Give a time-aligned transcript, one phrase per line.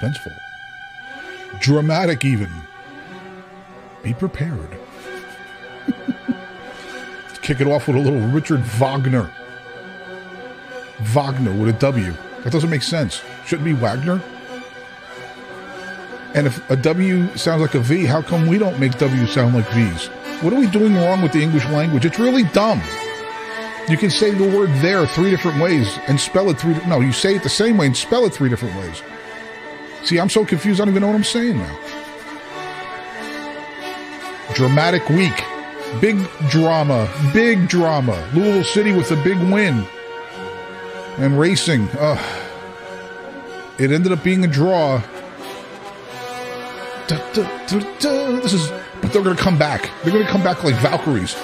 [0.00, 0.38] suspenseful.
[1.60, 2.50] Dramatic, even.
[4.02, 4.78] Be prepared.
[7.42, 9.30] Kick it off with a little Richard Wagner.
[11.00, 12.14] Wagner with a W.
[12.42, 13.22] That doesn't make sense.
[13.46, 14.22] Shouldn't be Wagner.
[16.34, 19.54] And if a W sounds like a V, how come we don't make W sound
[19.54, 20.06] like V's?
[20.42, 22.04] What are we doing wrong with the English language?
[22.06, 22.80] It's really dumb.
[23.88, 26.74] You can say the word there three different ways and spell it three.
[26.86, 29.02] No, you say it the same way and spell it three different ways.
[30.04, 30.80] See, I'm so confused.
[30.80, 31.78] I don't even know what I'm saying now.
[34.54, 35.44] Dramatic week,
[36.00, 38.28] big drama, big drama.
[38.34, 39.86] Louisville City with a big win
[41.18, 41.88] and racing.
[41.90, 42.20] Uh,
[43.78, 45.00] it ended up being a draw.
[47.06, 47.42] Da, da,
[47.98, 48.40] da.
[48.40, 49.90] This is, but they're going to come back.
[50.02, 51.34] They're going to come back like Valkyries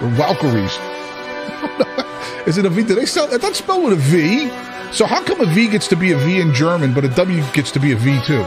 [0.00, 0.76] or Valkyries.
[2.46, 2.82] Is it a V?
[2.82, 3.26] Did they spell?
[3.26, 4.50] That's spelled with a V.
[4.94, 7.42] So how come a V gets to be a V in German, but a W
[7.52, 8.44] gets to be a V too?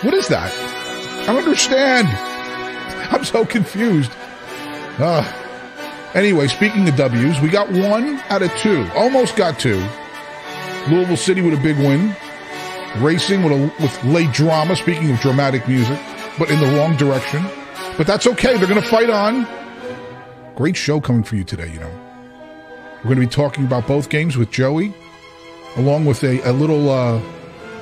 [0.00, 0.50] What is that?
[1.24, 2.08] I don't understand.
[3.12, 4.10] I'm so confused.
[4.98, 5.22] Uh,
[6.14, 8.88] anyway, speaking of W's, we got one out of two.
[8.94, 9.86] Almost got two.
[10.88, 12.16] Louisville City with a big win.
[12.96, 14.74] Racing with a with late drama.
[14.74, 15.98] Speaking of dramatic music,
[16.38, 17.44] but in the wrong direction.
[17.98, 18.56] But that's okay.
[18.56, 19.46] They're going to fight on.
[20.54, 21.70] Great show coming for you today.
[21.70, 21.90] You know,
[22.98, 24.94] we're going to be talking about both games with Joey,
[25.76, 27.20] along with a, a little uh,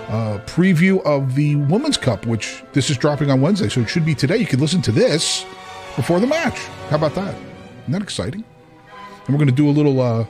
[0.09, 4.05] uh, preview of the Women's Cup, which this is dropping on Wednesday, so it should
[4.05, 4.37] be today.
[4.37, 5.45] You can listen to this
[5.97, 6.59] before the match.
[6.91, 7.35] How about that?
[7.83, 8.45] Isn't that exciting?
[9.27, 10.01] And we're going to do a little.
[10.01, 10.27] Uh,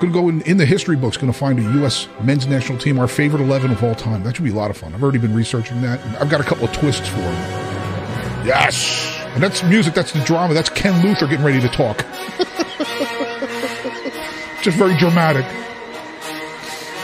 [0.00, 1.16] going to go in, in the history books.
[1.16, 2.08] Going to find a U.S.
[2.22, 4.22] men's national team, our favorite eleven of all time.
[4.22, 4.94] That should be a lot of fun.
[4.94, 6.00] I've already been researching that.
[6.20, 8.46] I've got a couple of twists for them.
[8.46, 9.14] Yes.
[9.34, 11.98] And that's music, that's the drama, that's Ken Luther getting ready to talk.
[14.62, 15.44] Just very dramatic.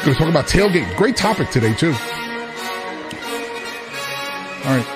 [0.04, 0.96] Going to talk about tailgate.
[0.98, 1.94] Great topic today, too.
[4.62, 4.86] All right.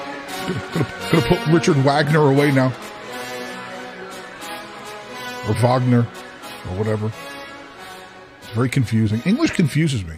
[1.11, 2.67] Gonna, put Richard Wagner away now.
[5.49, 7.11] Or Wagner, or whatever.
[8.43, 9.23] It's very confusing.
[9.25, 10.17] English confuses me.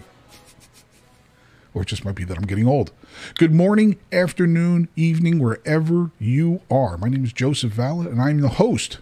[1.73, 2.91] Or it just might be that I'm getting old.
[3.37, 6.97] Good morning, afternoon, evening, wherever you are.
[6.97, 8.99] My name is Joseph Valla, and I'm the host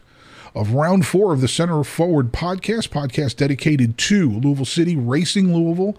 [0.55, 5.97] of round four of the Center Forward podcast, podcast dedicated to Louisville City Racing Louisville,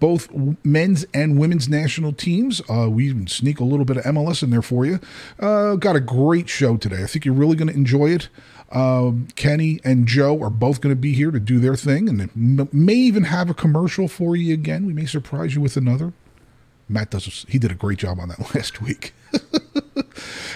[0.00, 0.28] both
[0.64, 2.60] men's and women's national teams.
[2.68, 5.00] Uh, we even sneak a little bit of MLS in there for you.
[5.38, 7.02] Uh, got a great show today.
[7.02, 8.28] I think you're really going to enjoy it.
[8.70, 12.72] Um, Kenny and Joe are both going to be here to do their thing, and
[12.72, 14.86] may even have a commercial for you again.
[14.86, 16.14] We may surprise you with another.
[16.92, 17.46] Matt does.
[17.48, 19.14] He did a great job on that last week.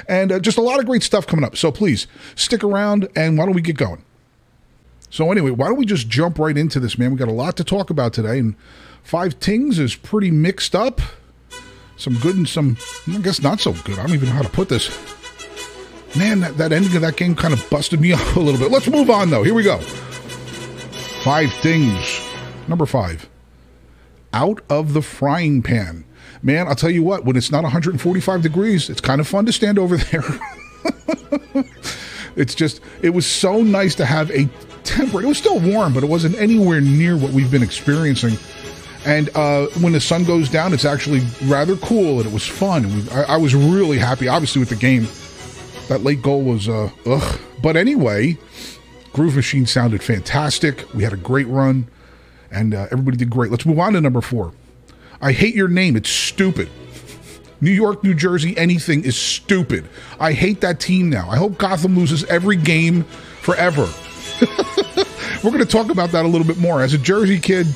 [0.09, 1.57] and uh, just a lot of great stuff coming up.
[1.57, 4.05] So please stick around, and why don't we get going?
[5.11, 7.13] So anyway, why don't we just jump right into this, man?
[7.13, 8.57] We got a lot to talk about today, and
[9.03, 11.01] five tings is pretty mixed up.
[11.97, 12.77] Some good and some,
[13.09, 13.99] I guess, not so good.
[13.99, 14.91] I don't even know how to put this.
[16.17, 18.71] Man, that, that ending of that game kind of busted me up a little bit.
[18.71, 19.43] Let's move on, though.
[19.43, 19.79] Here we go.
[21.23, 22.21] Five things.
[22.69, 23.29] Number five.
[24.33, 26.05] Out of the frying pan.
[26.43, 29.53] Man, I'll tell you what, when it's not 145 degrees, it's kind of fun to
[29.53, 30.25] stand over there.
[32.37, 34.49] it's just, it was so nice to have a
[34.85, 38.37] temperate, it was still warm, but it wasn't anywhere near what we've been experiencing.
[39.05, 42.87] And uh, when the sun goes down, it's actually rather cool and it was fun.
[43.13, 45.07] I, I was really happy, obviously, with the game.
[45.89, 47.41] That late goal was, uh, ugh.
[47.63, 48.37] But anyway,
[49.13, 50.93] Groove Machine sounded fantastic.
[50.93, 51.87] We had a great run,
[52.51, 53.53] and uh, everybody did great.
[53.53, 54.53] Let's move on to number four.
[55.21, 55.97] I hate your name.
[55.97, 56.69] It's stupid.
[57.61, 59.89] New York, New Jersey, anything is stupid.
[60.21, 61.29] I hate that team now.
[61.31, 63.05] I hope Gotham loses every game
[63.41, 63.83] forever.
[65.43, 66.83] We're going to talk about that a little bit more.
[66.83, 67.67] As a Jersey kid,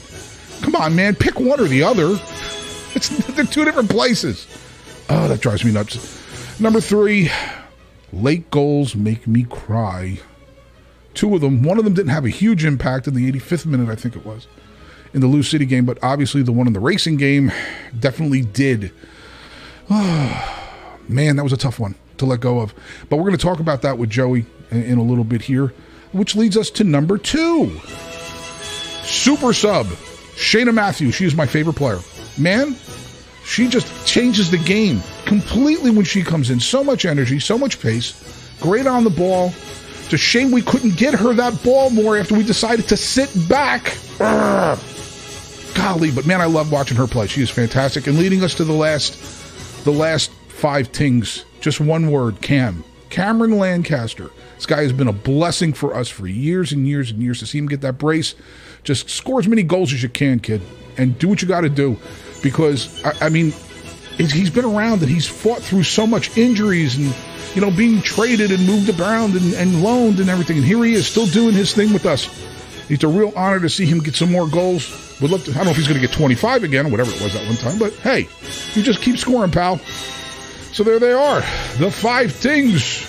[0.61, 2.19] come on, man, pick one or the other.
[2.95, 4.47] It's they're two different places.
[5.09, 6.61] Oh, that drives me nuts.
[6.61, 7.31] Number three,
[8.13, 10.21] late goals make me cry.
[11.15, 11.63] Two of them.
[11.63, 14.25] One of them didn't have a huge impact in the 85th minute, I think it
[14.25, 14.47] was,
[15.13, 17.53] in the Lou City game, but obviously the one in the racing game
[17.99, 18.93] definitely did.
[19.89, 22.75] Man, that was a tough one to let go of.
[23.09, 25.73] But we're going to talk about that with Joey in, in a little bit here,
[26.13, 27.81] which leads us to number two.
[29.03, 29.89] Super sub,
[30.37, 31.17] Cheyna Matthews.
[31.17, 31.99] She is my favorite player.
[32.39, 32.77] Man,
[33.45, 36.61] she just changes the game completely when she comes in.
[36.61, 38.15] So much energy, so much pace.
[38.61, 39.53] Great on the ball.
[40.05, 43.31] It's a shame we couldn't get her that ball more after we decided to sit
[43.49, 43.85] back.
[44.19, 44.87] Urgh.
[45.81, 47.27] Golly, but man, I love watching her play.
[47.27, 49.15] She is fantastic and leading us to the last,
[49.85, 52.85] the last five tings Just one word Cam.
[53.09, 54.31] Cameron Lancaster.
[54.57, 57.47] This guy has been a blessing for us for years and years and years to
[57.47, 58.35] see him get that brace.
[58.85, 60.61] Just score as many goals as you can, kid,
[60.99, 61.99] and do what you got to do.
[62.43, 63.55] Because, I, I mean,
[64.19, 67.15] he's been around and he's fought through so much injuries and,
[67.55, 70.59] you know, being traded and moved around and, and loaned and everything.
[70.59, 72.29] And here he is still doing his thing with us.
[72.91, 75.17] It's a real honor to see him get some more goals.
[75.21, 77.23] Would love to, I don't know if he's going to get 25 again whatever it
[77.23, 78.29] was that one time, but hey,
[78.75, 79.79] you just keep scoring, pal.
[80.73, 81.41] So there they are,
[81.79, 83.07] the five things.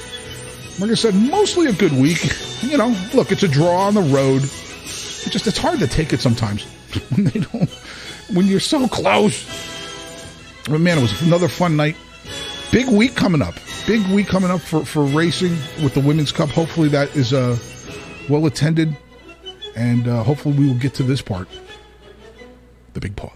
[0.80, 2.24] Like I said, mostly a good week.
[2.62, 4.44] You know, look, it's a draw on the road.
[4.44, 6.64] It just it's hard to take it sometimes
[7.10, 7.70] when they don't
[8.34, 9.46] when you're so close.
[10.70, 11.96] But man, it was another fun night.
[12.72, 13.56] Big week coming up.
[13.88, 16.50] Big week coming up for, for racing with the Women's Cup.
[16.50, 17.58] Hopefully that is uh,
[18.30, 18.96] well attended.
[19.76, 21.48] And uh, hopefully we will get to this part.
[22.94, 23.32] The big pause.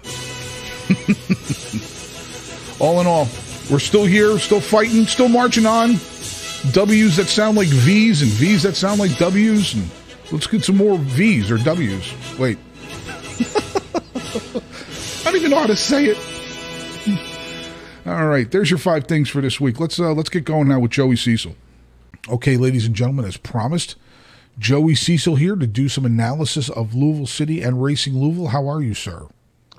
[2.80, 3.28] all in all,
[3.72, 5.96] we're still here, still fighting, still marching on.
[6.72, 9.74] W's that sound like V's and V's that sound like W's.
[9.74, 9.90] And
[10.32, 12.14] let's get some more V's or W's.
[12.38, 12.58] Wait.
[15.26, 16.18] I don't even know how to say it.
[18.06, 19.80] All right, there's your five things for this week.
[19.80, 21.56] Let's uh, let's get going now with Joey Cecil.
[22.30, 23.96] Okay, ladies and gentlemen, as promised,
[24.58, 28.48] Joey Cecil here to do some analysis of Louisville City and Racing Louisville.
[28.48, 29.28] How are you, sir?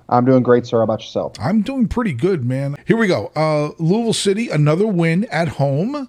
[0.09, 0.79] I'm doing great, sir.
[0.79, 1.33] How about yourself?
[1.41, 2.77] I'm doing pretty good, man.
[2.85, 3.33] Here we go.
[3.35, 6.09] Uh, Louisville City, another win at home.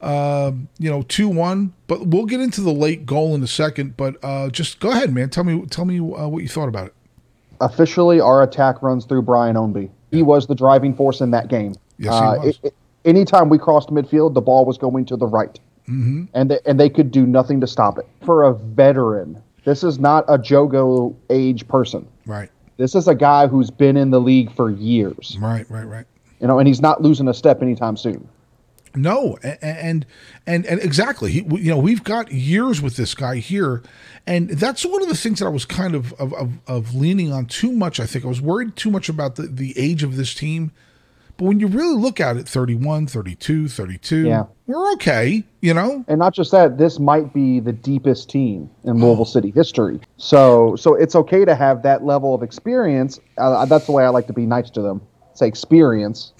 [0.00, 1.72] Uh, you know, two one.
[1.86, 3.96] But we'll get into the late goal in a second.
[3.96, 5.30] But uh, just go ahead, man.
[5.30, 6.94] Tell me, tell me uh, what you thought about it.
[7.60, 9.90] Officially, our attack runs through Brian Ownby.
[10.10, 11.74] He was the driving force in that game.
[11.98, 12.46] Yes, he was.
[12.46, 15.58] It, it, anytime we crossed midfield, the ball was going to the right,
[15.88, 16.24] mm-hmm.
[16.34, 18.06] and they, and they could do nothing to stop it.
[18.24, 22.06] For a veteran, this is not a Jogo age person.
[22.26, 22.50] Right.
[22.76, 25.36] This is a guy who's been in the league for years.
[25.40, 25.68] Right.
[25.70, 25.84] Right.
[25.84, 26.06] Right.
[26.40, 28.28] You know, and he's not losing a step anytime soon.
[28.94, 30.06] No, and
[30.46, 31.30] and and exactly.
[31.30, 33.82] He, you know, we've got years with this guy here,
[34.26, 37.32] and that's one of the things that I was kind of of, of, of leaning
[37.32, 38.00] on too much.
[38.00, 40.72] I think I was worried too much about the, the age of this team.
[41.38, 44.42] But when you really look at it, 31, 32, 32, Yeah.
[44.66, 46.04] we're okay, you know?
[46.08, 50.00] And not just that, this might be the deepest team in Louisville City history.
[50.16, 53.20] So, so it's okay to have that level of experience.
[53.38, 55.00] Uh, that's the way I like to be nice to them.
[55.34, 56.32] Say experience,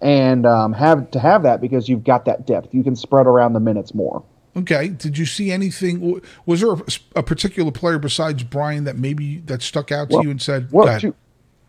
[0.00, 2.72] and um, have to have that because you've got that depth.
[2.72, 4.24] You can spread around the minutes more.
[4.56, 4.88] Okay.
[4.88, 6.22] Did you see anything?
[6.46, 6.78] Was there a,
[7.16, 10.68] a particular player besides Brian that maybe that stuck out to Well- you and said,
[10.72, 11.14] Well, "Go ahead." two,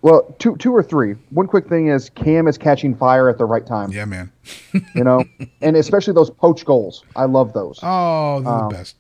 [0.02, 1.14] well, two, two or three.
[1.32, 3.92] One quick thing is Cam is catching fire at the right time.
[3.92, 4.32] yeah, man.
[4.94, 5.24] You know,
[5.62, 7.04] and especially those poach goals.
[7.16, 7.80] I love those.
[7.82, 8.96] Oh, they're the best.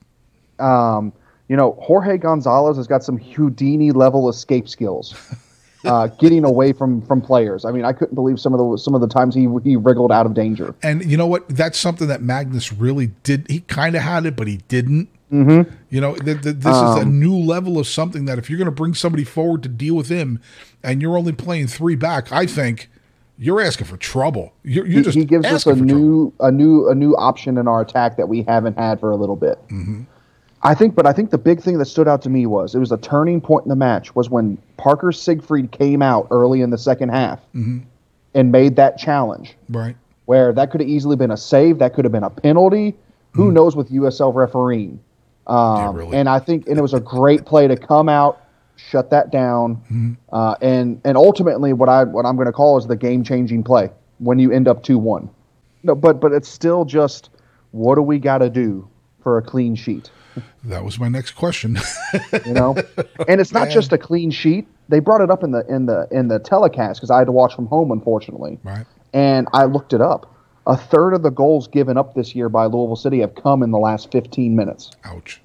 [0.59, 1.13] um,
[1.47, 5.15] you know, Jorge Gonzalez has got some Houdini level escape skills,
[5.85, 7.63] uh, getting away from from players.
[7.63, 10.11] I mean, I couldn't believe some of the some of the times he he wriggled
[10.11, 10.75] out of danger.
[10.83, 11.47] And you know what?
[11.47, 13.45] That's something that Magnus really did.
[13.49, 15.09] He kind of had it, but he didn't.
[15.31, 15.73] Mm-hmm.
[15.89, 18.57] You know, th- th- this is a Um, new level of something that if you're
[18.57, 20.39] going to bring somebody forward to deal with him,
[20.83, 22.89] and you're only playing three back, I think
[23.37, 24.53] you're asking for trouble.
[24.63, 25.83] You're, you're He, just he gives us a trouble.
[25.85, 29.15] new a new a new option in our attack that we haven't had for a
[29.17, 29.59] little bit.
[30.63, 32.79] I think, but I think the big thing that stood out to me was it
[32.79, 36.71] was a turning point in the match was when Parker Siegfried came out early in
[36.71, 39.55] the second half and made that challenge.
[39.69, 39.95] right.
[40.25, 42.95] where that could have easily been a save, that could have been a penalty.
[43.33, 44.99] Who knows with USL refereeing?
[45.47, 46.17] Um, really.
[46.17, 48.41] And I think, and it was a great play to come out,
[48.75, 52.85] shut that down, uh, and and ultimately, what I what I'm going to call is
[52.87, 53.89] the game changing play
[54.19, 55.29] when you end up two one.
[55.83, 57.29] No, but but it's still just
[57.71, 58.87] what do we got to do
[59.23, 60.11] for a clean sheet?
[60.65, 61.77] That was my next question.
[62.45, 62.75] you know
[63.27, 66.07] and it's not just a clean sheet they brought it up in the in the
[66.11, 68.85] in the telecast because i had to watch from home unfortunately Right.
[69.13, 70.31] and i looked it up
[70.67, 73.71] a third of the goals given up this year by louisville city have come in
[73.71, 75.41] the last 15 minutes Ouch.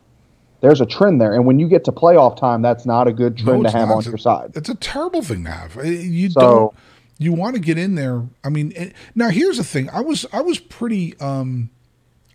[0.60, 3.36] there's a trend there and when you get to playoff time that's not a good
[3.38, 3.94] trend No, to have not.
[3.94, 5.76] on It's a- your side It's a terrible thing to have.
[5.86, 6.74] You So- don't.
[7.18, 8.22] You want to get in there.
[8.42, 9.88] I mean, eh, now here's the thing.
[9.90, 11.14] I was I was pretty.
[11.20, 11.70] um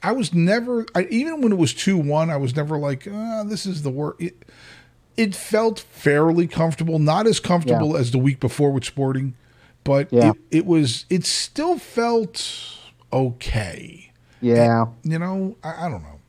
[0.01, 0.85] I was never.
[0.95, 3.89] I, even when it was two one, I was never like, ah, this is the
[3.89, 4.21] worst.
[4.21, 4.45] It,
[5.17, 9.33] it felt fairly comfortable, not as comfortable as the week before with Sporting,
[9.83, 10.29] but Yeah.
[10.29, 11.05] it, it was.
[11.09, 12.76] It still felt
[13.13, 14.11] okay.
[14.41, 16.19] yeah You know, I, I don't know.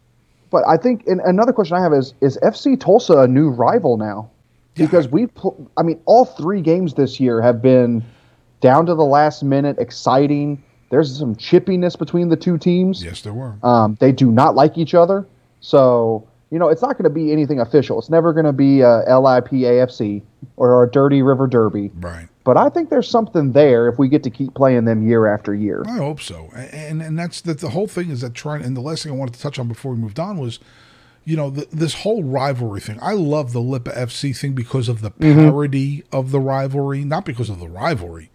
[0.50, 3.97] but i think and another question i have is is fc tulsa a new rival
[3.97, 4.30] now
[4.75, 8.02] because we pl- i mean all three games this year have been
[8.61, 13.35] down to the last minute exciting there's some chippiness between the two teams Yes, there
[13.35, 13.56] were.
[13.62, 15.26] Um, they do not like each other.
[15.61, 17.99] So, you know, it's not going to be anything official.
[17.99, 20.23] It's never going to be a LIPAFC
[20.56, 21.90] or a Dirty River Derby.
[22.00, 22.28] right.
[22.49, 25.55] But I think there's something there if we get to keep playing them year after
[25.55, 25.83] year.
[25.87, 26.49] I hope so.
[26.55, 27.61] And and that's that.
[27.61, 28.64] The whole thing is that trying.
[28.64, 30.59] And the last thing I wanted to touch on before we moved on was,
[31.26, 32.99] you know, the, this whole rivalry thing.
[33.02, 35.40] I love the Lipa FC thing because of the Mm-hmm.
[35.50, 38.31] parody of the rivalry, not because of the rivalry.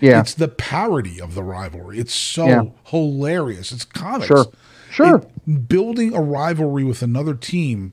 [0.00, 1.98] Yeah, It's the parody of the rivalry.
[1.98, 2.62] It's so Yeah.
[2.84, 3.70] hilarious.
[3.72, 4.28] It's comics.
[4.28, 4.46] Sure.
[4.90, 5.16] Sure.
[5.46, 7.92] It- building a rivalry with another team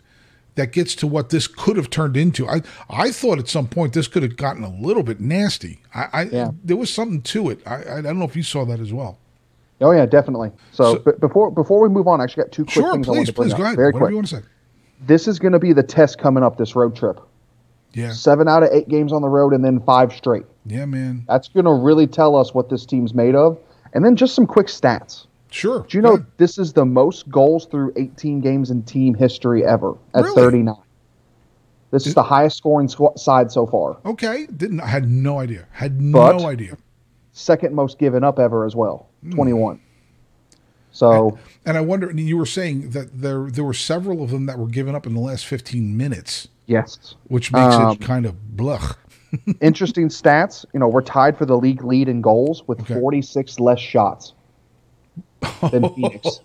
[0.56, 2.48] that gets to what this could have turned into.
[2.48, 5.80] I I thought at some point this could have gotten a little bit nasty.
[5.94, 6.52] I, I Yeah.
[6.64, 7.60] there was something to it.
[7.68, 9.18] I I don't know if you saw that as well.
[9.82, 10.52] oh yeah, definitely.
[10.72, 13.08] So, So- but before before we move on, I actually got two quick Sure, things
[13.08, 13.58] I wanted please, to bring please up.
[13.60, 13.76] go ahead.
[13.76, 14.12] Very Whatever quick.
[14.12, 14.42] you want to say.
[15.06, 17.20] This is going to be the test coming up this road trip.
[17.94, 20.44] Yeah, Seven out of eight games on the road, and then five straight.
[20.66, 21.24] yeah, man.
[21.28, 23.58] That's going to really tell us what this team's made of.
[23.94, 25.26] And then just some quick stats.
[25.56, 25.86] Sure.
[25.88, 26.24] Do you know Yeah.
[26.36, 30.36] this is the most goals through 18 games in team history ever at Really?
[30.36, 30.76] 39?
[31.92, 33.96] This is the highest scoring squ- side so far.
[34.06, 35.66] Okay, didn't I had no idea.
[35.72, 36.76] Had But- no idea.
[37.32, 39.32] Second most given up ever as well, Hmm.
[39.32, 39.80] 21.
[40.92, 42.10] So And I wonder.
[42.10, 45.06] and You were saying that there there were several of them that were given up
[45.08, 48.96] in the last fifteen minutes, yes, which makes Um, it kind of blech.
[49.62, 50.66] interesting stats.
[50.74, 53.00] You know, we're tied for the league lead in goals with Okay.
[53.00, 54.34] 46 less shots
[55.72, 56.40] than Phoenix.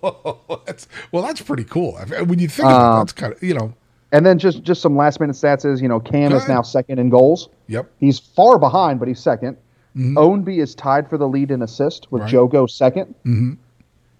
[0.66, 1.92] that's, well, that's pretty cool.
[2.26, 3.74] When you think about it, Um, that's kind of you know.
[4.12, 6.98] And then just just some last minute stats is you know Cam is now second
[6.98, 7.48] in goals.
[7.68, 7.90] Yep.
[8.00, 9.56] He's far behind, but he's 2nd
[9.96, 12.32] Ownby is tied for the lead in assist with Right.
[12.32, 13.56] Jogo 2nd Mhm.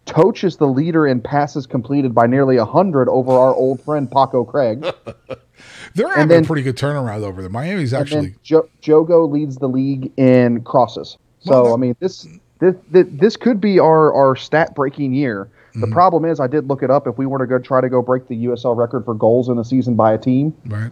[0.06, 4.44] Totsch is the leader in passes completed by nearly 100 over our old friend Paco
[4.44, 4.84] Craig.
[5.94, 7.50] They're having then- a pretty good turnaround over there.
[7.50, 11.16] Miami's actually jo- Jogo leads the league in crosses.
[11.40, 12.26] So Well, that- I mean, this
[12.60, 15.48] this this, this could be our our stat breaking year.
[15.72, 15.92] The Mm-hmm.
[15.92, 17.06] problem is, I did look it up.
[17.06, 19.56] If we were to go try to go break the USL record for goals in
[19.56, 20.90] a season by a team, right.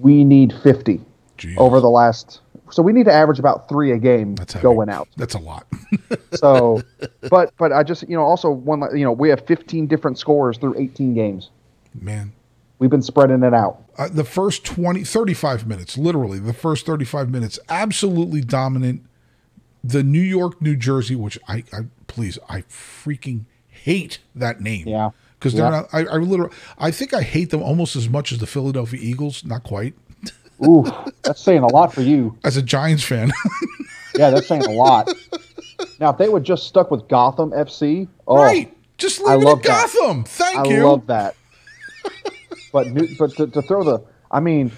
[0.00, 1.00] we need 50
[1.38, 1.56] Jeez.
[1.56, 2.40] over the last.
[2.70, 5.08] So we need to average about three a game That's going out.
[5.16, 5.66] That's a lot.
[6.34, 6.82] So,
[7.30, 10.58] but but I just you know also one you know we have 15 different scores
[10.58, 11.50] through 18 games.
[11.94, 12.32] Man.
[12.78, 13.82] We've been spreading it out.
[13.96, 19.02] Uh, the first 20, 35 minutes, literally, the first 35 minutes, absolutely dominant.
[19.88, 24.86] The New York, New Jersey, which I, I please, I freaking hate that name.
[24.88, 25.10] Yeah.
[25.38, 25.70] Because they're Yeah.
[25.70, 29.00] not, I, I literally, I think I hate them almost as much as the Philadelphia
[29.02, 29.44] Eagles.
[29.44, 29.94] Not quite.
[30.66, 30.84] Ooh,
[31.22, 32.36] that's saying a lot for you.
[32.44, 33.30] As a Giants fan.
[34.16, 35.08] Yeah, that's saying a lot.
[36.00, 38.74] Now, if they would just stuck with Gotham FC, oh, right.
[38.96, 39.92] Just leave I it love at that.
[39.94, 40.24] Gotham.
[40.24, 40.80] Thank I you.
[40.80, 41.36] I love that.
[42.72, 44.02] but new, but to, to throw the,
[44.32, 44.72] I mean,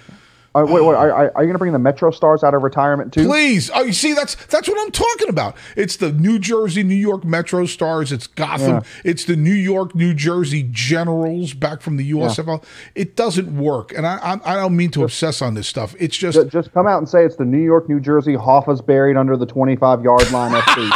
[0.53, 3.13] uh, wait, wait, are, are you going to bring the Metro Stars out of retirement
[3.13, 3.25] too?
[3.25, 3.71] Please.
[3.73, 5.55] Oh, you see, that's that's what I'm talking about.
[5.77, 8.11] It's the New Jersey, New York Metro Stars.
[8.11, 8.69] It's Gotham.
[8.69, 8.81] Yeah.
[9.05, 12.63] It's the New York, New Jersey Generals back from the USFL.
[12.95, 15.95] It doesn't work, and I I, I don't mean to obsess on this stuff.
[15.99, 18.81] It's just Ju- Just come out and say it's the New York, New Jersey Hoffa's
[18.81, 20.91] buried under the 25 yard line FC.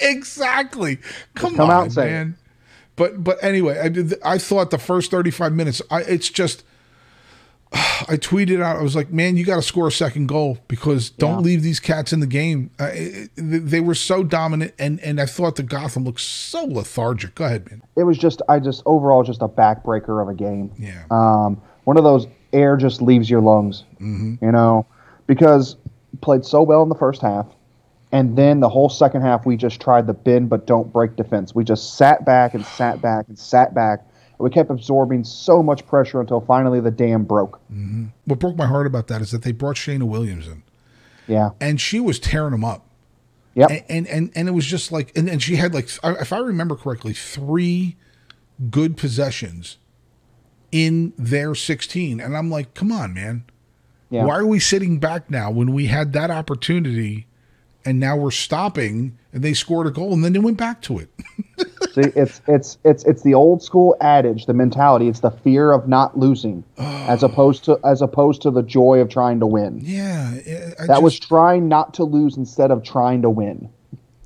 [0.00, 0.98] exactly.
[1.34, 2.12] Come, come on, out and say it.
[2.12, 2.36] man.
[2.96, 5.80] But but anyway, I did, I thought the first 35 minutes.
[5.90, 6.64] I it's just.
[7.74, 8.76] I tweeted out.
[8.76, 11.40] I was like, "Man, you got to score a second goal because don't Yeah.
[11.40, 15.20] leave these cats in the game." Uh, it- it- they were so dominant, and and
[15.20, 17.34] I thought the Gotham looked so lethargic.
[17.34, 17.82] Go ahead, man.
[17.96, 20.70] It was just, I just overall just a backbreaker of a game.
[20.78, 21.04] Yeah.
[21.10, 24.44] Um, one of those air just leaves your lungs, Mm-hmm.
[24.44, 24.84] you know,
[25.26, 25.76] because
[26.20, 27.46] played so well in the first half,
[28.12, 31.54] and then the whole second half we just tried the bend but don't break defense.
[31.54, 34.06] We just sat back and sat back and sat back.
[34.42, 37.60] We kept absorbing so much pressure until finally the dam broke.
[37.72, 38.06] Mm-hmm.
[38.24, 40.62] What broke my heart about that is that they brought Cheyna Williams in,
[41.28, 41.50] Yeah.
[41.60, 42.84] and she was tearing them up.
[43.54, 43.70] Yep.
[43.70, 46.38] and and and, and it was just like and, and she had like if i
[46.38, 47.96] remember correctly three
[48.70, 49.76] good possessions
[50.70, 53.44] in their 16 and i'm like come on man
[54.08, 54.24] Yeah.
[54.24, 57.26] why are we sitting back now when we had that opportunity
[57.84, 60.98] and now we're stopping and they scored a goal and then they went back to
[60.98, 61.08] it
[61.92, 65.08] See, it's it's it's it's the old school adage, the mentality.
[65.08, 67.26] It's the fear of not losing, as oh.
[67.26, 69.78] opposed to as opposed to the joy of trying to win.
[69.82, 70.30] yeah
[70.86, 73.68] That was trying not to lose instead of trying to win.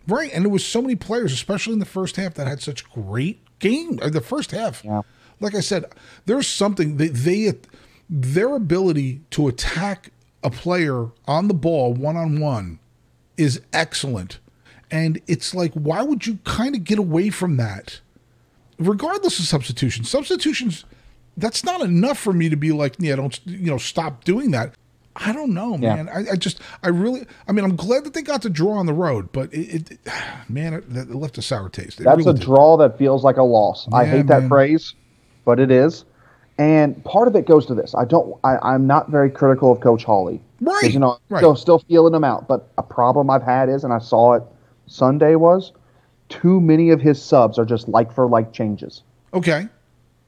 [0.07, 2.89] right and there was so many players especially in the first half that had such
[2.89, 5.03] great game the first half Yeah.
[5.41, 5.87] like I said,
[6.27, 7.53] there's something they, they
[8.09, 10.13] their ability to attack
[10.45, 12.79] a player on the ball one on one
[13.37, 14.39] is excellent.
[14.91, 18.01] And it's like, why would you kind of get away from that?
[18.79, 20.05] Regardless of substitution.
[20.05, 20.85] Substitutions,
[21.37, 24.75] that's not enough for me to be like, yeah, don't you know, stop doing that.
[25.19, 25.95] I don't know, Yeah.
[25.97, 26.09] man.
[26.11, 28.85] I, I just, I really, I mean, I'm glad that they got to draw on
[28.87, 29.99] the road, but it, it
[30.49, 32.01] man, it, it left a sour taste.
[32.01, 32.43] It That's really a did.
[32.43, 33.89] draw that feels like a loss.
[33.93, 34.49] I Yeah, hate that man.
[34.51, 34.95] phrase,
[35.47, 36.05] but it is.
[36.59, 37.95] And part of it goes to this.
[37.95, 38.39] I don't.
[38.45, 40.41] I, I'm not very critical of Coach Holly.
[40.61, 40.81] Right.
[40.83, 41.41] 'Cause, you know, right.
[41.41, 42.49] still still feeling him out.
[42.49, 44.43] But a problem I've had is, and I saw it
[44.87, 45.73] Sunday was,
[46.29, 49.03] too many of his subs are just like for like changes.
[49.35, 49.69] okay.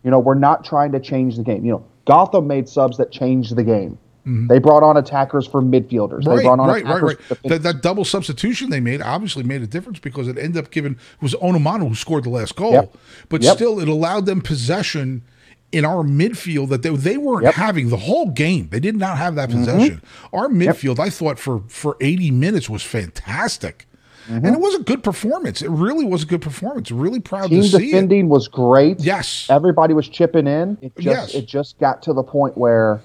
[0.04, 1.64] You know, we're not trying to change the game.
[1.64, 3.99] You know, Gotham made subs that changed the game.
[4.47, 6.25] They brought on attackers for midfielders.
[6.25, 6.28] They Mm-hmm.
[6.30, 7.38] Right, brought on right, right, attackers right.
[7.40, 10.70] for That, that double substitution they made obviously made a difference because it ended up
[10.70, 12.97] giving it was Onumonu who scored the last goal, Yep.
[13.30, 13.56] but Yep.
[13.56, 15.23] still it allowed them possession
[15.70, 17.52] in our midfield that they, they weren't Yep.
[17.54, 17.62] Mm-hmm.
[17.62, 18.68] having the whole game.
[18.70, 20.00] They did not have that possession.
[20.32, 23.87] Our midfield, I thought for for eighty minutes was fantastic.
[24.28, 24.44] Mm-hmm.
[24.44, 25.62] And it was a good performance.
[25.62, 26.90] It really was a good performance.
[26.90, 27.87] Really proud team to see it.
[27.92, 29.00] defending was great.
[29.00, 29.46] Yes.
[29.50, 30.76] everybody was chipping in.
[30.82, 31.34] It just Yes.
[31.34, 33.00] it just got to the point where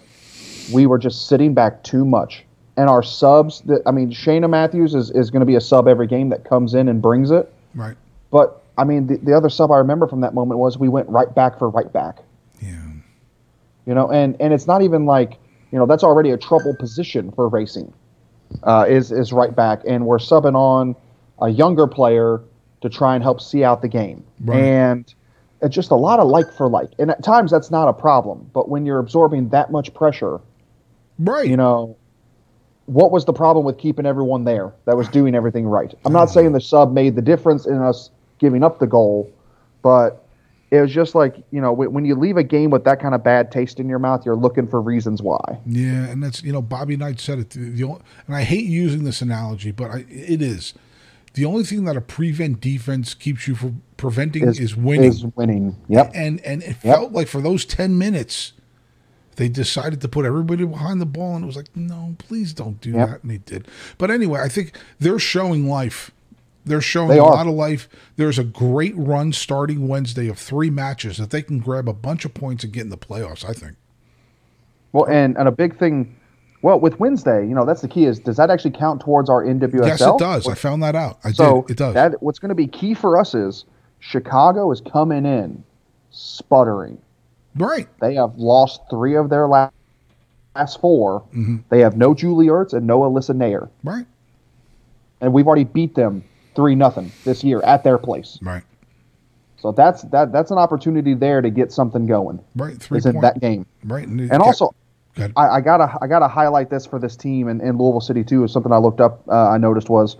[0.74, 2.44] we were just sitting back too much.
[2.76, 5.88] And our subs that I mean, Cheyna Matthews is, is going to be a sub
[5.88, 7.54] every game that comes in and brings it.
[7.76, 7.96] Right.
[8.32, 11.08] But I mean, the, the other sub I remember from that moment was we went
[11.08, 12.18] right back for right back.
[13.86, 15.38] You know, and and it's not even like
[15.72, 17.94] you know that's already a trouble position for racing.
[18.64, 20.96] Uh, is is right back, and we're subbing on
[21.42, 22.40] a younger player
[22.82, 24.60] to try and help see out the game, Right.
[24.60, 25.14] and
[25.62, 26.90] it's just a lot of like for like.
[27.00, 30.40] And at times that's not a problem, but when you're absorbing that much pressure,
[31.18, 31.48] Right.
[31.50, 31.96] you know,
[32.86, 35.94] what was the problem with keeping everyone there that was doing everything right?
[36.06, 39.32] I'm not saying the sub made the difference in us giving up the goal,
[39.82, 40.23] but
[40.74, 43.14] it was just like you know when when you leave a game with that kind
[43.16, 45.60] of bad taste in your mouth, you're looking for reasons why.
[45.66, 47.56] Yeah, and that's you know Bobby Knight said it.
[47.56, 50.74] Only, and I hate using this analogy, but I, it is
[51.34, 55.10] the only thing that a prevent defense keeps you from preventing is, winning.
[55.10, 55.76] Is winning.
[55.90, 56.12] Yep.
[56.14, 56.96] and and it Yep.
[56.96, 58.54] felt like for those ten minutes,
[59.36, 62.80] they decided to put everybody behind the ball, and it was like, no, please don't
[62.82, 63.10] do Yep.
[63.10, 63.68] that, and they did.
[63.98, 66.12] But anyway, I think they're showing life.
[66.66, 67.90] They're showing They a lot of life.
[68.16, 72.24] There's a great run starting Wednesday of three matches that they can grab a bunch
[72.26, 73.44] of points and get in the playoffs.
[73.48, 73.76] I think.
[74.94, 76.16] Well, and and a big thing.
[76.62, 78.06] Well, with Wednesday, you know, that's the key.
[78.06, 79.86] Is does that actually count towards our NWSL?
[79.86, 80.48] Yes, it does.
[80.48, 81.20] I found that out.
[81.26, 81.72] I So did.
[81.72, 81.94] It does.
[81.96, 83.66] that what's going to be key for us is
[84.00, 85.62] Chicago is coming in
[86.12, 86.98] sputtering.
[87.56, 87.88] right.
[88.00, 89.70] They have lost three of their la-
[90.56, 91.58] last 4 Mm-hmm.
[91.70, 94.06] They have no Julie Ertz and no Alyssa Naeher, Right.
[95.22, 96.24] and we've already beat them
[96.56, 98.38] three nothing this year at their place.
[98.42, 98.64] Right.
[99.58, 102.40] So that's that that's an opportunity there to get something going.
[102.56, 102.78] Right.
[102.78, 104.08] Three Is in that game, Right.
[104.08, 104.76] and also
[105.16, 105.34] Go ahead.
[105.38, 108.44] I, I gotta I gotta highlight this for this team in, in Louisville City too.
[108.44, 109.22] Is something I looked up.
[109.28, 110.18] Uh, I noticed was,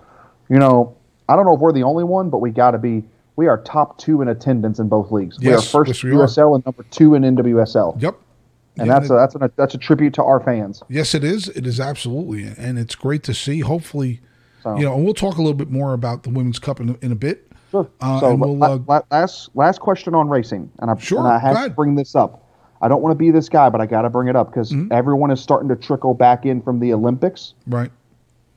[0.50, 0.96] you know,
[1.28, 3.04] I don't know if we're the only one, but we got to be.
[3.36, 5.40] We are top two in attendance in both leagues.
[5.40, 6.14] we are Yes, first yes, we are.
[6.28, 8.00] USL and number two in NWSL.
[8.00, 8.16] Yep.
[8.78, 10.84] And Yeah, that's a, that's a that's a tribute to our fans.
[10.88, 11.48] Yes, it is.
[11.50, 13.60] It is absolutely, and it's great to see.
[13.62, 14.22] Hopefully,
[14.64, 16.90] So, you know, and we'll talk a little bit more about the women's cup in,
[16.92, 17.52] a- in a bit.
[17.72, 17.90] sure.
[18.02, 18.80] uh, so and we'll, uh,
[19.12, 22.40] last last question on racing, and I Sure, and I have to bring this up.
[22.82, 24.72] I don't want to be this guy, but I got to bring it up because
[24.72, 24.92] Mm-hmm.
[24.94, 27.54] everyone is starting to trickle back in from the Olympics.
[27.68, 27.92] Right.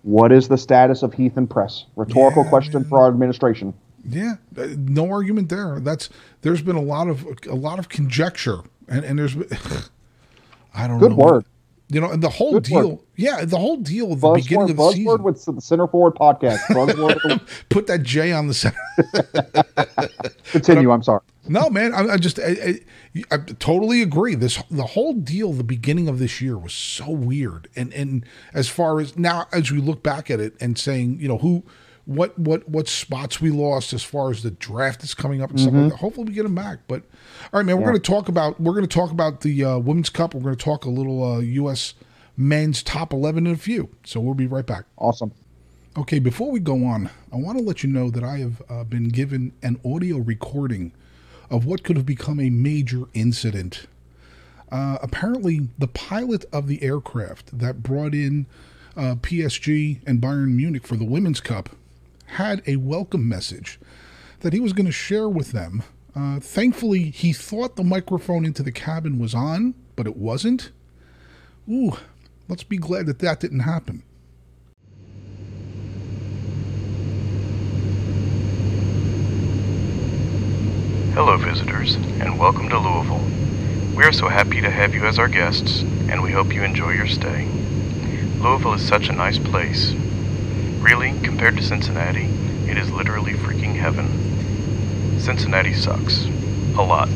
[0.02, 1.84] What is the status of Heath and Press?
[1.96, 3.74] Rhetorical Yeah, question for our administration.
[4.08, 4.34] Yeah.
[4.56, 5.80] uh, No argument there.
[5.80, 6.08] That's
[6.42, 9.36] there's been a lot of a lot of conjecture, and and there's
[10.74, 11.16] I don't Good know.
[11.24, 11.44] word.
[11.88, 12.90] You know, and the whole Good deal.
[12.90, 12.98] word.
[13.14, 15.22] Yeah, the whole deal at the beginning Buzzword, of the season.
[15.22, 16.58] with the Center Forward podcast.
[16.70, 17.48] Buzzword.
[17.68, 18.76] Put that J on the center.
[20.50, 20.90] Continue.
[20.90, 21.20] I'm sorry.
[21.48, 22.80] No, man, I, I just I,
[23.14, 24.34] I, I totally agree.
[24.34, 28.68] This the whole deal, the beginning of this year was so weird, and and as
[28.68, 31.62] far as now, as we look back at it and saying, you know, who,
[32.06, 35.60] what, what, what spots we lost as far as the draft is coming up and
[35.60, 35.98] stuff like that.
[35.98, 36.78] Hopefully, we get them back.
[36.86, 37.02] But
[37.52, 39.78] all right, man, we're going to talk about we're going to talk about the uh,
[39.78, 40.32] women's cup.
[40.32, 41.94] We're going to talk a little uh, U.S.
[42.36, 43.90] men's top eleven in a few.
[44.04, 44.84] So we'll be right back.
[44.96, 45.32] Awesome.
[45.98, 48.84] Okay, before we go on, I want to let you know that I have uh,
[48.84, 50.92] been given an audio recording
[51.50, 53.86] of what could have become a major incident.
[54.70, 58.46] Uh, apparently, the pilot of the aircraft that brought in
[58.96, 61.70] uh, PSG and Bayern Munich for the Women's Cup
[62.26, 63.78] had a welcome message
[64.40, 65.82] that he was going to share with them.
[66.14, 70.70] Uh, thankfully, he thought the microphone into the cabin was on, but it wasn't.
[71.68, 71.96] Ooh,
[72.48, 74.02] let's be glad that that didn't happen.
[81.14, 83.24] Hello, visitors, and welcome to Louisville.
[83.96, 86.90] We are so happy to have you as our guests, and we hope you enjoy
[86.90, 87.48] your stay.
[88.40, 89.94] Louisville is such a nice place.
[90.86, 92.26] Really, compared to Cincinnati,
[92.70, 95.18] it is literally freaking heaven.
[95.18, 96.26] Cincinnati sucks.
[96.76, 97.08] A lot.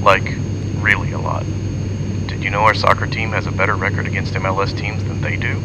[0.00, 0.36] Like,
[0.76, 1.44] really a lot.
[2.28, 5.34] Did you know our soccer team has a better record against MLS teams than they
[5.34, 5.60] do?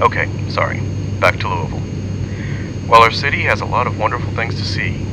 [0.00, 0.80] Okay, sorry.
[1.20, 1.80] Back to Louisville.
[2.88, 5.04] While our city has a lot of wonderful things to see,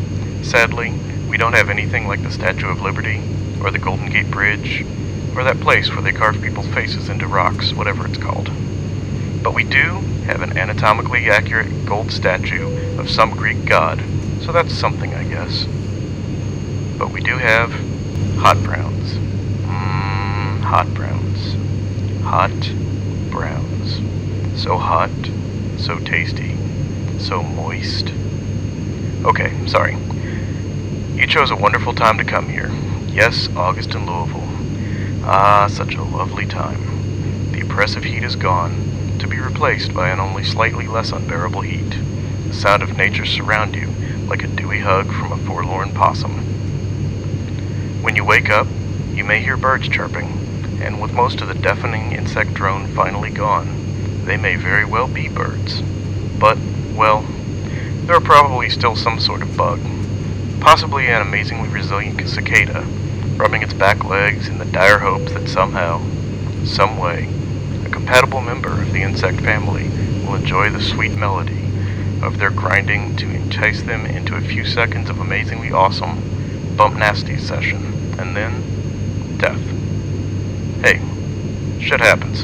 [0.44, 0.94] sadly,
[1.30, 3.22] we don't have anything like the Statue of Liberty,
[3.62, 4.86] or the Golden Gate Bridge,
[5.36, 8.50] or that place where they carve people's faces into rocks, whatever it's called.
[9.46, 14.04] But we do have an anatomically accurate gold statue of some Greek god,
[14.42, 15.66] so that's something, I guess.
[16.98, 17.72] But we do have
[18.40, 19.14] hot browns.
[19.68, 21.54] Mmm, hot browns.
[22.24, 22.50] Hot
[23.30, 24.02] browns.
[24.60, 25.12] So hot,
[25.78, 26.58] so tasty,
[27.20, 28.12] so moist.
[29.26, 29.96] Okay, sorry.
[31.14, 32.72] You chose a wonderful time to come here.
[33.10, 35.24] Yes, August in Louisville.
[35.24, 37.52] Ah, such a lovely time.
[37.52, 38.85] The oppressive heat is gone,
[39.46, 41.96] replaced by an only slightly less unbearable heat.
[42.48, 43.88] The sound of nature surround you
[44.28, 46.40] like a dewy hug from a forlorn possum.
[48.02, 48.68] When you wake up,
[49.14, 54.26] you may hear birds chirping, and with most of the deafening insect drone finally gone,
[54.26, 55.82] they may very well be birds.
[56.40, 56.58] But,
[56.96, 57.24] well,
[58.06, 59.80] there are probably still some sort of bug,
[60.60, 62.84] possibly an amazingly resilient cicada,
[63.38, 66.02] rubbing its back legs in the dire hopes that somehow,
[66.66, 67.30] some way,
[68.06, 69.90] compatible member of the insect family
[70.24, 71.66] will enjoy the sweet melody
[72.22, 77.36] of their grinding to entice them into a few seconds of amazingly awesome bump nasty
[77.36, 77.84] session,
[78.20, 79.60] and then death.
[80.84, 81.02] Hey,
[81.82, 82.44] shit happens.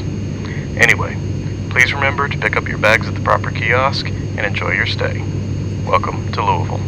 [0.75, 1.15] Anyway,
[1.69, 5.19] please remember to pick up your bags at the proper kiosk and enjoy your stay.
[5.85, 6.81] Welcome to Louisville.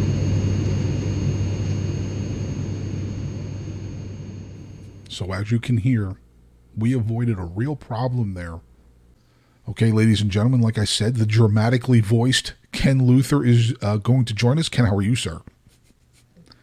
[5.08, 6.16] So, as you can hear,
[6.76, 8.60] we avoided a real problem there.
[9.68, 14.26] Okay, ladies and gentlemen, like I said, the dramatically voiced Ken Luther is uh, going
[14.26, 14.68] to join us.
[14.68, 15.40] Ken, how are you, sir?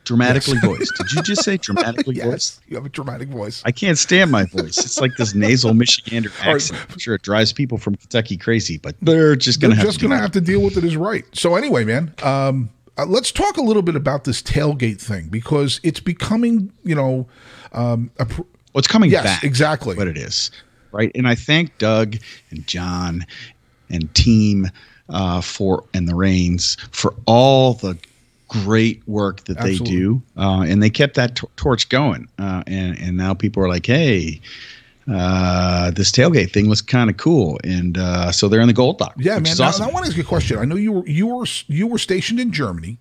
[0.04, 0.91] Dramatically voiced.
[0.97, 2.62] Did you just say dramatically voiced?
[2.67, 3.63] you have a dramatic voice.
[3.65, 4.78] I can't stand my voice.
[4.78, 6.80] It's like this nasal Michigander accent.
[6.91, 10.00] I'm sure it drives people from Kentucky crazy, but they're just going to have just
[10.00, 10.08] to.
[10.08, 11.26] going to have to deal with it is right.
[11.34, 15.80] So anyway, man, um, uh, let's talk a little bit about this tailgate thing because
[15.84, 17.28] it's becoming, you know,
[17.74, 18.41] um, a pr-.
[18.73, 19.43] Well, it's coming yes, back.
[19.43, 19.95] exactly.
[19.95, 20.51] What it is,
[20.91, 21.12] right?
[21.15, 22.17] And I thank Doug
[22.51, 23.25] and John
[23.89, 24.69] and team
[25.10, 27.97] uh, for and the Reigns for all the
[28.47, 29.86] great work that Absolutely.
[29.86, 32.27] they do, uh, and they kept that t- torch going.
[32.39, 34.41] Uh, and and now people are like, hey.
[35.12, 38.99] Uh, this tailgate thing was kind of cool, and uh, so they're in the gold
[38.99, 39.15] dock.
[39.17, 39.57] Yeah, man.
[39.57, 39.84] Now, awesome.
[39.84, 40.60] now I want to ask you a question.
[40.60, 42.99] I know you were you were you were stationed in Germany,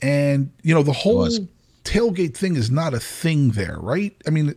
[0.00, 1.28] and you know the whole
[1.84, 4.16] tailgate thing is not a thing there, right?
[4.26, 4.54] I mean,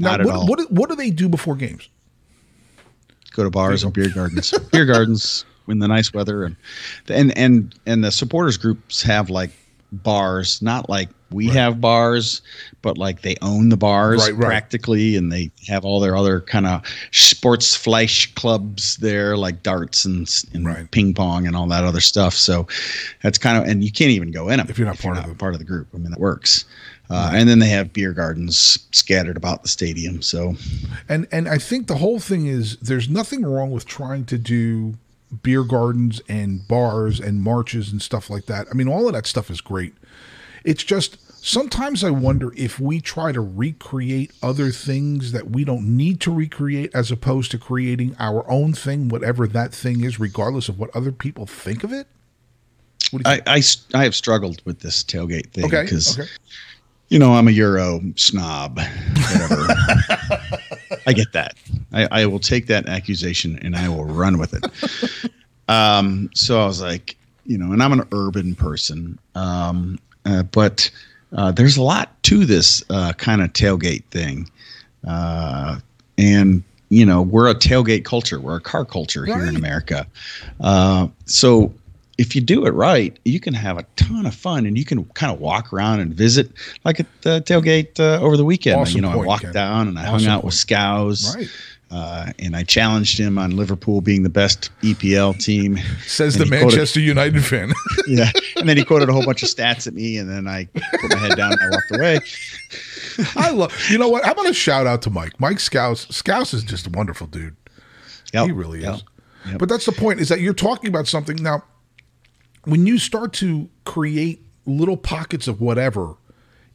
[0.00, 0.46] now Not at what, all.
[0.46, 1.88] what what do they do before games?
[3.32, 4.52] go to bars and beer gardens.
[4.72, 6.56] beer gardens in the nice weather, and
[7.08, 9.50] and and and the supporters groups have like
[9.92, 12.42] bars, not like we have bars,
[12.82, 14.46] but like they own the bars Right, right.
[14.46, 20.04] practically, and they have all their other kind of sports flash clubs there, like darts
[20.04, 20.90] and, and Right.
[20.90, 22.34] ping pong and all that other stuff.
[22.34, 22.66] So
[23.22, 25.38] that's kind of, and you can't even go in them If you're not part of
[25.38, 25.86] part of the group.
[25.94, 26.64] I mean, that works.
[27.08, 30.22] Uh, And then they have beer gardens scattered about the stadium.
[30.22, 30.56] So
[31.08, 34.94] And and I think the whole thing is there's nothing wrong with trying to do
[35.42, 38.66] beer gardens and bars and marches and stuff like that.
[38.70, 39.94] I mean, all of that stuff is great.
[40.64, 45.96] It's just sometimes I wonder if we try to recreate other things that we don't
[45.96, 50.68] need to recreate as opposed to creating our own thing, whatever that thing is, regardless
[50.68, 52.06] of what other people think of it.
[53.12, 53.62] You I, I,
[53.94, 56.28] I have struggled with this tailgate thing Okay, because okay.
[57.08, 58.78] you know I'm a Euro snob.
[58.78, 59.66] Whatever.
[61.06, 61.56] I get that.
[61.92, 65.30] I, I will take that accusation and I will run with it.
[65.68, 70.90] um, so I was like, you know, and I'm an urban person, um, uh, but
[71.36, 74.48] uh, there's a lot to this uh, kind of tailgate thing,
[75.06, 75.78] uh,
[76.18, 78.40] and you know, we're a tailgate culture.
[78.40, 80.06] We're a car culture here in America.
[80.60, 81.72] Uh, so
[82.20, 85.04] if you do it right, you can have a ton of fun, and you can
[85.14, 86.50] kind of walk around and visit,
[86.84, 88.78] like at the tailgate uh, over the weekend.
[88.80, 90.44] Awesome you know, point, I walked down and I Awesome hung out point.
[90.44, 91.48] with Scouse, Right.
[91.90, 95.78] uh, and I challenged him on Liverpool being the best EPL team.
[96.06, 97.72] Says And the he quoted- Manchester United fan.
[98.06, 100.66] yeah, and then he quoted a whole bunch of stats at me, and then I
[101.00, 102.20] put my head down and I walked away.
[103.36, 103.72] I love.
[103.90, 104.24] You know what?
[104.24, 105.38] How about to shout out to Mike?
[105.40, 106.06] Mike Scouse.
[106.14, 107.56] Scouse is just a wonderful dude.
[108.34, 109.04] Yep, He really yep, is.
[109.46, 109.58] yep.
[109.58, 111.64] But that's the point is that you're talking about something now.
[112.64, 116.14] When you start to create little pockets of whatever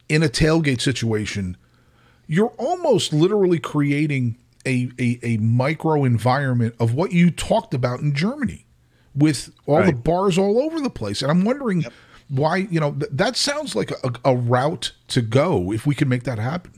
[0.08, 1.56] in a tailgate situation,
[2.26, 8.14] you're almost literally creating a, a, a micro environment of what you talked about in
[8.14, 8.66] Germany
[9.14, 11.22] with all the bars all over the place.
[11.22, 11.84] And I'm wondering
[12.28, 16.08] why, you know, th- that sounds like a, a route to go if we can
[16.08, 16.72] make that happen.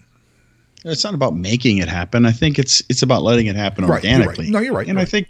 [0.85, 2.25] It's not about making it happen.
[2.27, 4.21] I think it's it's about letting it happen Right, you're right.
[4.21, 4.51] organically.
[4.51, 5.29] No, you're right, And you're I think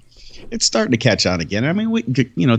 [0.50, 1.64] it's starting to catch on again.
[1.64, 2.58] I mean, we you know,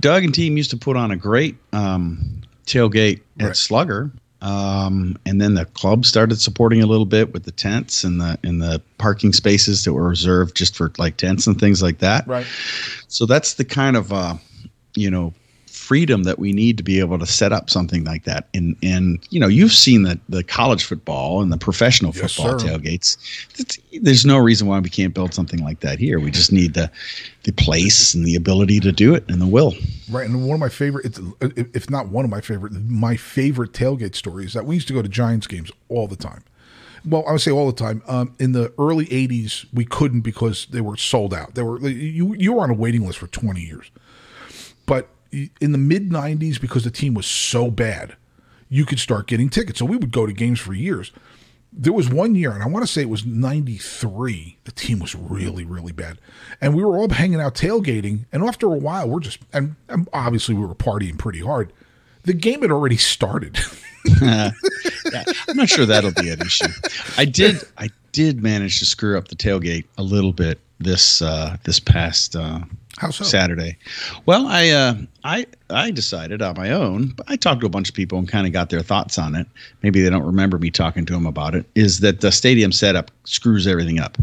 [0.00, 3.56] Doug and team used to put on a great um, tailgate at Right.
[3.56, 4.10] Slugger.
[4.42, 8.38] Um, and then the club started supporting a little bit with the tents and the
[8.44, 12.28] in the parking spaces that were reserved just for like tents and things like that.
[12.28, 12.46] Right.
[13.08, 14.34] So that's the kind of uh,
[14.94, 15.32] you know
[15.86, 18.48] freedom that we need to be able to set up something like that.
[18.54, 22.58] And and you know you've seen the the college football and the professional Yes, football
[22.58, 22.66] sir.
[22.66, 23.16] tailgates.
[23.58, 26.18] It's, there's no reason why we can't build something like that here.
[26.18, 26.90] We just need the
[27.44, 29.74] the place and the ability to do it and the will.
[30.10, 33.16] Right, and one of my favorite, it's, if if not one of my favorite, my
[33.16, 36.42] favorite tailgate stories that we used to go to Giants games all the time.
[37.04, 38.02] Well, I would say all the time.
[38.08, 41.54] Um, in the early '80s, we couldn't because they were sold out.
[41.54, 43.92] They were you you were on a waiting list for 20 years.
[44.86, 48.16] But in the mid '90s, because the team was so bad,
[48.68, 49.78] you could start getting tickets.
[49.78, 51.12] So we would go to games for years.
[51.72, 54.58] There was one year, and I want to say it was '93.
[54.64, 56.18] The team was really, really bad,
[56.60, 58.24] and we were all hanging out tailgating.
[58.32, 61.72] And after a while, we're just and, and obviously we were partying pretty hard.
[62.22, 63.58] The game had already started.
[65.12, 66.68] Yeah, I'm not sure that'll be an issue.
[67.16, 71.56] I did I did manage to screw up the tailgate a little bit this uh,
[71.64, 72.60] this past uh,
[72.98, 73.24] How so?
[73.24, 73.76] Saturday.
[74.24, 77.08] Well, I uh, I I decided on my own.
[77.08, 79.34] But I talked to a bunch of people and kind of got their thoughts on
[79.34, 79.46] it.
[79.82, 81.66] Maybe they don't remember me talking to them about it.
[81.74, 84.16] Is that the stadium setup screws everything up?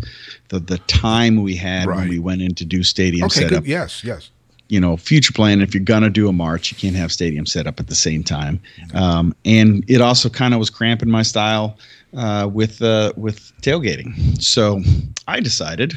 [0.50, 1.98] The the time we had Right.
[1.98, 3.70] when we went in to do stadium Okay, setup good.
[3.70, 4.32] Yes, yes.
[4.70, 5.62] you know, future plan.
[5.62, 8.24] If you're gonna do a march, you can't have stadium set up at the same
[8.24, 8.60] time.
[8.96, 11.78] Um, and it also kind of was cramping my style
[12.16, 14.42] uh, with uh, with tailgating.
[14.42, 14.82] So
[15.28, 15.94] I decided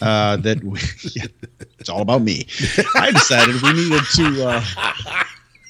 [0.00, 0.78] uh, that we,
[1.14, 1.26] yeah,
[1.78, 2.46] it's all about me.
[2.96, 4.64] I decided we needed to uh,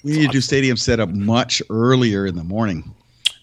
[0.05, 2.95] we need to do stadium setup much earlier in the morning.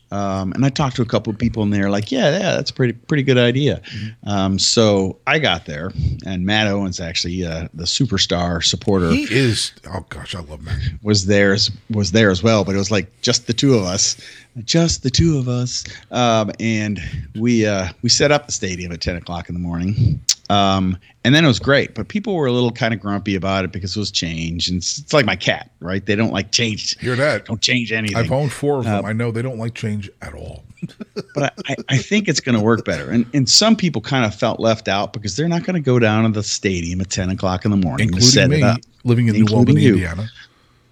[0.09, 2.71] Um, and I talked to a couple of people, and they're like, "Yeah, yeah, that's
[2.71, 3.81] a pretty pretty good idea."
[4.23, 5.91] Um, so I got there,
[6.25, 9.73] and Matt Owens, actually uh, the superstar supporter, He is.
[9.93, 10.79] Oh gosh, I love Matt.
[11.03, 12.63] was there as was there as well.
[12.63, 14.15] But it was like just the two of us,
[14.63, 17.01] just the two of us, um, and
[17.35, 21.35] we uh, we set up the stadium at ten o'clock in the morning, um, and
[21.35, 21.93] then it was great.
[21.93, 24.77] But people were a little kind of grumpy about it because it was change, and
[24.77, 26.05] it's, it's like my cat, right?
[26.05, 26.97] They don't like change.
[26.99, 27.45] Hear that?
[27.45, 28.17] Don't change anything.
[28.17, 29.03] I've owned four of them.
[29.03, 30.63] Uh, I know they don't like change at all.
[31.35, 33.09] but I, I think it's going to work better.
[33.09, 35.99] And and some people kind of felt left out because they're not going to go
[35.99, 38.71] down to the stadium at ten o'clock in the morning to set including it me,
[38.71, 38.79] up.
[39.03, 39.85] living in New Albany.
[39.85, 40.29] Indiana.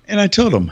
[0.07, 0.71] And I told them,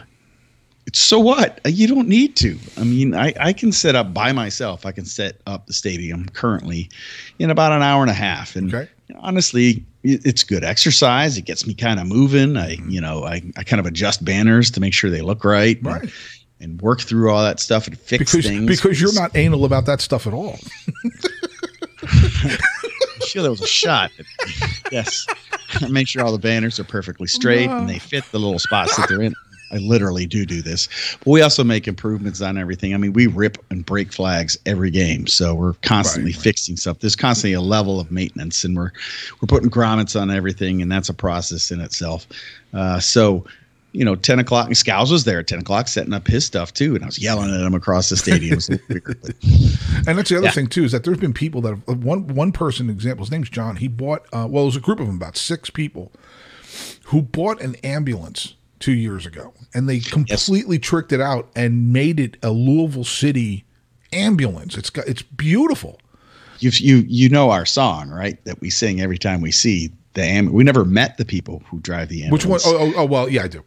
[0.91, 1.59] so what?
[1.65, 2.57] You don't need to.
[2.77, 4.85] I mean, I, I can set up by myself.
[4.85, 6.89] I can set up the stadium currently
[7.39, 8.55] in about an hour and a half.
[8.55, 8.89] And Okay.
[9.19, 11.37] honestly, it's good exercise.
[11.37, 12.57] It gets me kind of moving.
[12.57, 12.89] I, Mm-hmm.
[12.89, 15.77] you know, I, I kind of adjust banners to make sure they look right.
[15.77, 16.09] and- Right.
[16.59, 18.65] And, work through all that stuff and fix Because things.
[18.67, 20.57] because you're not anal about that stuff at all.
[23.25, 24.11] sure there was a shot.
[24.91, 25.25] yes.
[25.89, 29.09] Make sure all the banners are perfectly straight and they fit the little spots that
[29.09, 29.33] they're in.
[29.73, 30.87] I literally do do this.
[31.23, 32.93] But we also make improvements on everything.
[32.93, 36.43] I mean, we rip and break flags every game, so we're constantly Right, right.
[36.43, 36.99] fixing stuff.
[36.99, 38.91] There's constantly a level of maintenance, and we're
[39.41, 42.27] we're putting grommets on everything, and that's a process in itself.
[42.73, 43.45] Uh, so,
[43.91, 44.67] you know, ten o'clock.
[44.67, 47.19] And Scouse was there at ten o'clock setting up his stuff too, and I was
[47.19, 48.53] yelling at him across the stadium.
[48.53, 49.35] It was a weird,
[50.07, 50.51] And that's the other Yeah.
[50.51, 53.23] thing too is that there's been people that have, one one person example.
[53.25, 53.77] His name's John.
[53.77, 56.11] He bought uh, well, it was a group of them, about six people,
[57.05, 62.19] who bought an ambulance two years ago, and they completely tricked it out and made
[62.19, 63.63] it a Louisville City
[64.11, 64.77] ambulance.
[64.77, 65.99] It's got it's beautiful.
[66.59, 68.43] you you you know our song, right?
[68.45, 70.51] That we sing every time we see the am.
[70.51, 72.65] We never met the people who drive the Which ambulance.
[72.65, 72.75] one?
[72.75, 73.63] Oh, oh, oh well, yeah, I do.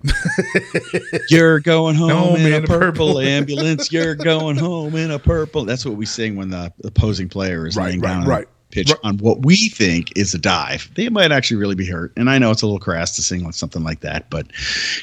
[1.30, 3.18] You're going home Home in, a a purple, purple.
[3.20, 3.90] ambulance.
[3.90, 5.64] You're going home in a purple.
[5.64, 8.48] That's what we sing when the opposing player is Right, laying right, down right.
[8.76, 8.98] Pitch Right.
[9.04, 10.90] on what we think is a dive.
[10.94, 12.12] They might actually really be hurt.
[12.16, 14.46] And I know it's a little crass to sing like something like that, but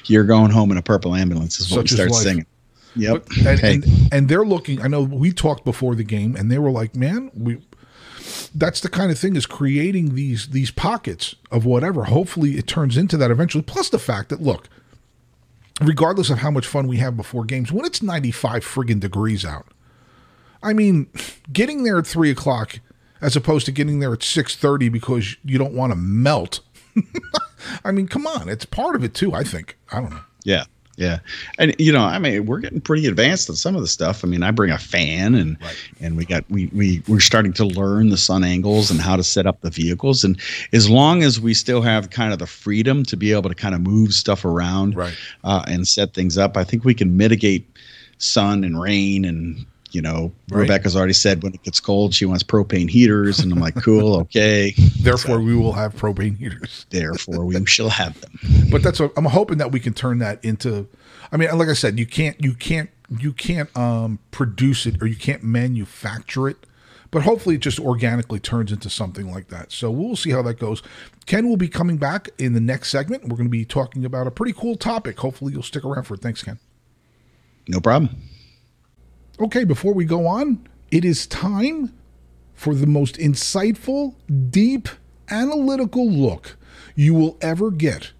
[0.06, 2.46] you're going home in a purple ambulance is what Such we start singing.
[2.96, 3.26] Yep.
[3.28, 3.74] But- and, Hey.
[3.74, 4.80] and and they're looking.
[4.82, 7.58] I know we talked before the game, and they were like, "Man, we."
[8.56, 12.06] That's the kind of thing is creating these these pockets of whatever.
[12.06, 13.64] Hopefully, it turns into that eventually.
[13.64, 14.70] Plus the fact that look,
[15.82, 19.44] regardless of how much fun we have before games, when it's ninety five friggin' degrees
[19.44, 19.66] out,
[20.62, 21.08] I mean,
[21.52, 22.80] getting there at three o'clock
[23.24, 26.60] as opposed to getting there at six thirty because you don't want to melt.
[27.84, 29.34] I mean, come on, it's part of it too.
[29.34, 29.78] I think.
[29.92, 30.20] I don't know.
[30.44, 30.66] Yeah.
[30.96, 31.20] Yeah.
[31.58, 34.24] And you know, I mean, we're getting pretty advanced on some of the stuff.
[34.24, 35.58] I mean, I bring a fan and
[36.00, 39.24] and we got we we we're starting to learn the sun angles and how to
[39.24, 40.40] set up the vehicles and
[40.72, 43.74] as long as we still have kind of the freedom to be able to kind
[43.74, 45.16] of move stuff around Right.
[45.44, 47.66] uh, and set things up, I think we can mitigate
[48.20, 50.62] sun and rain and you know, Right.
[50.62, 54.16] Rebecca's already said when it gets cold, she wants propane heaters, and I'm like, cool,
[54.22, 54.74] okay.
[55.00, 56.86] Therefore, we will have propane heaters.
[56.90, 58.38] Therefore, we shall have them.
[58.72, 60.88] but that's what I'm hoping that we can turn that into.
[61.32, 65.08] I mean, like I said, you can't you can't you can't um, produce it or
[65.08, 66.66] you can't manufacture it.
[67.12, 69.72] But hopefully, it just organically turns into something like that.
[69.72, 70.82] So we'll see how that goes.
[71.28, 73.24] Ken will be coming back in the next segment.
[73.26, 75.20] We're going to be talking about a pretty cool topic.
[75.20, 76.22] Hopefully, you'll stick around for it.
[76.22, 76.58] Thanks, Ken.
[77.68, 78.10] No problem.
[79.40, 81.94] Okay, before we go on, it is time
[82.54, 84.16] for the most insightful,
[84.52, 84.88] deep,
[85.30, 86.56] analytical look
[86.96, 88.12] you will ever get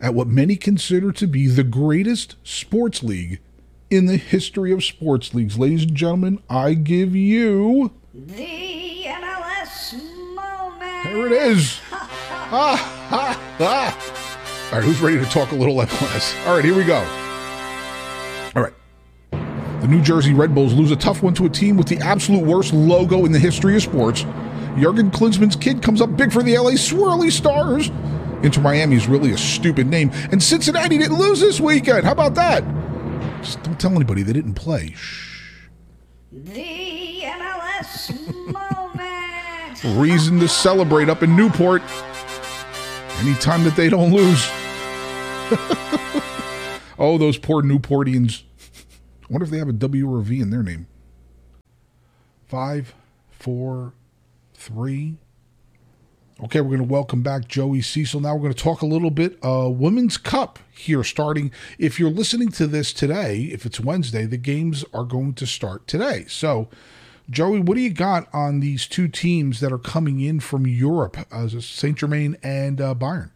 [0.00, 3.38] at what many consider to be the greatest sports league
[3.90, 5.58] in the history of sports leagues.
[5.58, 7.92] Ladies and gentlemen, I give you.
[8.14, 9.92] The MLS
[10.34, 11.04] moment.
[11.04, 11.80] There it is.
[12.54, 12.76] Ah,
[13.08, 14.68] ha, ha.
[14.70, 16.46] All right, who's ready to talk a little MLS?
[16.46, 17.21] All right, here we go.
[19.82, 22.46] The New Jersey Red Bulls lose a tough one to a team with the absolute
[22.46, 24.20] worst logo in the history of sports.
[24.78, 27.88] Jurgen Klinsmann's kid comes up big for the LA Swirly Stars.
[28.44, 30.12] Inter Miami is really a stupid name.
[30.30, 32.04] And Cincinnati didn't lose this weekend.
[32.04, 32.62] How about that?
[33.42, 34.92] Just don't tell anybody they didn't play.
[34.92, 35.40] Shh.
[36.30, 39.84] The MLS moment.
[40.00, 41.82] Reason to celebrate up in Newport.
[43.18, 44.48] Anytime that they don't lose.
[47.00, 48.44] oh, those poor Newportians.
[49.32, 50.86] Wonder if they have a W or a V in their name.
[52.46, 52.94] Five,
[53.30, 53.94] four,
[54.52, 55.16] three.
[56.44, 58.20] Okay, we're going to welcome back Joey Cecil.
[58.20, 61.50] Now we're going to talk a little bit uh, Women's Cup here starting.
[61.78, 65.86] If you're listening to this today, if it's Wednesday, the games are going to start
[65.86, 66.26] today.
[66.28, 66.68] So,
[67.30, 71.16] Joey, what do you got on these two teams that are coming in from Europe,
[71.32, 73.30] as Saint Germain and uh, Bayern?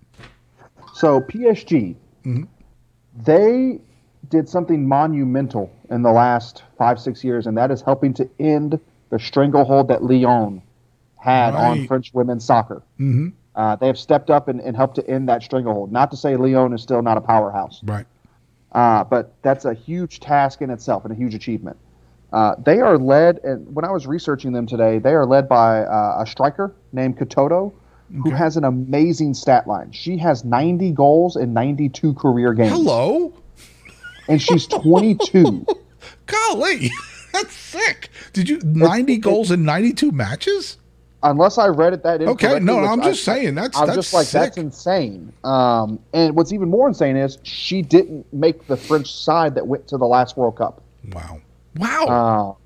[0.92, 1.96] So PSG,
[3.24, 3.80] they
[4.28, 8.78] did something monumental in the last five six years, and that is helping to end
[9.10, 10.62] the stranglehold that Lyon
[11.16, 12.82] had on French women's soccer.
[13.00, 13.28] Mm-hmm.
[13.54, 15.90] Uh, they have stepped up and, and helped to end that stranglehold.
[15.90, 18.06] Not to say Lyon is still not a powerhouse, Right.
[18.72, 21.76] uh, but that's a huge task in itself and a huge achievement.
[22.32, 25.82] Uh, they are led, and when I was researching them today, they are led by
[25.84, 27.72] uh, a striker named Katoto,
[28.12, 28.36] who Okay.
[28.36, 29.90] has an amazing stat line.
[29.92, 33.32] She has 90 goals in 92 career games, Hello.
[34.28, 35.66] And she's 22.
[36.26, 36.90] Golly.
[37.32, 38.08] That's sick.
[38.32, 40.78] Did you 90 goals in 92 matches?
[41.22, 44.14] Unless I read it that Okay, no, I'm I- just saying that's I'm that's just
[44.14, 44.40] like sick.
[44.40, 45.32] that's insane.
[45.44, 49.88] Um, and what's even more insane is she didn't make the French side that went
[49.88, 50.82] to the last World Cup.
[51.12, 51.40] wow.
[51.76, 52.04] Wow.
[52.06, 52.62] Uh,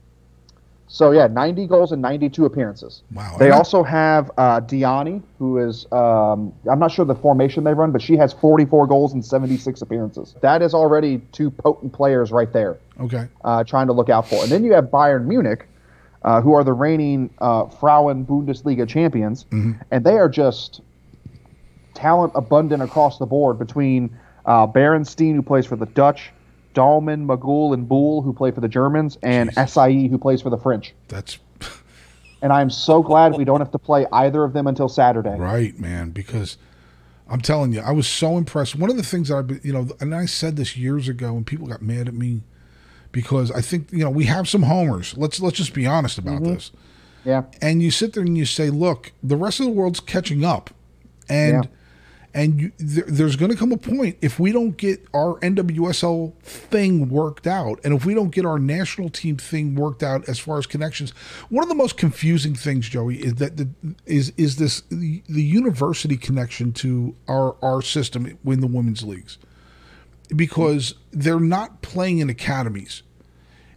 [0.93, 3.03] so yeah, 90 goals and 92 appearances.
[3.13, 3.37] Wow.
[3.39, 7.93] They also have uh, Diani, who is um, I'm not sure the formation they run,
[7.93, 10.35] but she has 44 goals and 76 appearances.
[10.43, 13.29] That is already two potent players right there okay.
[13.45, 14.43] uh, trying to look out for.
[14.43, 15.69] And then you have Bayern Munich,
[16.23, 19.47] uh, who are the reigning uh, Frauen Bundesliga champions,
[19.93, 20.81] and they are just
[21.95, 26.33] talent abundant across the board between uh, Beerensteyn, who plays for the Dutch,
[26.75, 29.73] Dallmann, Magull, and Bühl, who play for the Germans, and Jesus.
[29.73, 30.95] SIE, who plays for the French.
[31.09, 31.39] That's
[32.43, 35.37] And I'm so glad we don't have to play either of them until Saturday.
[35.37, 36.57] right, man, because
[37.29, 38.77] I'm telling you, I was so impressed.
[38.77, 41.37] One of the things that I've been, you know, and I said this years ago
[41.37, 42.43] and people got mad at me
[43.13, 45.17] because I think, you know, we have some homers.
[45.17, 46.55] Let's let's just be honest about mm-hmm.
[46.55, 46.73] this.
[47.23, 47.43] Yeah.
[47.61, 50.71] and you sit there and you say, "Look, the rest of the world's catching up,"
[51.29, 51.71] and Yeah.
[52.35, 56.35] And you, there, there's going to come a point if we don't get our NWSL
[56.43, 60.39] thing worked out, and if we don't get our national team thing worked out as
[60.39, 61.11] far as connections.
[61.49, 63.69] One of the most confusing things, Joey, is that the
[64.07, 69.39] is is this the, the university connection to our our system in the women's leagues
[70.35, 73.03] because they're not playing in academies.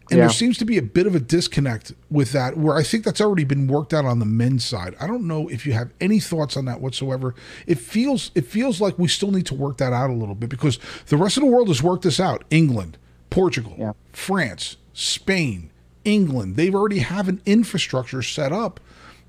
[0.09, 0.25] And Yeah.
[0.25, 3.21] there seems to be a bit of a disconnect with that, where I think that's
[3.21, 4.95] already been worked out on the men's side.
[4.99, 7.33] I don't know if you have any thoughts on that whatsoever.
[7.67, 10.49] It feels it feels like we still need to work that out a little bit
[10.49, 10.77] because
[11.08, 12.43] the rest of the world has worked this out.
[12.49, 12.97] England,
[13.29, 13.93] Portugal, Yeah.
[14.12, 15.69] France, Spain,
[16.04, 16.58] England.
[16.58, 18.81] They've already have an infrastructure set up,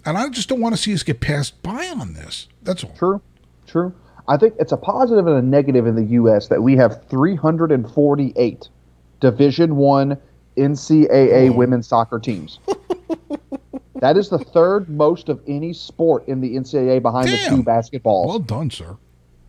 [0.04, 2.48] and I just don't want to see us get passed by on this.
[2.64, 2.92] That's all.
[2.98, 3.20] True,
[3.68, 3.92] true.
[4.26, 6.48] I think it's a positive and a negative in the U.S.
[6.48, 8.68] that we have 348
[9.20, 10.16] Division One
[10.56, 12.58] NCAA women's soccer teams.
[14.00, 17.50] that is the third most of any sport in the NCAA behind Damn.
[17.50, 18.96] the two basketballs Well done, sir.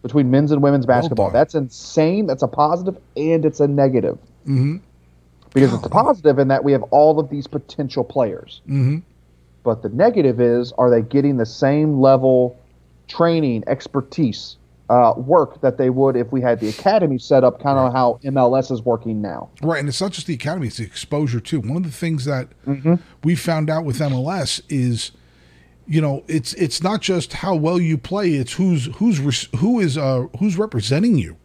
[0.01, 1.27] between men's and women's basketball.
[1.27, 1.33] done.
[1.33, 2.25] That's insane.
[2.25, 4.17] That's a positive and it's a negative.
[4.47, 4.77] Mm-hmm.
[5.53, 8.61] Because it's a positive in that we have all of these potential players.
[8.67, 8.97] Mm-hmm.
[9.63, 12.59] But the negative is, are they getting the same level
[13.07, 14.57] training, expertise,
[14.89, 18.19] uh, work that they would if we had the academy set up, kind of how
[18.23, 19.49] MLS is working now?
[19.61, 21.59] Right, and it's not just the academy; it's the exposure too.
[21.59, 22.49] One of the things that
[23.23, 25.11] we found out with MLS is,
[25.87, 29.97] you know, it's it's not just how well you play; it's who's who's who is
[29.97, 31.37] uh, who's representing you.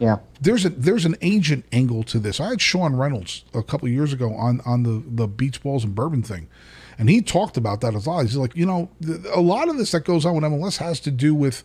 [0.00, 0.18] Yeah.
[0.40, 2.40] there's a there's an agent angle to this.
[2.40, 5.84] I had Sean Reynolds a couple of years ago on on the the beach balls
[5.84, 6.48] and bourbon thing,
[6.98, 8.20] and he talked about that as well.
[8.20, 11.00] He's like, you know, th- a lot of this that goes on with MLS has
[11.00, 11.64] to do with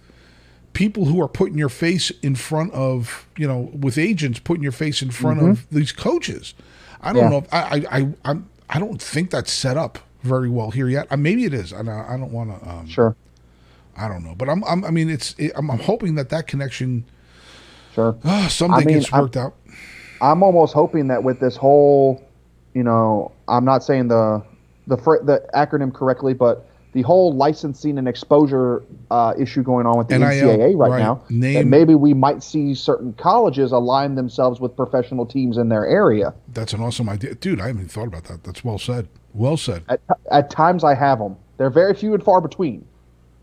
[0.74, 4.72] people who are putting your face in front of you know with agents putting your
[4.72, 6.54] face in front of these coaches.
[7.02, 7.30] I don't Yeah.
[7.30, 7.38] know.
[7.40, 11.08] If, I I I I'm, I don't think that's set up very well here yet.
[11.10, 11.72] Uh, maybe it is.
[11.74, 12.70] I don't, I don't want to.
[12.70, 13.16] Um, Sure.
[13.98, 16.48] I don't know, but I'm, I'm I mean, it's it, I'm, I'm hoping that that
[16.48, 17.06] connection
[17.94, 18.16] Sure.
[18.24, 19.56] uh, someday I mean, gets I'm- worked out.
[20.22, 22.22] I'm almost hoping that with this whole,
[22.74, 24.44] you know, I'm not saying the
[24.88, 30.08] the the acronym correctly, but the whole licensing and exposure uh, issue going on with
[30.08, 31.00] the NIL, NCAA right, right.
[31.00, 35.70] now, that Name- maybe we might see certain colleges align themselves with professional teams in
[35.70, 36.34] their area.
[36.48, 37.60] That's an awesome idea, dude.
[37.62, 38.44] I haven't even thought about that.
[38.44, 39.08] That's well said.
[39.34, 39.84] Well said.
[39.90, 41.38] At, at times, I have them.
[41.58, 42.84] They're very few and far between,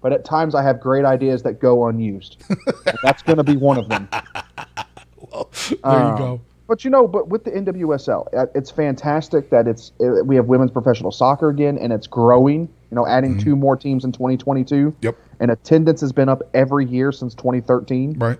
[0.02, 2.42] but at times I have great ideas that go unused.
[3.04, 4.08] That's going to be one of them.
[5.16, 6.40] well, There Um, you go.
[6.68, 10.46] But you know, but with the NWSL, uh, it's fantastic that it's it, we have
[10.46, 12.62] women's professional soccer again, and it's growing.
[12.90, 14.94] You know, adding two more teams in 2022.
[15.00, 15.16] Yep.
[15.40, 18.14] And attendance has been up every year since 2013.
[18.18, 18.38] Right.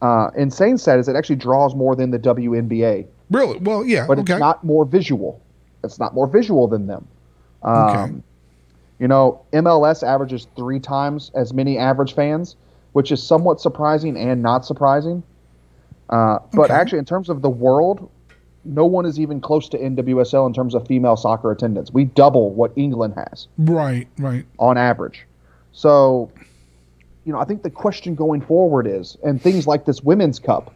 [0.00, 3.58] Uh, insane stat is it actually draws more than the WNBA, Really?
[3.58, 4.06] Well, yeah.
[4.06, 4.34] but okay.
[4.34, 5.40] it's not more visual.
[5.82, 7.06] It's not more visual than them.
[7.62, 8.12] Um, Okay.
[9.00, 12.56] You know, MLS averages three times as many average fans,
[12.92, 15.22] which is somewhat surprising and not surprising.
[16.10, 16.74] Uh, but Okay.
[16.74, 18.08] actually, in terms of the world,
[18.64, 21.92] no one is even close to NWSL in terms of female soccer attendance.
[21.92, 24.08] We double what England has right.
[24.18, 24.44] Right.
[24.58, 25.26] on average.
[25.72, 26.30] So,
[27.24, 30.74] you know, I think the question going forward is, and things like this Women's Cup,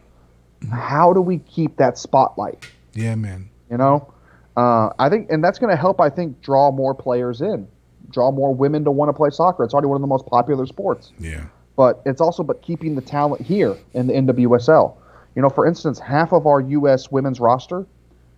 [0.71, 2.65] how do we keep that spotlight?
[2.93, 3.49] Yeah, man.
[3.69, 4.13] You know,
[4.55, 5.99] uh, I think, and that's going to help.
[5.99, 7.67] I think draw more players in,
[8.09, 9.63] draw more women to want to play soccer.
[9.63, 11.45] It's already one of the most popular sports, Yeah.
[11.75, 14.95] but it's also but keeping the talent here in the NWSL.
[15.35, 17.11] You know, for instance, half of our U.S.
[17.11, 17.85] women's roster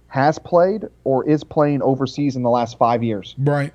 [0.07, 3.73] has played or is playing overseas in the last five years, Right.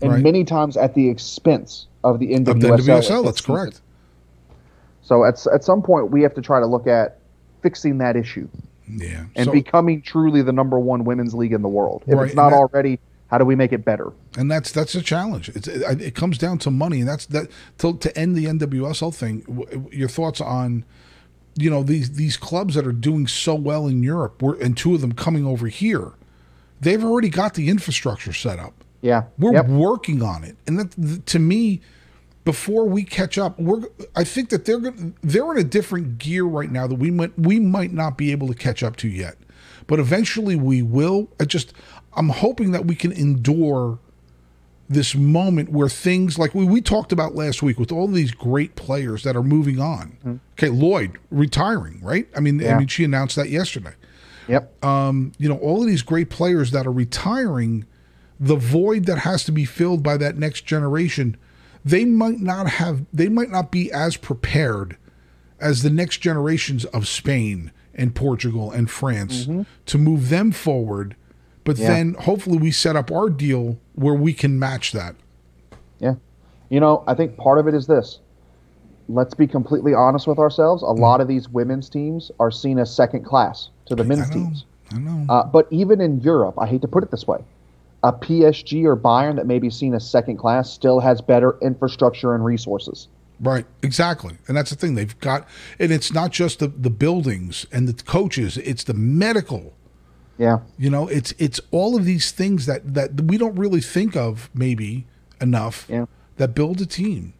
[0.00, 0.22] and Right.
[0.22, 2.78] many times at the expense of the Of the NWSL.
[2.78, 3.80] NWSL, that's correct.
[5.02, 7.18] So at at some point, we have to try to look at
[7.62, 8.48] fixing that issue
[8.88, 9.24] Yeah.
[9.36, 12.04] and so, becoming truly the number one women's league in the world.
[12.06, 14.12] If Right, it's not that- already, how do we make it better?
[14.36, 15.48] and that's that's a challenge.
[15.50, 17.48] It's, it, it comes down to money, and that's that.
[17.78, 20.84] To, to end the NWSL thing, w- your thoughts on,
[21.56, 24.94] you know, these these clubs that are doing so well in Europe, were, and two
[24.94, 26.12] of them coming over here,
[26.80, 28.72] they've already got the infrastructure set up.
[29.00, 29.24] Yeah.
[29.38, 29.68] We're Yep.
[29.68, 31.80] working on it, and that to me,
[32.44, 33.82] before we catch up, we're.
[34.16, 34.80] I think that they're
[35.22, 38.48] they're in a different gear right now that we might we might not be able
[38.48, 39.36] to catch up to yet,
[39.86, 41.28] but eventually we will.
[41.40, 41.72] I just
[42.14, 43.98] I'm hoping that we can endure
[44.88, 48.76] this moment where things like we, we talked about last week with all these great
[48.76, 50.40] players that are moving on.
[50.52, 52.28] Okay, Lloyd retiring, right?
[52.36, 53.94] I mean, I mean, she announced that yesterday
[54.48, 54.84] Yep.
[54.84, 57.86] Um, you know, all of these great players that are retiring,
[58.38, 61.36] the void that has to be filled by that next generation,
[61.84, 64.96] they might not have, they might not be as prepared
[65.60, 69.46] as the next generations of Spain and Portugal and France
[69.86, 71.14] to move them forward.
[71.64, 71.88] But Yeah.
[71.88, 75.14] then hopefully we set up our deal where we can match that.
[76.00, 76.14] Yeah.
[76.70, 78.18] You know, I think part of it is this.
[79.08, 80.82] Let's be completely honest with ourselves.
[80.82, 84.32] A lot of these women's teams are seen as second class to the men's I
[84.32, 84.64] teams.
[84.92, 85.26] I know.
[85.28, 87.38] Uh, but even in Europe, I hate to put it this way,
[88.02, 92.34] a PSG or Bayern that may be seen as second class still has better infrastructure
[92.34, 93.08] and resources.
[93.40, 94.36] Right, exactly.
[94.46, 94.94] And that's the thing.
[94.94, 95.48] They've got,
[95.78, 99.74] and it's not just the, the buildings and the coaches, it's the medical.
[100.38, 100.58] Yeah.
[100.78, 104.50] You know, it's it's all of these things that that we don't really think of
[104.54, 105.06] maybe
[105.40, 106.06] enough Yeah.
[106.36, 107.34] that build a team.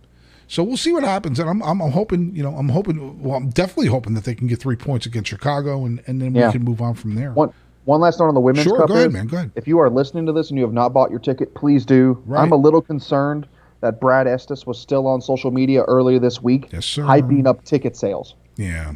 [0.48, 3.36] So we'll see what happens, and I'm, I'm I'm hoping you know I'm hoping well
[3.36, 6.48] I'm definitely hoping that they can get three points against Chicago, and and then Yeah.
[6.48, 7.32] we can move on from there.
[7.32, 7.52] One
[7.84, 9.50] one last note on the women's Sure, cup go ahead, is, man, go ahead.
[9.56, 12.22] If you are listening to this and you have not bought your ticket, please do.
[12.26, 12.42] Right.
[12.42, 13.48] I'm a little concerned
[13.80, 17.02] that Brad Estes was still on social media earlier this week, Yes, sir.
[17.02, 18.36] hyping up ticket sales.
[18.56, 18.92] Yeah,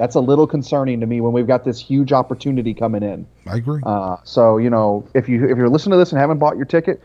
[0.00, 3.26] That's a little concerning to me when we've got this huge opportunity coming in.
[3.46, 3.82] I agree.
[3.84, 6.64] Uh, so you know, if you if you're listening to this and haven't bought your
[6.64, 7.02] ticket,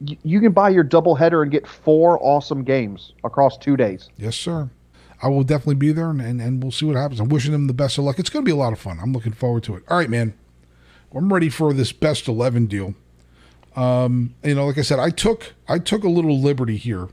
[0.00, 4.08] y- you can buy your double header and get four awesome games across two days.
[4.16, 4.70] yes, sir.
[5.22, 7.20] I will definitely be there, and, and and we'll see what happens.
[7.20, 8.18] I'm wishing them the best of luck.
[8.18, 8.98] It's going to be a lot of fun.
[9.02, 9.82] I'm looking forward to it.
[9.88, 10.32] All right, man.
[11.14, 12.94] I'm ready for this best eleven deal.
[13.76, 17.08] Um, you know, like I said, I took I took a little liberty here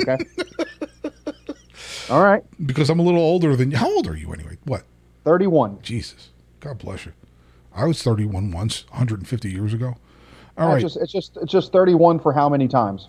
[0.00, 0.16] Okay.
[2.10, 3.76] All right, because I'm a little older than you.
[3.76, 4.58] How old are you anyway?
[4.64, 4.84] What?
[5.24, 5.80] thirty-one.
[5.82, 6.30] Jesus.
[6.60, 7.12] God bless you.
[7.74, 9.96] I was 31 once, 150 years ago.
[10.56, 13.06] All It's just it's just it's just thirty-one for how many times?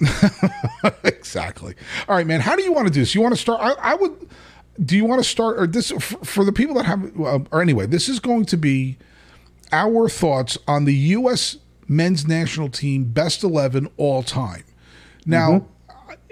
[1.03, 1.75] exactly.
[2.07, 2.41] All right, man.
[2.41, 3.13] How do you want to do this?
[3.13, 3.61] You want to start?
[3.61, 4.27] I, I would.
[4.83, 7.61] do you want to start or this for, for the people that have uh, or
[7.61, 8.97] anyway this is going to be
[9.71, 14.63] our thoughts on the us men's national team best 11 all time
[15.25, 15.65] now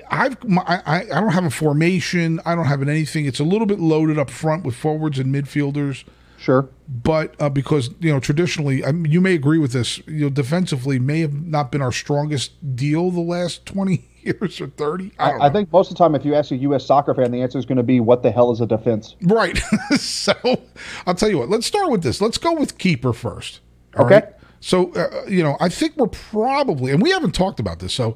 [0.09, 3.43] i've my, I, I don't have a formation i don't have an anything it's a
[3.43, 6.03] little bit loaded up front with forwards and midfielders
[6.37, 6.67] Sure.
[6.89, 10.29] but uh, because you know traditionally I mean, you may agree with this you know
[10.29, 15.31] defensively may have not been our strongest deal the last 20 years or 30 i,
[15.31, 16.85] I, I think most of the time, if you ask a U.S.
[16.85, 19.57] soccer fan, the answer is going to be, "What the hell is a defense?" Right.
[19.97, 20.33] so
[21.05, 21.49] I'll tell you what.
[21.49, 22.19] Let's start with this.
[22.21, 23.59] Let's go with keeper first.
[23.97, 24.15] all Okay.
[24.15, 24.25] right?
[24.61, 27.93] So uh, you know, I think we're probably, and we haven't talked about this.
[27.93, 28.15] So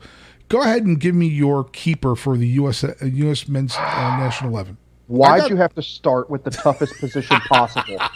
[0.50, 2.84] go ahead and give me your keeper for the U.S.
[2.84, 3.48] Uh, U.S.
[3.48, 3.80] Men's uh,
[4.20, 4.78] National Eleven.
[5.08, 7.98] Why'd got- you have to start with the toughest position possible?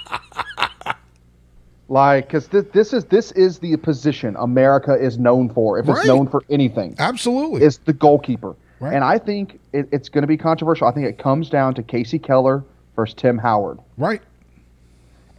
[1.88, 5.78] Like, because this, this is this is the position America is known for.
[5.78, 5.98] If Right.
[5.98, 7.64] it's known for anything, Absolutely.
[7.64, 8.56] it's the goalkeeper.
[8.80, 8.94] Right.
[8.94, 10.88] And I think it, it's going to be controversial.
[10.88, 12.64] I think it comes down to Casey Keller
[12.96, 13.80] versus Tim Howard.
[13.98, 14.22] right.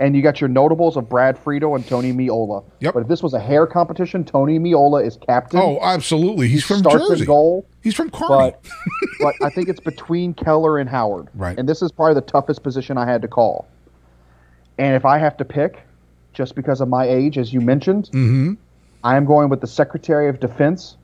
[0.03, 2.65] And you got your notables of Brad Friedel and Tony Meola.
[2.81, 2.95] Yep.
[2.95, 5.61] But if this was a hair competition, Tony Meola is captain.
[5.61, 6.49] Oh, absolutely.
[6.49, 7.25] He's from starts Jersey.
[7.25, 7.65] goal.
[7.85, 8.53] He's from Kearny.
[8.53, 8.65] But
[9.21, 11.29] but I think it's between Keller and Howard.
[11.35, 11.57] Right.
[11.57, 13.69] And this is probably the toughest position I had to call.
[14.77, 15.81] And if I have to pick,
[16.33, 18.57] just because of my age, as you mentioned, Mhm.
[19.05, 20.97] I am going with the Secretary of Defense,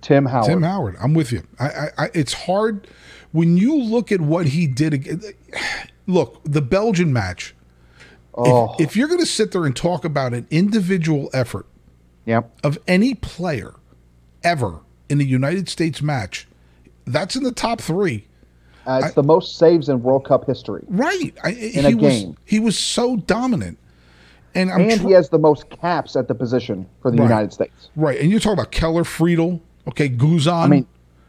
[0.00, 0.46] Tim Howard.
[0.46, 0.96] Tim Howard.
[1.02, 1.42] I'm with you.
[1.58, 2.86] I, I, I, it's hard
[3.32, 5.34] when you look at what he did.
[6.06, 7.54] Look, the Belgian match.
[8.34, 11.66] Oh, If, if you're going to sit there and talk about an individual effort
[12.24, 12.50] yep.
[12.62, 13.74] of any player
[14.44, 16.46] ever in a United States match,
[17.06, 18.26] that's in the top three.
[18.86, 20.82] Uh, it's the most saves in World Cup history.
[20.88, 21.34] Right.
[21.44, 22.36] I, In he a was, game.
[22.44, 23.78] He was so dominant.
[24.54, 27.24] And I'm And tr- he has the most caps at the position for the Right.
[27.24, 27.90] United States.
[27.96, 28.18] right.
[28.18, 30.52] And you're talking about Keller, Friedel, okay, Guzan.
[30.64, 30.86] I mean,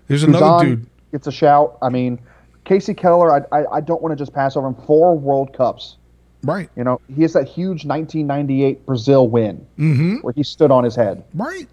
[0.07, 0.87] there's another dude.
[1.11, 1.77] It's a shout.
[1.81, 2.19] I mean,
[2.63, 4.75] Casey Keller, I, I, I don't want to just pass over him.
[4.85, 5.97] Four World Cups.
[6.43, 6.69] Right.
[6.75, 10.15] You know, he has that huge 1998 Brazil win Mm-hmm.
[10.17, 11.23] where he stood on his head.
[11.33, 11.67] Right.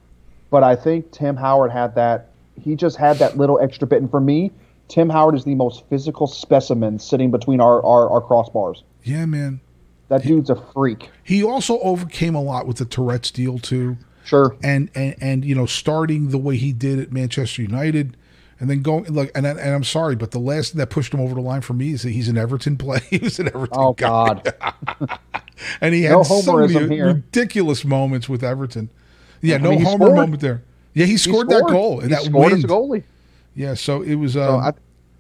[0.51, 2.31] But I think Tim Howard had that.
[2.61, 4.01] He just had that little extra bit.
[4.01, 4.51] And for me,
[4.89, 8.83] Tim Howard is the most physical specimen sitting between our, our, our crossbars.
[9.05, 9.61] Yeah, man.
[10.09, 11.11] That dude's a freak.
[11.25, 13.97] He also overcame a lot with the Tourette's deal too.
[14.25, 14.57] Sure.
[14.63, 18.17] and and and you know starting the way he did at Manchester United,
[18.59, 21.13] and then going look, and I- and I'm sorry, but the last thing that pushed
[21.13, 23.01] him over the line for me is that he's an Everton play.
[23.11, 24.55] he was an Everton Oh, guy, God.
[25.81, 27.07] and he had so many here.
[27.07, 28.91] ridiculous moments with Everton.
[29.43, 30.17] Yeah, I no mean, homer scored.
[30.17, 30.63] moment there.
[30.95, 32.59] Yeah, he He scored, that goal and he that scored wind.
[32.59, 33.03] as a goalie.
[33.55, 34.37] Yeah, so it was.
[34.37, 34.73] Um, So I,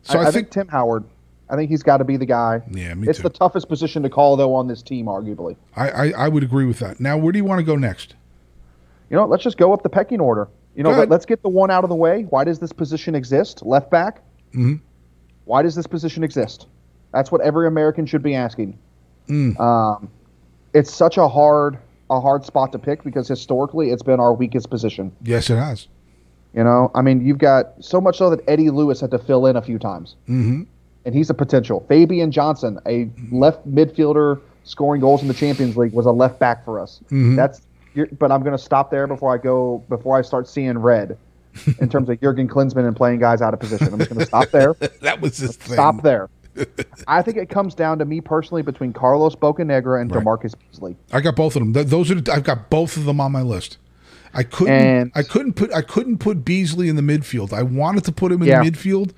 [0.02, 1.04] so I, I think, think Tim Howard.
[1.48, 2.60] I think he's got to be the guy.
[2.72, 3.22] Yeah, me it's too.
[3.24, 5.56] the toughest position to call though on this team, arguably.
[5.76, 6.98] I, I I would agree with that.
[6.98, 8.14] Now, where do you want to go next?
[9.10, 10.48] You know, let's just go up the pecking order.
[10.76, 12.22] You know, let, us get the one out of the way.
[12.24, 13.64] Why does this position exist?
[13.64, 14.20] Left back.
[14.54, 14.80] Mhm.
[15.46, 16.66] Why does this position exist?
[17.12, 18.78] That's what every American should be asking.
[19.28, 19.58] Mm.
[19.58, 20.08] Um,
[20.74, 21.78] it's such a hard
[22.10, 25.10] a hard spot to pick because historically it's been our weakest position.
[25.22, 25.88] Yes, it has.
[26.54, 29.46] You know, I mean, you've got so much so that Eddie Lewis had to fill
[29.46, 30.62] in a few times, hmm
[31.04, 31.84] and he's a potential.
[31.88, 36.64] Fabian Johnson, a left midfielder scoring goals in the Champions League, was a left back
[36.64, 37.00] for us.
[37.10, 37.36] Mhm.
[37.36, 37.60] That's,
[38.18, 41.16] but I'm going to stop there before I go before I start seeing red,
[41.80, 43.88] in terms of Jurgen Klinsmann and playing guys out of position.
[43.92, 44.74] I'm just going to stop there.
[45.00, 45.74] That was his thing.
[45.74, 46.28] Stop there.
[47.06, 50.24] I think it comes down to me personally between Carlos Bocanegra and Right.
[50.24, 50.96] DaMarcus Beasley.
[51.12, 51.72] I got both of them.
[51.74, 53.78] Th- those are I've got both of them on my list.
[54.34, 57.52] I couldn't And- I couldn't put I couldn't put Beasley in the midfield.
[57.52, 58.62] I wanted to put him in Yeah.
[58.62, 59.12] the midfield,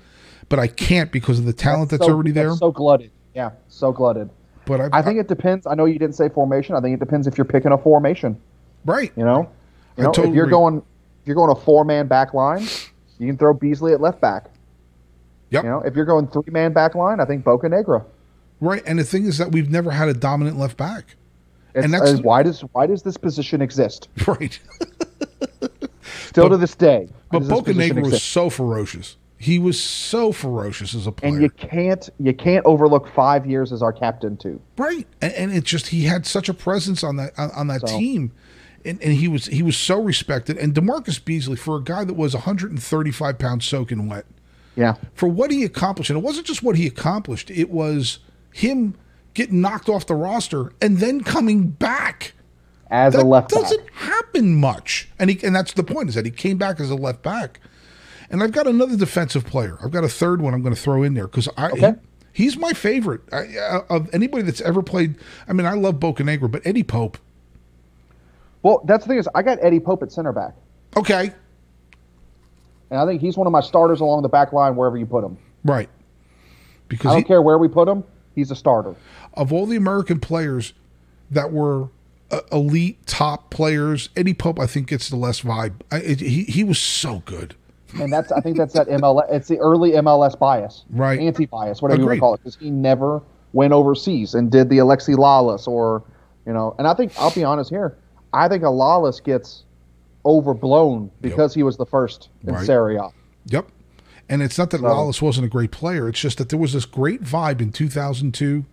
[0.49, 2.47] but I can't because of the talent that's, so, already there.
[2.49, 3.11] that's so glutted.
[3.33, 4.29] Yeah, so glutted.
[4.65, 5.65] but I, I think it depends.
[5.65, 6.75] I know you didn't say formation.
[6.75, 8.39] I think it depends if you're picking a formation.
[8.85, 9.11] Right.
[9.15, 9.49] You know,
[9.97, 10.51] you know totally if you're agree.
[10.51, 12.65] going if you're going a four man back line,
[13.17, 14.45] you can throw Beasley at left back.
[15.51, 15.63] Yep.
[15.63, 18.05] You know, if you're going three man back line, I think Bocanegra.
[18.61, 18.83] Right.
[18.85, 21.15] And the thing is that we've never had a dominant left back.
[21.75, 24.07] It's, And that's- uh, why does why does this position exist?
[24.27, 24.59] Right.
[26.27, 27.07] Still But- to this day.
[27.31, 29.17] But Bocanegra was so ferocious.
[29.37, 31.31] He was so ferocious as a player.
[31.33, 34.59] and you can't you can't overlook five years as our captain too.
[34.77, 37.87] Right, and, and it just he had such a presence on that on, on that
[37.87, 38.31] So- team,
[38.85, 40.57] and, and he was he was so respected.
[40.57, 44.25] And DaMarcus Beasley, for a guy that was 135 pounds soaking wet,
[44.75, 48.19] Yeah, for what he accomplished, and it wasn't just what he accomplished; it was
[48.53, 48.95] him
[49.33, 52.33] getting knocked off the roster and then coming back.
[52.89, 53.61] as That a left back.
[53.61, 56.89] doesn't happen much, and he and that's the point is that he came back as
[56.89, 57.59] a left back.
[58.31, 59.79] And I've got another defensive player.
[59.83, 61.93] I've got a third one I'm going to throw in there because I Okay.
[62.33, 65.15] he- he's my favorite I, uh, of anybody that's ever played.
[65.47, 67.17] I mean, I love Bocanegra, but Eddie Pope.
[68.63, 70.53] Well, that's the thing is, I got Eddie Pope at center back,
[70.97, 71.31] Okay,
[72.91, 75.23] and I think he's one of my starters along the back line wherever you put
[75.23, 75.37] him.
[75.63, 75.89] right.
[76.87, 78.03] because I don't he- care where we put him.
[78.35, 78.95] He's a starter.
[79.33, 80.73] of all the American players
[81.31, 81.89] that were
[82.31, 85.73] uh, elite top players, Eddie Pope I think gets the less vibe.
[85.91, 87.55] I, it, he he was so good.
[87.99, 89.25] And that's I think that's that MLS.
[89.31, 91.19] It's the early MLS bias, Right.
[91.19, 93.21] Anti-bias, whatever you want to call it, because he never
[93.53, 96.03] went overseas and did the Alexi Lalas or,
[96.45, 96.75] you know.
[96.77, 97.97] And I think I'll be honest here.
[98.33, 99.63] I think a Lalas gets
[100.25, 102.65] overblown because he was the first in Right.
[102.65, 103.09] Serie A.
[103.47, 103.67] Yep.
[104.27, 106.07] And it's not that So- Lalas wasn't a great player.
[106.07, 108.65] It's just that there was this great vibe in 2002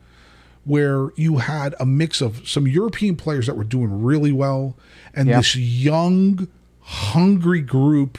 [0.65, 4.75] where you had a mix of some European players that were doing really well
[5.15, 5.37] and Yeah.
[5.39, 6.49] this young,
[6.81, 8.19] hungry group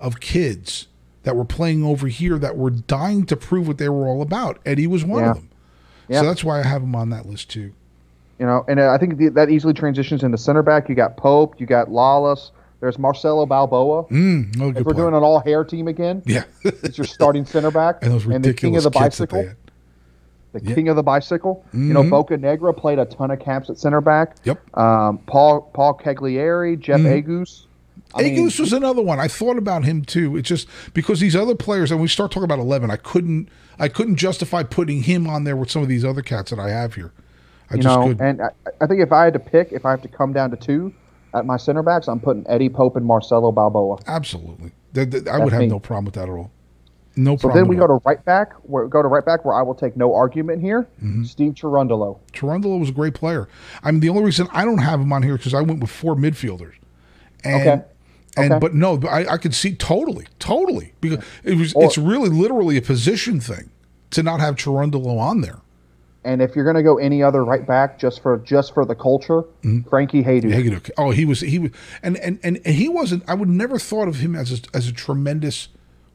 [0.00, 0.88] of kids
[1.22, 4.58] that were playing over here that were dying to prove what they were all about.
[4.66, 5.30] Eddie was one Yeah.
[5.30, 5.48] of them.
[6.08, 6.20] Yeah.
[6.20, 7.72] So that's why I have him on that list too.
[8.38, 10.88] You know, and I think the, that easily transitions into center back.
[10.88, 12.50] You got Pope, you got Lalas.
[12.80, 14.04] There's Marcelo Balboa.
[14.06, 14.94] Mm, oh, if we're player.
[14.94, 16.44] doing an all hair team again, yeah.
[16.64, 19.54] it's your starting center back and those the king of the kits that they bicycle.
[20.52, 20.74] the Yeah.
[20.74, 21.64] king of the bicycle.
[21.72, 22.10] You know, Mhm.
[22.10, 24.36] Bocanegra played a ton of caps at center back.
[24.44, 24.76] Yep.
[24.76, 27.24] Um, Paul Paul Caligiuri, Jeff Mhm.
[27.24, 27.66] Agoos.
[28.16, 29.18] I mean, Agoos was another one.
[29.18, 30.36] I thought about him too.
[30.36, 33.88] It's just because these other players, and we start talking about eleven, I couldn't, I
[33.88, 36.94] couldn't justify putting him on there with some of these other cats that I have
[36.94, 37.12] here.
[37.70, 38.20] I you just know, couldn't.
[38.26, 38.48] and I,
[38.80, 40.92] I think if I had to pick, if I have to come down to two
[41.34, 43.98] at my center backs, I'm putting Eddie Pope and Marcelo Balboa.
[44.06, 45.66] Absolutely, Th- th- I would have me.
[45.68, 46.50] no problem with that at all.
[47.16, 47.52] No So problem.
[47.52, 48.52] So then we go to right back.
[48.64, 50.82] Where go to right back where I will take no argument here.
[51.02, 51.24] Mm-hmm.
[51.24, 52.18] Steve Cherundolo.
[52.32, 53.48] Toronto was a great player.
[53.84, 55.90] I mean, the only reason I don't have him on here because I went with
[55.90, 56.74] four midfielders.
[57.44, 57.82] And, Okay.
[58.36, 58.58] And Okay.
[58.58, 61.72] but no, but I, I could see totally, totally because it was.
[61.74, 63.70] Or- it's really literally a position thing
[64.10, 65.60] to not have Cherundolo on there.
[66.24, 68.94] And if you're going to go any other right back just for just for the
[68.94, 69.88] culture, Mm-hmm.
[69.88, 70.52] Frankie Hejduk.
[70.52, 70.90] Hejduk.
[70.96, 71.70] Oh, he was he was
[72.02, 73.22] and, and and and he wasn't.
[73.28, 75.68] I would never thought of him as a, as a tremendous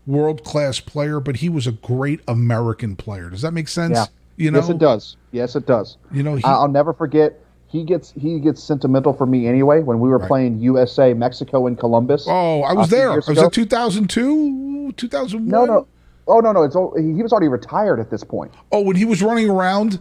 [0.08, 3.30] world class player, but he was a great American player.
[3.30, 3.96] Does that make sense?
[3.98, 4.06] Yeah.
[4.38, 4.60] You know.
[4.60, 5.18] yes, it does.
[5.32, 5.98] Yes, it does.
[6.12, 6.36] You know.
[6.38, 7.40] He, I'll never forget.
[7.68, 9.82] He gets he gets sentimental for me anyway.
[9.84, 10.28] When we were Right.
[10.28, 12.26] playing USA Mexico in Columbus.
[12.28, 13.12] oh, I was there.
[13.12, 13.46] I was ago.
[13.46, 15.48] at 2002, 2001.
[15.48, 15.88] no, no,
[16.30, 16.64] oh no, no.
[16.64, 16.76] It's
[17.16, 20.00] he was already retired at this point, Oh, when he was running around.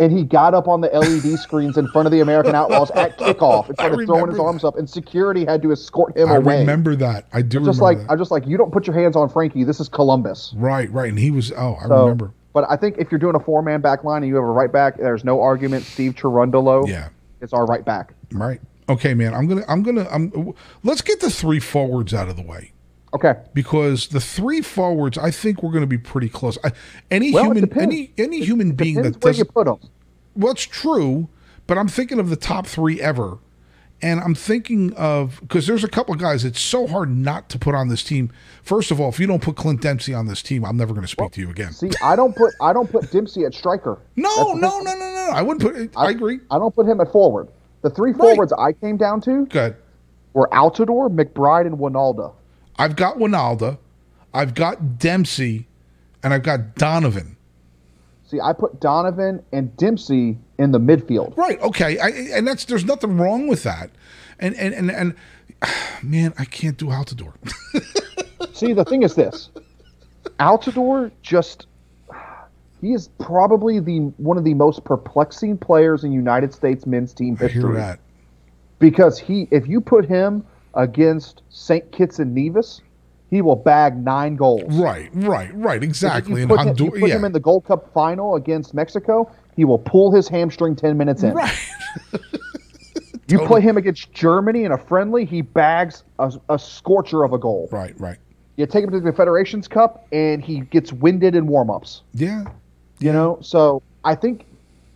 [0.00, 3.18] and he got up on the LED screens in front of the American Outlaws at
[3.18, 6.56] kickoff and started throwing his arms up, and security had to escort him I away.
[6.56, 7.26] I remember that.
[7.32, 8.12] I do just remember like that.
[8.12, 9.64] I'm just like you don't put your hands on Frankie.
[9.64, 10.52] This is Columbus.
[10.56, 11.52] right, right, and he was.
[11.56, 12.32] Oh, I So, remember.
[12.54, 14.46] But I think if you're doing a four man back line and you have a
[14.46, 15.84] right back, there's no argument.
[15.84, 17.08] Steve Cherundolo Yeah.
[17.40, 18.14] is our right back.
[18.32, 18.60] Right.
[18.88, 19.34] Okay, man.
[19.34, 19.64] I'm gonna.
[19.68, 20.08] I'm gonna.
[20.10, 20.54] I'm.
[20.82, 22.72] Let's get the three forwards out of the way.
[23.14, 23.34] Okay.
[23.54, 26.58] because the three forwards, I think we're going to be pretty close.
[26.62, 26.72] I,
[27.10, 29.78] any Well, human, any any human being that where you put them.
[30.36, 31.28] well, it's true,
[31.66, 33.38] but I'm thinking of the top three ever,
[34.02, 36.44] and I'm thinking of because there's a couple of guys.
[36.44, 38.30] It's so hard not to put on this team.
[38.62, 41.06] First of all, if you don't put Clint Dempsey on this team, I'm never going
[41.06, 41.72] to speak to you again.
[41.72, 43.98] See, I don't put I don't put Dempsey at striker.
[44.16, 45.30] No, no, no, no, no.
[45.32, 45.96] I wouldn't put.
[45.98, 46.40] I, agree.
[46.50, 47.48] I don't put him at forward.
[47.80, 49.76] The three forwards I came down to Good.
[50.34, 52.34] were Altidore, McBride, and Wynalda.
[52.78, 53.78] I've got Wynalda,
[54.32, 55.66] I've got Dempsey,
[56.22, 57.36] and I've got Donovan.
[58.26, 61.36] See, I put Donovan and Dempsey in the midfield.
[61.36, 61.60] Right.
[61.62, 61.98] Okay.
[61.98, 63.90] I, and that's there's nothing wrong with that.
[64.38, 65.14] And and and and
[66.02, 67.32] man, I can't do Altidore.
[68.54, 69.48] See, the thing is this:
[70.38, 71.66] Altidore just
[72.80, 77.36] he is probably the one of the most perplexing players in United States men's team
[77.40, 77.62] I history.
[77.62, 78.00] hear that.
[78.78, 80.44] because he if you put him
[80.74, 81.90] against St.
[81.92, 82.80] Kitts and Nevis,
[83.30, 84.74] he will bag nine goals.
[84.78, 85.10] Right.
[85.12, 85.54] Right.
[85.54, 85.82] Right.
[85.82, 86.42] Exactly.
[86.42, 87.16] And put, him, you put Yeah.
[87.16, 91.22] him in the Gold Cup final against Mexico, he will pull his hamstring ten minutes
[91.22, 91.34] in.
[91.34, 91.54] right.
[93.30, 97.38] You play him against Germany in a friendly, he bags a, a scorcher of a
[97.38, 97.68] goal.
[97.70, 97.92] Right.
[98.00, 98.16] Right.
[98.56, 102.02] You take him to the Federations Cup, and he gets winded in warm-ups.
[102.14, 102.44] Yeah.
[103.00, 104.46] You know, so I think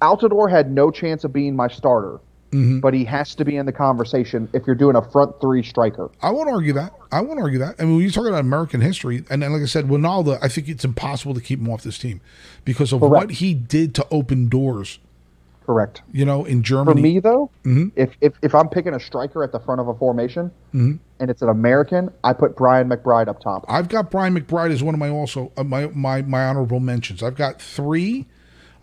[0.01, 2.20] Altidore had no chance of being my starter,
[2.53, 2.80] Mm-hmm.
[2.80, 6.11] but he has to be in the conversation if you're doing a front three striker.
[6.20, 6.92] I won't argue that.
[7.11, 7.76] I won't argue that.
[7.78, 10.48] I mean, when you talk about American history, and then, like I said, Ronaldo, I
[10.48, 12.20] think it's impossible to keep him off this team
[12.66, 13.12] because of Correct.
[13.12, 14.98] what he did to open doors.
[15.64, 16.03] Correct.
[16.12, 17.00] You know, in Germany.
[17.00, 17.88] For me, though, Mm-hmm.
[17.96, 21.40] if, if if I'm picking a striker at the front of a formation, and it's
[21.40, 23.64] an American, I put Brian McBride up top.
[23.68, 27.22] I've got Brian McBride as one of my also uh, my my my honorable mentions.
[27.22, 28.26] I've got three.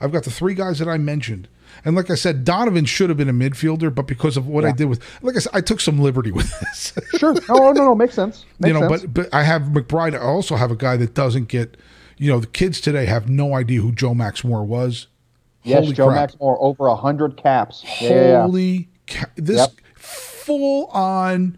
[0.01, 1.49] I've got the three guys that I mentioned.
[1.85, 4.71] And like I said, Donovan should have been a midfielder, but because of what I
[4.71, 6.93] did with, like I said, I took some liberty with this.
[7.17, 7.33] Sure.
[7.49, 7.95] No, no, no.
[7.95, 8.45] Makes sense.
[8.59, 9.01] Makes you know, sense.
[9.03, 10.13] but but I have McBride.
[10.13, 11.77] I also have a guy that doesn't get.
[12.17, 15.07] You know, the kids today have no idea who Joe Max Moore was.
[15.63, 16.15] yes, Holy Joe crap.
[16.17, 17.83] Max Moore over a hundred caps.
[18.01, 18.41] Yeah, yeah, yeah.
[18.41, 19.71] Holy, ca- this Yep.
[19.95, 21.57] full on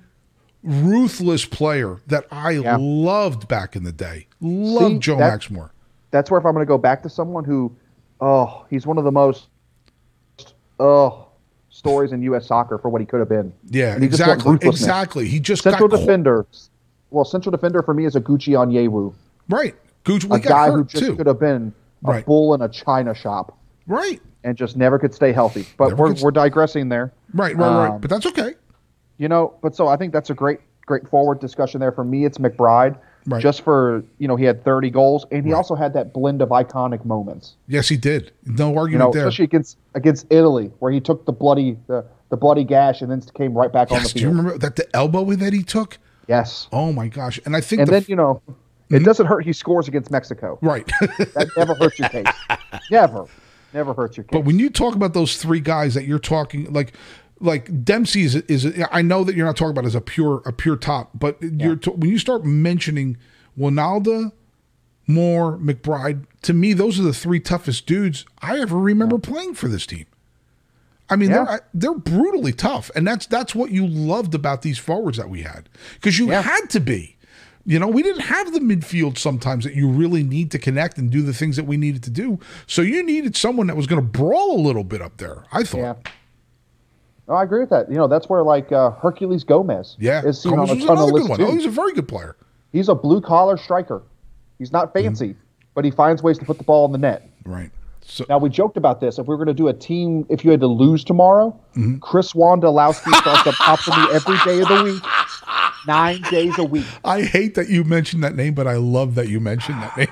[0.63, 2.77] ruthless player that I Yeah.
[2.79, 4.27] loved back in the day.
[4.39, 5.71] Loved See, Joe Max Moore.
[6.11, 7.75] that's where if I'm going to go back to someone who,
[8.19, 9.47] oh, he's one of the most,
[10.81, 11.27] oh,
[11.69, 12.47] stories in U.S.
[12.47, 13.53] soccer for what he could have been.
[13.69, 14.67] Yeah, And he just went exactly.
[14.69, 15.27] Exactly.
[15.27, 16.45] He just Central defender.
[17.11, 19.13] Well, central defender for me is a Gucci Onyewu,
[19.49, 19.75] Right.
[20.05, 20.33] Gucci.
[20.33, 21.15] a guy who just too.
[21.15, 21.73] could have been
[22.05, 22.25] a Right.
[22.25, 23.57] bull in a china shop
[23.87, 24.21] Right.
[24.43, 25.65] and just never could stay healthy.
[25.77, 27.11] But Never we're, we're digressing there.
[27.33, 27.55] Right.
[27.55, 27.75] Right.
[27.75, 27.89] right.
[27.95, 28.55] Um, But that's okay.
[29.17, 31.91] You know, but so I think that's a great, great forward discussion there.
[31.91, 32.97] For me, it's McBride.
[33.27, 33.41] Right.
[33.41, 35.57] Just for you know, he had 30 goals, and he Right.
[35.57, 37.55] also had that blend of iconic moments.
[37.67, 38.31] Yes, he did.
[38.45, 39.27] No You argument know, there.
[39.27, 43.21] especially against against Italy, where he took the bloody the, the bloody gash and then
[43.35, 44.13] came right back on the Yes.
[44.13, 45.99] Do you remember that the elbow that he took?
[46.27, 47.39] Yes, Oh my gosh!
[47.45, 48.41] And I think and the then you know,
[48.89, 49.03] it mm-hmm.
[49.05, 49.45] doesn't hurt.
[49.45, 50.57] He scores against Mexico.
[50.61, 50.87] right.
[50.99, 52.25] That never hurts your case.
[52.89, 53.25] Never,
[53.73, 54.31] never hurts your case.
[54.31, 56.93] But when you talk about those three guys that you're talking like
[57.41, 60.53] like Dempsey is is I know that you're not talking about as a pure a
[60.53, 63.17] pure top, but you're when you start mentioning
[63.59, 64.31] Wynalda,
[65.07, 69.67] Moore, McBride, to me those are the three toughest dudes I ever remember playing for
[69.67, 70.05] this team.
[71.09, 71.43] I mean, Yeah.
[71.45, 75.41] they're they're brutally tough, and that's that's what you loved about these forwards that we
[75.41, 76.41] had because you Yeah.
[76.41, 77.17] had to be.
[77.63, 81.11] You know, we didn't have the midfield sometimes that you really need to connect and
[81.11, 82.39] do the things that we needed to do.
[82.65, 85.43] So you needed someone that was going to brawl a little bit up there.
[85.51, 85.77] I thought.
[85.77, 85.93] yeah.
[87.31, 87.89] No, I agree with that.
[87.89, 90.97] You know, that's where like uh, Herculez Gomez Yeah, is seen Combs on a ton
[90.97, 91.39] of lists one.
[91.39, 91.45] too.
[91.47, 92.35] Oh, he's a very good player.
[92.73, 94.03] He's a blue collar striker.
[94.59, 95.35] He's not fancy,
[95.73, 97.29] but he finds ways to put the ball in the net.
[97.45, 97.71] Right.
[98.03, 99.17] So Now we joked about this.
[99.17, 101.99] If we were going to do a team, if you had to lose tomorrow, Mm-hmm.
[101.99, 105.03] Chris Wondolowski starts up top for me every day of the week,
[105.87, 106.85] nine days a week.
[107.05, 110.07] I hate that you mentioned that name, but I love that you mentioned that name.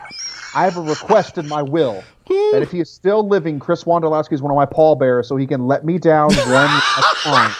[0.55, 4.33] I have a request in my will that if he is still living, Chris Wondolowski
[4.33, 7.51] is one of my pallbearers, so he can let me down one last time.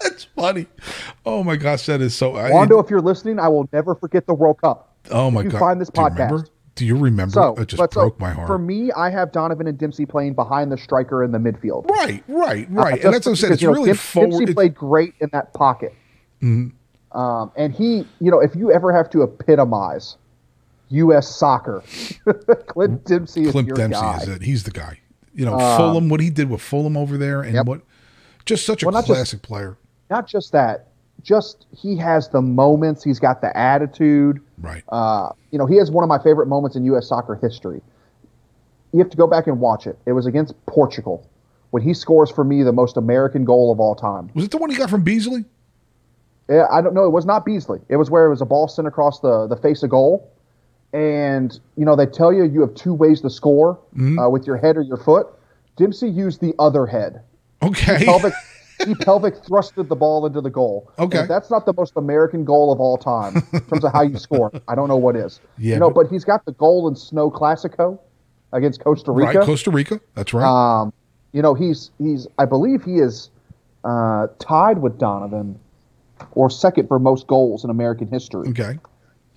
[0.00, 0.66] That's funny.
[1.26, 2.36] Oh my gosh, that is so.
[2.36, 4.94] I, Wondo, if you're listening, I will never forget the World Cup.
[5.10, 5.58] oh my you god.
[5.58, 6.38] find this Do you remember?
[6.38, 6.50] podcast.
[6.76, 7.32] Do you remember?
[7.32, 8.46] So, it just but so, broke my heart.
[8.46, 11.88] For me, I have Donovan and Dempsey playing behind the striker in the midfield.
[11.90, 12.94] right, right, Uh, right.
[12.94, 13.50] just and that's what I said.
[13.52, 14.30] It's know, really Dem- forward.
[14.38, 15.92] Dempsey played great in that pocket.
[16.40, 17.18] Mm-hmm.
[17.18, 20.16] Um, and he, you know, if you ever have to epitomize
[20.90, 21.28] U.S.
[21.34, 21.82] soccer,
[22.68, 23.52] Clint Dempsey is.
[23.52, 24.16] Clint Dempsey guy.
[24.22, 24.42] is it.
[24.42, 25.00] He's the guy.
[25.34, 27.66] You know, Fulham, what he did with Fulham over there, and Yep.
[27.66, 27.80] what
[28.44, 29.76] just such a Well, not just- classic player.
[30.10, 30.88] Not just that,
[31.22, 33.04] just he has the moments.
[33.04, 34.40] He's got the attitude.
[34.56, 34.82] Right.
[34.88, 37.06] Uh, you know, he has one of my favorite moments in U.S.
[37.08, 37.82] soccer history.
[38.92, 39.98] You have to go back and watch it.
[40.06, 41.28] It was against Portugal
[41.70, 44.30] when he scores for me the most American goal of all time.
[44.34, 45.44] was it the one he got from Beasley?
[46.48, 47.04] Yeah, I don't know.
[47.04, 47.80] It was not Beasley.
[47.90, 50.32] It was where it was a ball sent across the, the face of goal.
[50.92, 54.18] And, you know, they tell you you have two ways to score Mm-hmm.
[54.18, 55.26] uh, with your head or your foot.
[55.76, 57.20] Dempsey used the other head.
[57.62, 58.04] Okay.
[58.04, 58.32] Pelvic,
[58.86, 60.90] he pelvic thrusted the ball into the goal.
[60.98, 61.22] And Okay.
[61.22, 64.16] if that's not the most American goal of all time in terms of how you
[64.18, 64.50] score.
[64.66, 65.40] I don't know what is.
[65.58, 67.98] Yeah, you know, but- but, he's got the goal in Snow Clasico
[68.52, 69.38] against Costa Rica.
[69.40, 70.00] Right, Costa Rica.
[70.14, 70.46] That's right.
[70.80, 70.92] Um,
[71.32, 73.28] you know, he's he's I believe he is
[73.84, 75.58] uh, tied with Donovan
[76.32, 78.48] or second for most goals in American history.
[78.48, 78.78] okay.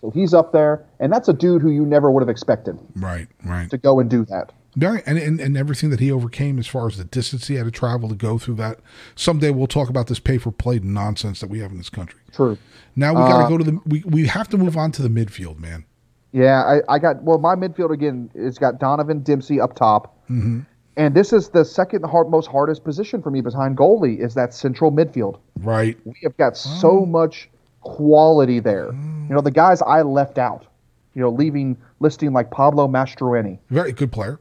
[0.01, 3.27] So he's up there, and that's a dude who you never would have expected Right,
[3.45, 3.69] right.
[3.69, 4.51] to go and do that.
[4.77, 7.65] Right, and, and and everything that he overcame as far as the distance he had
[7.65, 8.79] to travel to go through that.
[9.15, 12.21] Someday we'll talk about this pay for play nonsense that we have in this country.
[12.31, 12.57] True.
[12.95, 15.01] Now we got to Uh, go to the we, we have to move on to
[15.01, 15.83] the midfield, man.
[16.31, 17.37] Yeah, I, I got well.
[17.37, 20.61] My midfield again has got Donovan Dempsey up top, Mm-hmm.
[20.95, 24.53] and this is the second hard, most hardest position for me behind goalie is that
[24.53, 25.37] central midfield.
[25.59, 25.97] Right.
[26.05, 27.49] We have got so much
[27.81, 28.87] quality there.
[28.91, 29.29] Mm.
[29.29, 30.65] You know, the guys I left out.
[31.13, 34.39] You know, leaving listing like Pablo Mastroeni, Very good player.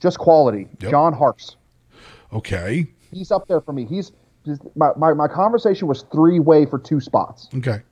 [0.00, 0.66] just quality.
[0.80, 0.90] Yep.
[0.90, 1.54] John Harkes.
[2.32, 2.88] Okay.
[3.12, 3.84] he's up there for me.
[3.84, 4.10] He's
[4.44, 7.82] just, my, my my conversation was three way for two spots: Okay.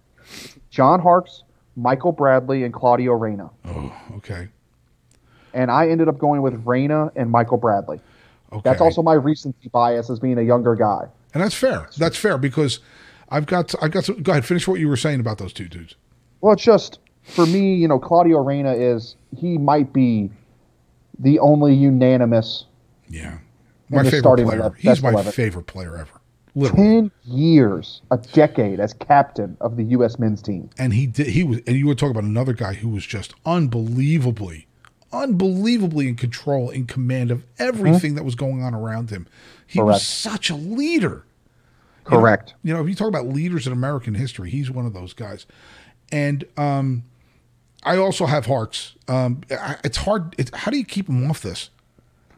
[0.71, 1.45] John Harkes,
[1.77, 3.49] Michael Bradley, and Claudio Reyna.
[3.65, 4.49] Oh, okay.
[5.55, 8.01] And I ended up going with Reyna and Michael Bradley.
[8.53, 8.61] Okay.
[8.65, 11.07] That's also my recency bias as being a younger guy.
[11.33, 11.89] and that's fair.
[11.97, 12.81] That's fair because
[13.29, 15.69] I've got I've got some, go ahead finish what you were saying about those two
[15.69, 15.95] dudes.
[16.41, 20.31] Well, it's just for me, you know, Claudio Reyna is he might be
[21.19, 22.67] the only unanimous
[23.09, 23.39] Yeah.
[23.89, 24.59] My favorite starting player.
[24.59, 25.33] 11, He's my 11.
[25.33, 26.21] favorite player ever.
[26.55, 26.85] Literally.
[26.85, 30.19] ten years, a decade as captain of the U.S.
[30.19, 30.71] men's team.
[30.79, 33.35] and he did he was and you were talking about another guy who was just
[33.45, 34.67] unbelievably
[35.13, 38.17] unbelievably in control in command of everything mm-hmm.
[38.17, 39.27] that was going on around him
[39.67, 41.26] he was such a leader
[42.07, 42.55] Correct.
[42.63, 45.47] you know if you talk about leaders in american history he's one of those guys
[46.13, 47.03] and um
[47.85, 51.43] i also have Harkes um I, it's hard it's, how do you keep him off
[51.43, 51.71] this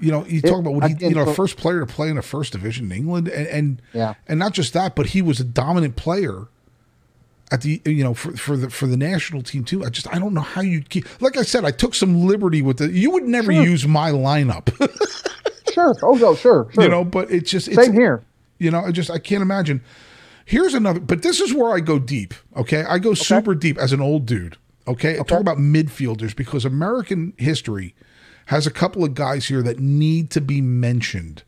[0.00, 2.16] you know you talk about what he again, you know first player to play in
[2.18, 4.14] a first division in england and and, Yeah.
[4.26, 6.46] and not just that but he was a dominant player
[7.50, 9.82] at the you know for, for the for the national team too.
[9.82, 11.06] I just I don't know how you keep.
[11.22, 12.90] Like I said, I took some liberty with it.
[12.90, 13.62] You would never Sure.
[13.64, 14.68] use my lineup,
[15.72, 15.94] Sure.
[16.02, 16.82] Oh no, sure, sure.
[16.84, 17.04] you know.
[17.04, 18.22] But it's just it's, Same here.
[18.58, 19.82] You know, I just I can't imagine.
[20.44, 22.32] Here's another, but this is where I go deep.
[22.56, 24.56] Okay, I go super deep as an old dude.
[24.86, 27.94] Okay, I talk about midfielders because American history
[28.46, 31.42] has a couple of guys here that need to be mentioned.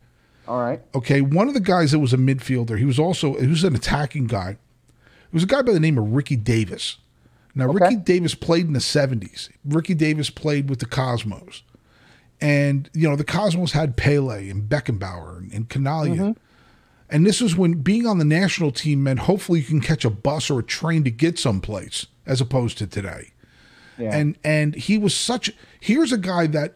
[0.47, 0.79] All right.
[0.93, 3.75] Okay, one of the guys that was a midfielder, he was also he was an
[3.75, 4.51] attacking guy.
[4.51, 6.97] It was a guy by the name of Ricky Davis.
[7.55, 7.85] Now, Okay.
[7.85, 9.49] Ricky Davis played in the '70s.
[9.65, 11.63] Ricky Davis played with the Cosmos,
[12.39, 16.15] and you know the Cosmos had Pele and Beckenbauer and, and Chinaglia.
[16.15, 16.31] Mm-hmm.
[17.11, 20.09] And this was when being on the national team meant hopefully you can catch a
[20.09, 23.31] bus or a train to get someplace, as opposed to today.
[23.97, 24.15] Yeah.
[24.15, 25.51] And and he was such.
[25.79, 26.75] Here's a guy that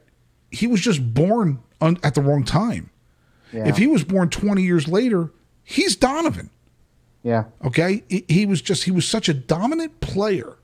[0.51, 2.89] he was just born on, at the wrong time.
[3.53, 3.67] yeah.
[3.67, 5.31] If he was born 20 years later,
[5.63, 6.49] he's Donovan.
[7.23, 7.45] yeah.
[7.63, 10.57] Okay, he, he was just he was such a dominant player,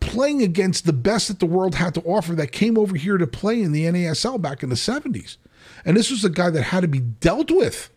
[0.00, 2.34] playing against the best that the world had to offer.
[2.34, 5.36] That came over here to play in the NASL back in the 70s,
[5.84, 7.90] and this was a guy that had to be dealt with.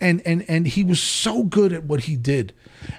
[0.00, 2.52] And and and he was so good at what he did.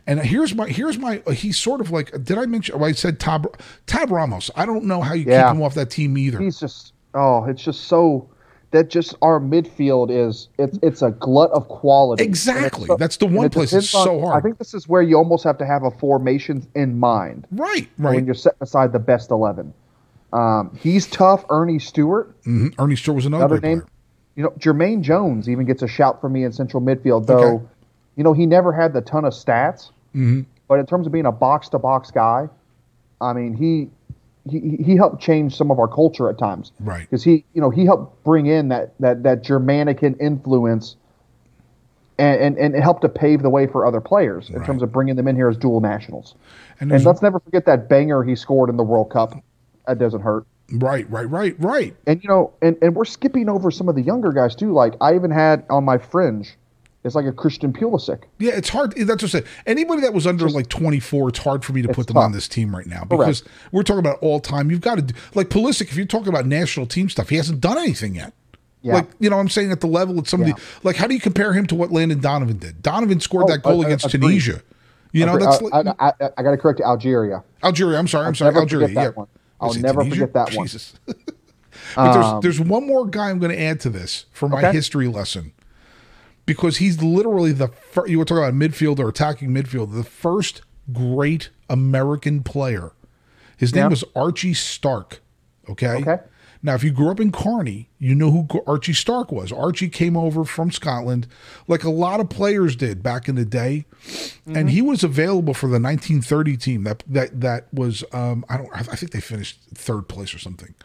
[0.06, 2.76] And here's my here's my he's sort of like did I mention?
[2.78, 4.52] Oh, I said Tab Tab Ramos.
[4.56, 5.48] I don't know how you Yeah.
[5.48, 6.40] keep him off that team either.
[6.40, 8.30] He's just oh, it's just so
[8.72, 12.24] that just our midfield is it's it's a glut of quality.
[12.24, 12.88] Exactly.
[12.88, 14.38] so- That's the one place it's depends so hard.
[14.38, 17.88] I think this is where you almost have to have a formation in mind right,
[17.96, 19.74] when you're setting aside the best eleven.
[20.34, 21.46] Um, he's tough.
[21.50, 22.76] Earnie Stewart, Mhm.
[22.78, 23.80] Earnie Stewart was another, another name.
[23.82, 23.90] player.
[24.40, 27.56] You know, Jermaine Jones even gets a shout for me in central midfield, though.
[27.56, 27.66] Okay.
[28.16, 30.44] You know, he never had the ton of stats, Mm-hmm.
[30.70, 32.48] but in terms of being a box to box guy,
[33.20, 33.90] I mean, he
[34.50, 36.72] he he helped change some of our culture at times.
[36.80, 37.02] Right.
[37.02, 40.96] Because he, you know, he helped bring in that that that Germanican influence,
[42.18, 44.66] and and, and it helped to pave the way for other players in Right.
[44.66, 46.34] terms of bringing them in here as dual nationals.
[46.80, 49.34] And, And let's never forget that banger he scored in the World Cup.
[49.86, 50.46] That doesn't hurt.
[50.74, 51.96] Right, right, right, right.
[52.08, 54.72] And you know, and, and we're skipping over some of the younger guys too.
[54.74, 56.56] Like I even had on my fringe,
[57.04, 58.24] it's like a Christian Pulisic.
[58.40, 58.92] Yeah, it's hard.
[58.96, 59.46] That's what I said.
[59.66, 62.48] Anybody that was under like 24, it's hard for me to put them on this
[62.48, 64.70] team right now because we're talking about all time.
[64.70, 65.84] You've got to do, like Pulisic.
[65.84, 68.34] If you're talking about national team stuff, he hasn't done anything yet.
[68.82, 68.96] Yeah.
[68.96, 70.64] Like you know, what I'm saying at the level that somebody Yeah.
[70.84, 72.82] like, how do you compare him to what Landon Donovan did?
[72.82, 74.10] Donovan scored Oh, that goal against.
[74.10, 74.62] Tunisia.
[75.12, 77.44] You know, that's I, like, I, I, I got to correct you, Algeria.
[77.64, 77.98] Algeria.
[77.98, 78.26] I'm sorry.
[78.26, 78.56] I'm I'll sorry.
[78.56, 78.88] Algeria.
[78.90, 79.08] yeah.
[79.10, 79.28] one.
[79.62, 80.28] I'll never Tunisia?
[80.28, 80.66] forget that one.
[80.68, 80.94] Jesus.
[81.06, 81.16] but
[82.14, 84.72] there's Um, there's one more guy I'm going to add to this for my Okay.
[84.72, 85.54] history lesson
[86.46, 90.62] because he's literally the fir- you were talking about midfield or attacking midfield, the first
[90.92, 92.92] great American player.
[93.58, 93.90] His name Yeah.
[93.90, 95.22] was Archie Stark.
[95.70, 95.98] Okay.
[96.02, 96.20] Okay.
[96.62, 99.52] Now, if you grew up in Kearny, you know who Archie Stark was.
[99.52, 101.26] Archie came over from Scotland,
[101.70, 103.86] like a lot of players did back in the day,
[104.46, 106.84] and he was available for the 1930 team.
[106.84, 110.76] That that that was um, I don't I think they finished third place or something,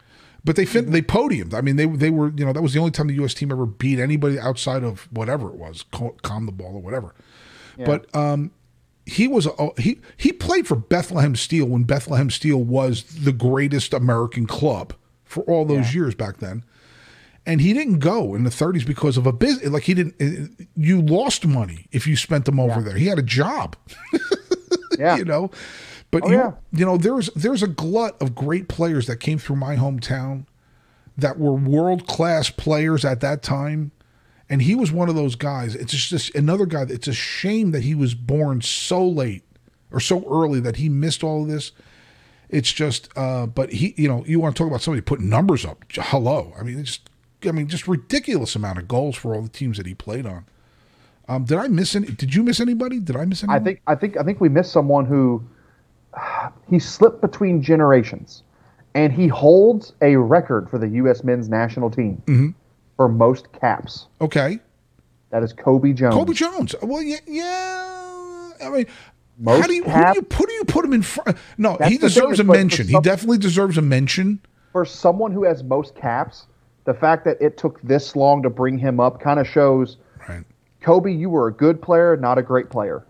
[0.44, 1.54] but they fin- they podiumed.
[1.54, 3.34] I mean they they were you know that was the only time the U.S.
[3.34, 5.84] team ever beat anybody outside of whatever it was,
[6.22, 7.14] calm the ball or whatever.
[7.84, 8.52] But um,
[9.06, 13.92] he was a, he he played for Bethlehem Steel when Bethlehem Steel was the greatest
[13.92, 14.94] American club
[15.34, 16.64] for all those years back then.
[17.46, 19.68] And he didn't go in the 30s because of a business.
[19.70, 20.66] Like he didn't.
[20.76, 22.96] You lost money if you spent them over there.
[22.96, 23.76] He had a job,
[24.98, 25.16] Yeah.
[25.16, 25.50] you know.
[26.10, 26.52] But Oh, you, yeah.
[26.72, 30.46] you know, there's there's a glut of great players that came through my hometown
[31.18, 33.90] that were world class players at that time.
[34.48, 35.74] And he was one of those guys.
[35.74, 36.82] It's just this, another guy.
[36.88, 39.42] It's a shame that he was born so late
[39.90, 41.72] or so early that he missed all of this.
[42.54, 45.64] It's just, uh, but he, you know, you want to talk about somebody putting numbers
[45.64, 45.84] up.
[45.92, 47.00] Hello, I mean, it's,
[47.44, 50.46] I mean, just ridiculous amount of goals for all the teams that he played on.
[51.28, 52.06] Um, did I miss any?
[52.08, 53.00] Did you miss anybody?
[53.00, 55.42] Did I miss I think I think I think we missed someone who
[56.70, 58.42] he slipped between generations,
[58.94, 61.24] and he holds a record for the U.S.
[61.24, 62.48] men's national team Mm-hmm.
[62.96, 64.06] for most caps.
[64.20, 64.60] Okay,
[65.30, 66.14] That is Cobi Jones.
[66.14, 66.74] Cobi Jones.
[66.82, 68.50] Well, yeah, yeah.
[68.64, 68.86] I mean,
[69.38, 71.36] Most how do you who do you put do you put him in front?
[71.58, 72.86] No, he deserves a mention.
[72.88, 74.40] He definitely deserves a mention.
[74.72, 76.46] for someone who has most caps,
[76.84, 79.96] the fact that it took this long to bring him up kind of shows
[80.28, 80.44] Right.
[80.82, 83.04] Cobi, you were a good player, not a great player.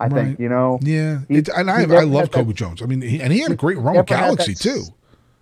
[0.00, 0.14] I Right.
[0.14, 0.78] think you know.
[0.82, 2.82] Yeah, He- it, and I I love had that- Cobi Jones.
[2.82, 4.70] I mean, he, and he had a great run with Galaxy that too.
[4.80, 4.90] s-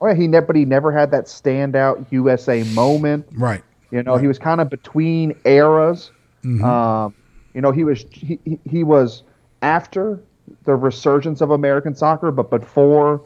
[0.00, 3.26] Oh, yeah, he never, but he never had that standout USA moment.
[3.34, 3.62] Right.
[3.90, 6.10] You know, he was kind of between eras.
[6.44, 6.62] Mm-hmm.
[6.64, 7.14] Um,
[7.54, 9.22] you know, he was he, he- he was
[9.62, 10.20] after
[10.64, 13.22] the resurgence of American soccer, but before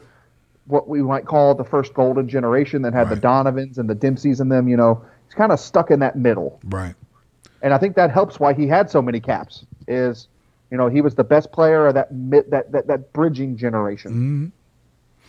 [0.65, 4.39] what we might call the first golden generation that had the Donovans and the Dempseys
[4.39, 4.67] in them.
[4.67, 6.95] You know, he's kind of stuck in that middle, Right.
[7.61, 9.65] and I think that helps why he had so many caps.
[9.87, 10.27] Is
[10.71, 14.51] You know, he was the best player of that mid, that, that that bridging generation.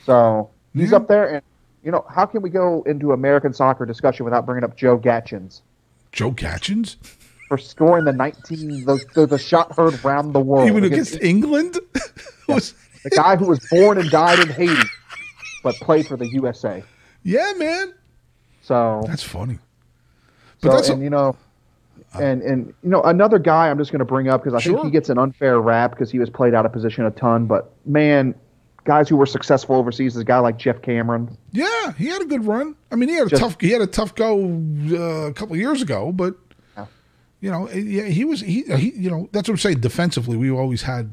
[0.07, 0.92] So he's Mm-hmm.
[0.92, 0.96] Yeah.
[0.96, 1.42] up there, and
[1.82, 5.62] you know, how can we go into American soccer discussion without bringing up Joe Gaetjens
[6.12, 6.96] Joe Catchins?
[7.53, 11.78] For scoring the 19 the, the, the shot heard round the world Even against England?
[12.48, 12.72] Was-
[13.05, 14.88] the guy who was born and died in Haiti,
[15.62, 16.82] but played for the USA.
[17.24, 17.92] yeah, man.
[18.62, 19.57] So That's funny.
[20.62, 21.36] So, But that's a- you know,
[22.14, 24.76] and and you know another guy I'm just going to bring up because I Sure.
[24.76, 27.44] think he gets an unfair rap because he was played out of position a ton.
[27.44, 28.34] But man,
[28.84, 31.36] guys who were successful overseas, is a guy like Geoff Cameron.
[31.50, 32.76] Yeah, he had a good run.
[32.90, 34.42] I mean, he had a Just- tough he had a tough go
[34.92, 36.38] uh, a couple years ago, but Yeah.
[37.43, 40.51] You know, yeah, he was he, he you know, that's what I'm saying defensively, we
[40.51, 41.12] always had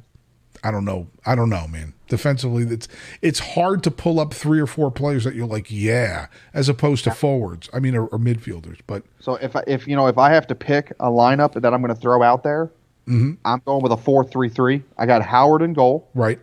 [0.63, 1.07] I don't know.
[1.25, 1.93] I don't know, man.
[2.07, 2.87] Defensively, it's
[3.21, 7.03] it's hard to pull up three or four players that you're like, yeah, as opposed
[7.05, 7.69] to forwards.
[7.73, 8.79] I mean, or, or midfielders.
[8.87, 11.73] But So if I, if you know if I have to pick a lineup that
[11.73, 12.71] I'm going to throw out there,
[13.07, 13.33] Mm-hmm.
[13.43, 14.83] I'm going with a four-three-three.
[14.99, 16.07] I got Howard in goal.
[16.13, 16.39] right,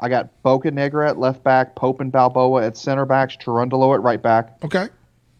[0.00, 4.20] I got Bocanegra at left back, Pope and Balboa at center backs, Cherundolo at right
[4.20, 4.56] back.
[4.64, 4.88] okay,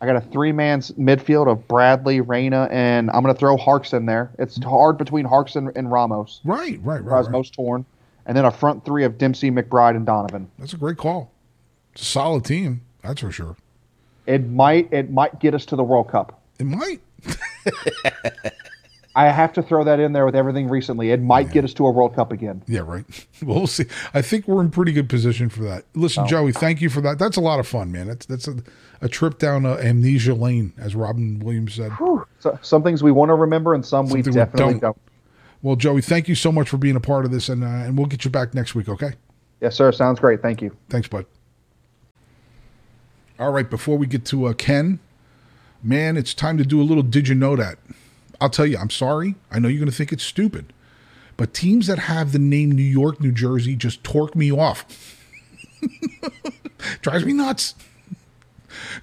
[0.01, 4.07] I got a three-man midfield of Bradley, Reyna, and I'm going to throw Harkes in
[4.07, 4.31] there.
[4.39, 4.71] It's mm-hmm.
[4.71, 6.41] hard between Harkes and, and Ramos.
[6.45, 7.05] right, right, right.
[7.05, 7.33] Raz right.
[7.33, 7.85] most torn,
[8.25, 10.51] and then a front three of Dempsey, McBride, and Donovan.
[10.59, 11.33] That's a great call.
[11.93, 13.57] It's a solid team, that's for sure.
[14.27, 16.41] It might it might get us to the World Cup.
[16.59, 17.01] It might.
[19.17, 21.11] I have to throw that in there with everything recently.
[21.11, 22.63] It might get us to a World Cup again.
[22.69, 23.05] Yeah, right.
[23.43, 23.87] Well, we'll see.
[24.15, 25.85] I think we're in pretty good position for that.
[25.97, 26.01] Oh.
[26.01, 27.19] Listen, Joey, thank you for that.
[27.19, 28.07] That's a lot of fun, man.
[28.07, 28.57] That's that's a,
[29.03, 31.93] a trip down uh, amnesia lane, as Robin Williams said.
[32.39, 34.81] So, some things we want to remember, and some we Something we definitely don't.
[34.81, 35.01] don't.
[35.63, 37.97] Well, Joey, thank you so much for being a part of this, and uh, and
[37.97, 38.89] we'll get you back next week.
[38.89, 39.13] Okay.
[39.61, 39.93] Yes, sir.
[39.93, 40.41] Sounds great.
[40.41, 40.75] Thank you.
[40.89, 41.27] Thanks, bud.
[43.39, 44.99] All right, before we get to uh, Ken,
[45.83, 47.79] man, it's time to do a little did you know that?
[48.41, 49.35] I'll tell you, I'm sorry.
[49.51, 50.73] I know you're going to think it's stupid,
[51.37, 54.87] but teams that have the name New York, New Jersey just torque me off.
[57.03, 57.75] Drives me nuts.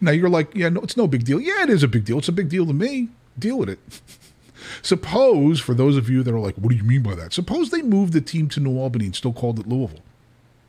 [0.01, 1.39] Now you're like, yeah, no, it's no big deal.
[1.39, 2.19] Yeah, it is a big deal.
[2.19, 3.09] It's a big deal to me.
[3.37, 3.79] Deal with it.
[4.81, 7.33] Suppose, for those of you that are like, what do you mean by that?
[7.33, 10.01] Suppose they moved the team to New Albany and still called it Louisville.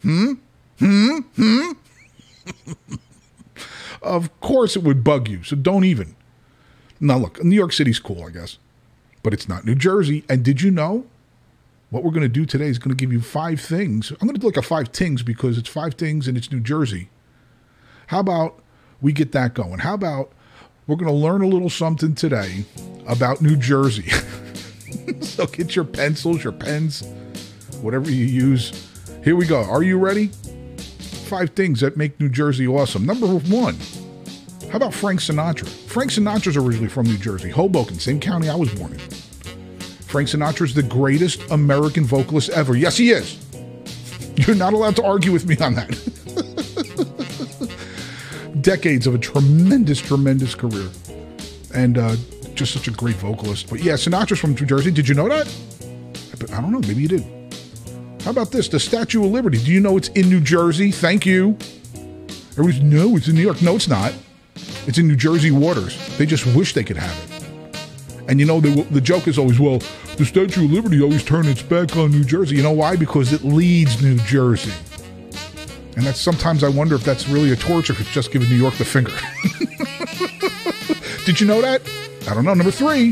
[0.03, 0.35] Hmm?
[0.79, 1.19] Hmm?
[1.37, 1.73] Hmm?
[4.03, 5.43] of course, it would bug you.
[5.43, 6.15] So don't even.
[7.01, 8.59] Now, look, New York City's cool, I guess,
[9.23, 10.25] but it's not New Jersey.
[10.29, 11.07] And did you know
[11.91, 14.11] what we're going to do today is going to give you five things?
[14.11, 16.61] I'm going to do like a five things because it's five things and it's New
[16.61, 17.09] Jersey.
[18.09, 18.59] How about
[19.01, 19.79] we get that going?
[19.81, 20.33] How about
[20.87, 22.65] we're going to learn a little something today
[23.07, 24.09] about New Jersey?
[25.21, 27.07] so get your pencils, your pens,
[27.81, 28.89] whatever you use.
[29.25, 29.63] Here we go.
[29.63, 30.31] Are you ready?
[31.29, 33.05] five things that make New Jersey awesome.
[33.05, 33.77] Number one,
[34.71, 35.69] how about Frank Sinatra?
[35.69, 38.99] Frank Sinatra's originally from New Jersey, Hoboken, same county I was born in.
[38.99, 42.75] Frank Sinatra's the greatest American vocalist ever.
[42.75, 43.39] Yes, he is.
[44.37, 45.89] You're not allowed to argue with me on that.
[48.69, 50.91] Decades of a tremendous, tremendous career.
[51.75, 52.17] And uh,
[52.55, 53.71] just such a great vocalist.
[53.71, 54.91] But yeah, Sinatra's from New Jersey.
[54.91, 55.47] Did you know that?
[56.53, 56.81] I don't know.
[56.81, 57.25] Maybe you did.
[58.25, 58.69] How about this?
[58.69, 59.57] The Statue of Liberty.
[59.57, 60.91] Do you know it's in New Jersey?
[60.91, 61.57] Thank you.
[62.59, 63.63] Everybody's, no, it's in New York.
[63.63, 64.13] No, it's not.
[64.87, 65.97] It's in New Jersey waters.
[66.19, 68.29] They just wish they could have it.
[68.29, 69.79] And you know, the, the joke is always, well,
[70.19, 72.57] the Statue of Liberty always turns its back on New Jersey.
[72.57, 72.97] You know why?
[72.97, 74.75] Because it leads New Jersey.
[75.99, 78.49] And that's sometimes I wonder if that's really a torch or if it's just giving
[78.49, 79.11] New York the finger.
[81.27, 81.83] Did you know that?
[82.31, 82.55] I don't know.
[82.55, 83.11] Number three,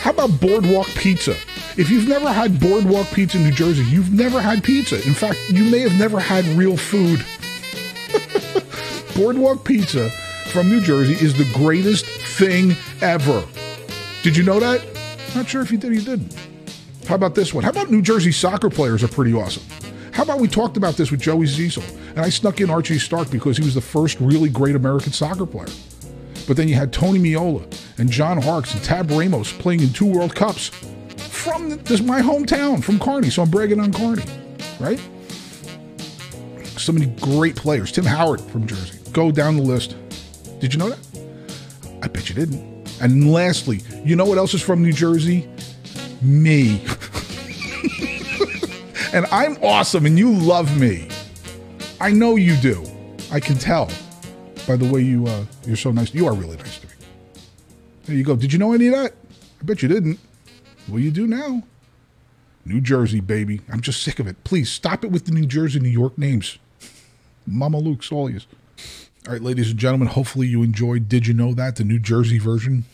[0.00, 1.36] how about Boardwalk Pizza?
[1.76, 5.06] If you've never had Boardwalk Pizza in New Jersey, you've never had pizza.
[5.06, 7.22] In fact, you may have never had real food.
[9.14, 10.08] Boardwalk Pizza
[10.50, 13.44] from New Jersey is the greatest thing ever.
[14.22, 14.82] Did you know that?
[15.34, 16.34] Not sure if you did or you didn't.
[17.06, 17.64] How about this one?
[17.64, 19.81] How about New Jersey soccer players are pretty awesome?
[20.12, 23.30] How about we talked about this with Joey Ziesel, and I snuck in Archie Stark
[23.30, 25.72] because he was the first really great American soccer player.
[26.46, 27.64] But then you had Tony Meola
[27.98, 30.68] and John Harkes and Tab Ramos playing in two World Cups
[31.18, 33.32] from this my hometown, from Kearny.
[33.32, 34.28] So I'm bragging on Kearny,
[34.78, 35.00] right?
[36.78, 37.90] So many great players.
[37.90, 38.98] Tim Howard from Jersey.
[39.12, 39.96] Go down the list.
[40.60, 40.98] Did you know that?
[42.02, 42.72] I bet you didn't.
[43.00, 45.48] And lastly, you know what else is from New Jersey?
[46.20, 46.84] Me.
[49.12, 51.08] And I'm awesome and you love me.
[52.00, 52.84] I know you do.
[53.30, 53.90] I can tell
[54.66, 56.14] by the way you uh, you're so nice.
[56.14, 56.92] You are really nice to me.
[58.04, 58.36] There you go.
[58.36, 59.12] Did you know any of that?
[59.60, 60.18] I bet you didn't.
[60.88, 61.62] Well, you do now.
[62.64, 63.60] New Jersey, baby.
[63.70, 64.42] I'm just sick of it.
[64.44, 66.58] Please stop it with the New Jersey, New York names.
[67.46, 68.46] Mama Luke's all yous.
[69.26, 72.38] All right, ladies and gentlemen, hopefully you enjoyed Did You Know That, the New Jersey
[72.38, 72.84] version.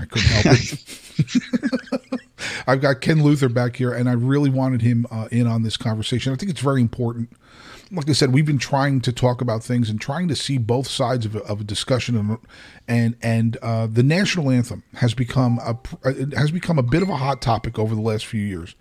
[0.00, 2.20] I couldn't help it.
[2.66, 5.76] I've got Ken Luther back here, and I really wanted him uh, in on this
[5.76, 6.32] conversation.
[6.32, 7.30] I think it's very important.
[7.90, 10.88] Like I said, we've been trying to talk about things and trying to see both
[10.88, 12.38] sides of a, of a discussion, and
[12.88, 15.76] and and uh, the national anthem has become a
[16.36, 18.74] has become a bit of a hot topic over the last few years.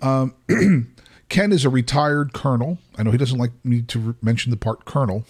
[0.00, 0.34] Um,
[1.28, 2.78] Ken is a retired colonel.
[2.98, 5.24] I know he doesn't like me to re- mention the part colonel,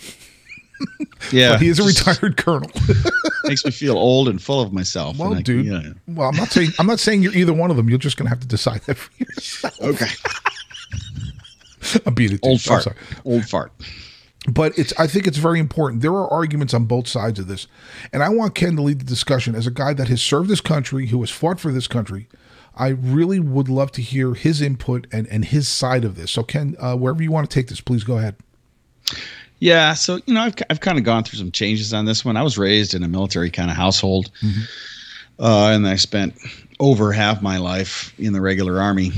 [1.33, 2.71] Yeah, but he is a retired colonel.
[3.45, 5.17] makes me feel old and full of myself.
[5.19, 5.67] well, I- dude.
[5.67, 5.93] yeah.
[6.07, 7.89] Well, I'm not saying I'm not saying you're either one of them.
[7.89, 9.81] You're just gonna have to decide that for yourself.
[9.81, 10.07] Okay.
[12.07, 12.41] I beat it.
[12.43, 12.51] dude.
[12.51, 12.87] Old fart.
[13.25, 13.73] Old fart.
[14.49, 16.03] but it's I think it's very important.
[16.03, 17.67] There are arguments on both sides of this,
[18.13, 20.61] and I want Ken to lead the discussion as a guy that has served this
[20.61, 22.29] country, who has fought for this country.
[22.77, 26.33] I really would love to hear his input and and his side of this.
[26.33, 28.37] So Ken, uh, wherever you want to take this, please go ahead.
[29.61, 32.37] Yeah, so you know, I've I've kind of gone through some changes on this one.
[32.37, 34.31] I was raised in a military kind of household,
[35.39, 36.35] uh, and I spent
[36.81, 39.13] over half my life in the regular army.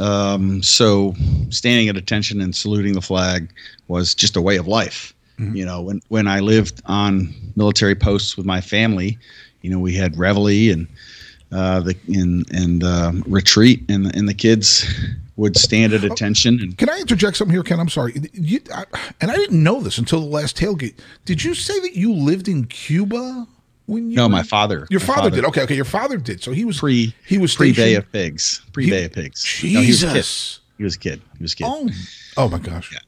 [0.00, 1.14] Um, so
[1.50, 3.48] standing at attention and saluting the flag
[3.88, 5.14] was just a way of life.
[5.54, 9.18] You know, when when I lived on military posts with my family,
[9.62, 10.88] you know, we had reveille and
[11.52, 14.84] uh, the in and um, retreat, and and the kids
[15.36, 17.78] would stand at oh, attention and Can I interject something here, Ken?
[17.78, 18.84] I'm sorry, you, I,
[19.20, 20.94] and I didn't know this until the last tailgate.
[21.24, 23.46] Did you say that you lived in Cuba
[23.86, 24.16] when you?
[24.16, 24.86] no, were- my father.
[24.90, 25.44] Your my father, did.
[25.44, 25.76] Okay, okay.
[25.76, 26.42] Your father did.
[26.42, 28.62] So he was pre He was pre Bay of Pigs.
[28.72, 29.44] Pre Bay of Pigs.
[29.62, 30.00] No, he was.
[30.00, 30.60] Jesus.
[30.78, 31.22] He was a kid.
[31.38, 31.66] He was a kid.
[31.66, 31.88] oh,
[32.36, 32.92] oh my gosh.
[32.92, 32.98] Yeah.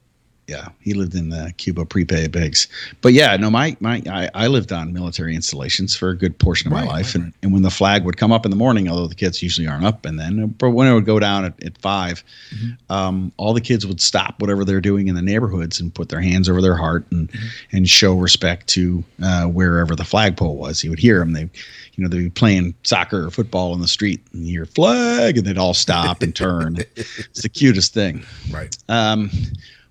[0.48, 2.68] Yeah, he lived in uh, Cuba pre Bay of Pigs.
[3.02, 6.68] But yeah, no, my my I, I lived on military installations for a good portion
[6.68, 8.56] of Right, my life, right, and and when the flag would come up in the
[8.56, 11.44] morning, although the kids usually aren't up, and then but when it would go down
[11.44, 12.24] at, at 5
[12.54, 12.92] Mm-hmm.
[12.92, 16.20] um, all the kids would stop whatever they're doing in the neighborhoods and put their
[16.22, 17.76] hands over their heart and Mm-hmm.
[17.76, 20.82] and show respect to uh, wherever the flagpole was.
[20.82, 21.34] You would hear them.
[21.34, 24.66] They, you know, they'd be playing soccer or football in the street, and you hear
[24.66, 26.76] flag, and they'd all stop and turn.
[26.96, 28.24] it's the cutest thing.
[28.50, 28.74] Right.
[28.88, 29.30] Um,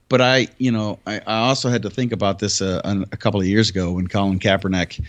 [0.09, 2.81] but I, you know, I, I also had to think about this uh,
[3.11, 5.03] a couple of years ago when Colin Kaepernick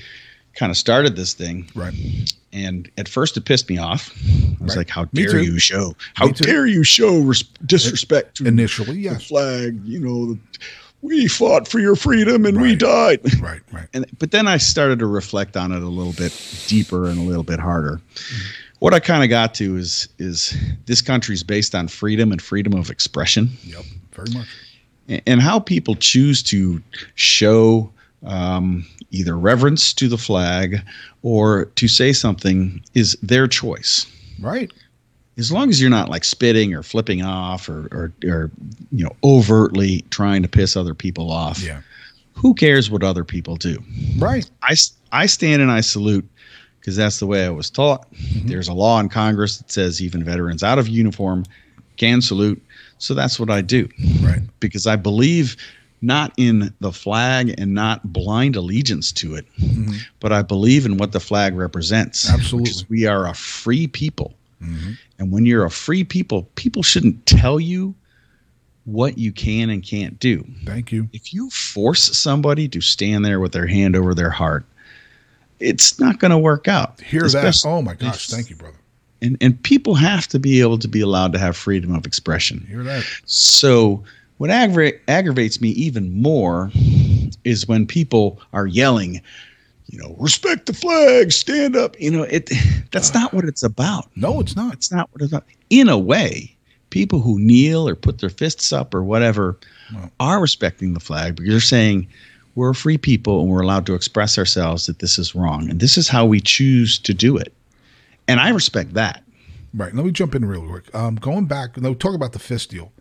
[0.55, 1.69] kind of started this thing.
[1.75, 1.95] Right.
[2.53, 4.11] And at first, it pissed me off.
[4.61, 4.77] I was Right.
[4.79, 5.95] like, "How dare you show?
[6.15, 9.79] How dare you show res- disrespect to Initially, the flag?
[9.85, 10.39] You know, the,
[11.03, 13.61] we fought for your freedom and we died." Right.
[13.71, 13.87] Right.
[13.95, 16.33] and but then I started to reflect on it a little bit
[16.67, 18.01] deeper and a little bit harder.
[18.81, 22.41] What I kind of got to is is this country is based on freedom and
[22.41, 23.85] freedom of expression Yep.
[24.13, 24.49] Very much.
[25.27, 26.83] And how people choose to
[27.15, 27.91] show
[28.27, 30.81] um, either reverence to the flag
[31.23, 34.07] or to say something is their choice.
[34.41, 34.73] Right.
[35.39, 38.51] As long as you're not like spitting or flipping off or, or, or
[38.91, 41.81] you know overtly trying to piss other people off, Yeah.
[42.35, 43.79] who cares what other people do?
[44.19, 44.51] Right.
[44.63, 44.75] I,
[45.13, 46.29] I stand and I salute
[46.81, 48.07] because that's the way I was taught.
[48.45, 51.45] There's a law in Congress that says even veterans out of uniform
[51.99, 52.61] can salute.
[52.99, 53.89] So that's what I do
[54.21, 54.41] Right.
[54.61, 55.57] because I believe
[56.01, 59.97] not in the flag and not blind allegiance to it, mm-hmm.
[60.21, 62.31] but I believe in what the flag represents.
[62.31, 62.85] Absolutely.
[62.89, 64.35] We are a free people.
[64.63, 64.93] Mm-hmm.
[65.19, 67.95] And when you're a free people, people shouldn't tell you
[68.85, 70.45] what you can and can't do.
[70.65, 71.09] Thank you.
[71.13, 74.65] If you force somebody to stand there with their hand over their heart,
[75.61, 77.01] it's not going to work out.
[77.01, 77.63] Hear that?
[77.67, 78.29] Oh my gosh.
[78.29, 78.79] Thank you, brother.
[79.21, 82.65] And, and people have to be able to be allowed to have freedom of expression.
[82.69, 83.05] Hear that?
[83.27, 84.05] So
[84.39, 86.71] what aggra- aggravates me even more
[87.45, 89.21] is when people are yelling,
[89.87, 91.99] you know, respect the flag, stand up.
[92.01, 92.51] You know, it
[92.93, 94.09] that's not what it's about.
[94.17, 94.73] No, it's not.
[94.73, 95.45] That's not what it's about.
[95.71, 96.55] In a way,
[96.91, 99.59] people who kneel or put their fists up or whatever
[99.93, 102.07] Well- are respecting the flag because they're saying
[102.55, 105.97] we're free people and we're allowed to express ourselves that this is wrong and this
[105.99, 107.53] is how we choose to do it.
[108.29, 109.25] And I respect that.
[109.75, 109.95] Right.
[109.95, 110.95] Let me jump in real quick.
[110.95, 112.93] Um, going back, no, talk about the fist deal.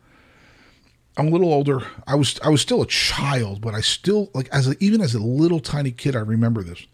[1.18, 1.82] I'm a little older.
[2.06, 5.16] I was I was still a child, but I still like as a, even as
[5.16, 6.86] a little tiny kid, I remember this.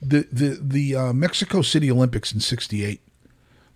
[0.00, 3.00] The the the uh, Mexico City Olympics in '68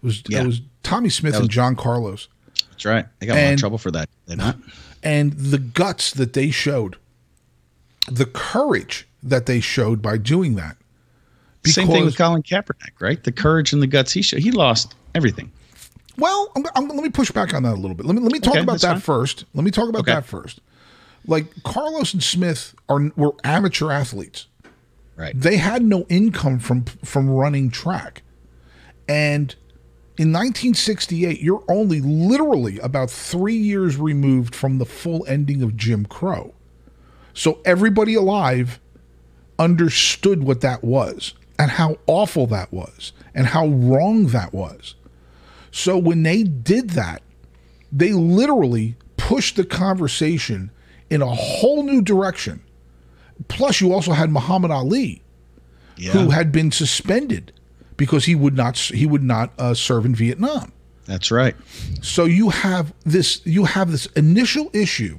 [0.03, 0.43] was Yeah.
[0.43, 2.29] it was Tommie Smith That and John Carlos,
[2.71, 3.07] That's right.
[3.21, 4.09] I got a lot of trouble for that.
[4.27, 4.57] Did not?
[5.03, 6.97] and the guts that they showed,
[8.11, 10.77] the courage that they showed by doing that.
[11.67, 13.23] Same thing with Colin Kaepernick, right?
[13.23, 14.41] The courage and the guts he showed.
[14.41, 15.51] He lost everything.
[16.19, 18.07] Well, I'm, I'm, let me push back on that a little bit.
[18.07, 19.01] Let me let me talk Okay, about that fine.
[19.01, 19.45] first.
[19.55, 20.13] Let me talk about Okay.
[20.15, 20.61] that first.
[21.27, 24.47] Like Carlos and Smith are were amateur athletes.
[25.17, 25.39] Right.
[25.39, 28.23] They had no income from from running track,
[29.09, 29.55] and
[30.19, 36.07] in 1968, you're only literally about three years removed from the full ending of Jim
[36.07, 36.55] Crow.
[37.35, 38.81] So everybody alive
[39.59, 44.95] understood what that was and how awful that was and how wrong that was.
[45.71, 47.23] So when they did that,
[47.93, 50.71] they literally pushed the conversation
[51.11, 52.63] in a whole new direction.
[53.49, 55.23] Plus, you also had Muhammad Ali,
[55.97, 57.53] Yeah, who had been suspended
[57.97, 60.73] because he would not he would not uh, serve in Vietnam.
[61.07, 61.55] that's right.
[62.03, 65.19] So you have this you have this initial issue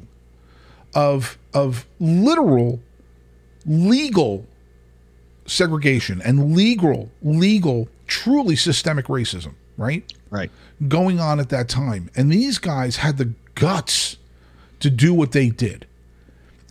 [0.93, 2.80] of of literal
[3.65, 4.45] legal
[5.48, 10.03] segregation and legal legal truly systemic racism, right?
[10.30, 10.52] Right.
[10.88, 12.10] Going on at that time.
[12.15, 14.18] And these guys had the guts
[14.80, 15.88] to do what they did.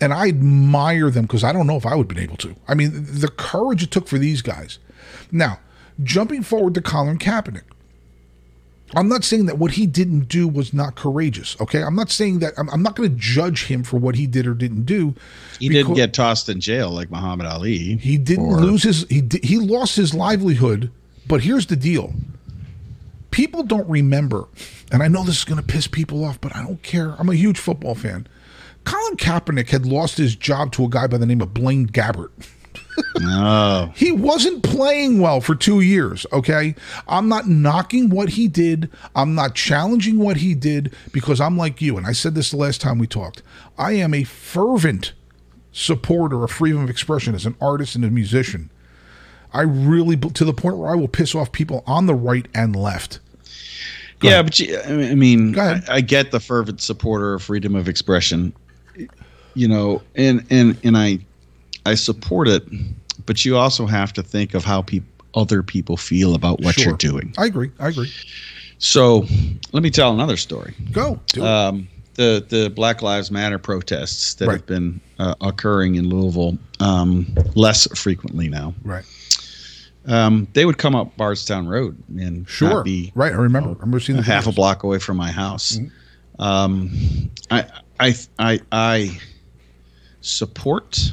[0.01, 2.55] And I admire them because I don't know if I would have been able to.
[2.69, 4.79] I mean, the courage it took for these guys.
[5.33, 5.59] Now,
[6.03, 7.63] jumping forward to Colin Kaepernick.
[8.95, 11.61] I'm not saying that what he didn't do was not courageous.
[11.61, 12.55] Okay, I'm not saying that.
[12.57, 15.15] I'm, I'm not going to judge him for what he did or didn't do.
[15.59, 17.97] He didn't get tossed in jail like Muhammad Ali.
[17.97, 19.07] He didn't or- lose his.
[19.09, 20.91] He he lost his livelihood.
[21.27, 22.15] But here's the deal:
[23.33, 24.47] people don't remember,
[24.93, 27.17] and I know this is going to piss people off, but I don't care.
[27.19, 28.29] I'm a huge football fan.
[28.85, 32.31] Colin Kaepernick had lost his job to a guy by the name of Blaine Gabbert.
[33.23, 36.75] Oh, He wasn't playing well for two years, okay?
[37.09, 38.91] I'm not knocking what he did.
[39.15, 41.97] I'm not challenging what he did because I'm like you.
[41.97, 43.43] And I said this the last time we talked.
[43.79, 45.13] I am a fervent
[45.73, 48.71] supporter of freedom of expression as an artist and a musician.
[49.53, 52.75] I really, to the point where I will piss off people on the right and
[52.77, 53.21] left.
[54.23, 58.53] yeah, but you, I mean, I, I get the fervent supporter of freedom of expression,
[59.55, 61.19] you know, and and and I
[61.87, 62.65] I support it,
[63.27, 66.85] but you also have to think of how people other people feel about what Sure.
[66.87, 67.35] you're doing.
[67.37, 67.71] I agree.
[67.79, 68.11] I agree.
[68.79, 69.27] So,
[69.73, 70.75] let me tell another story.
[70.93, 71.21] Go.
[71.43, 74.55] Um, the the Black Lives Matter protests that Right.
[74.57, 78.75] have been uh, occurring in Louisville um, less frequently now.
[78.83, 79.05] right.
[80.07, 82.83] Um, they would come up Bardstown Road and Sure.
[82.85, 83.33] be right.
[83.33, 83.71] I remember.
[83.71, 85.77] I remember seeing the half a block away from my house.
[85.77, 86.43] Mm-hmm.
[86.43, 87.65] Um, I
[88.01, 89.19] I I I
[90.21, 91.11] support.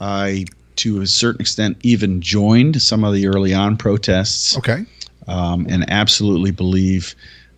[0.00, 0.44] I
[0.76, 4.84] to a certain extent even joined some of the early on protests Okay.
[5.26, 7.14] um, and absolutely believe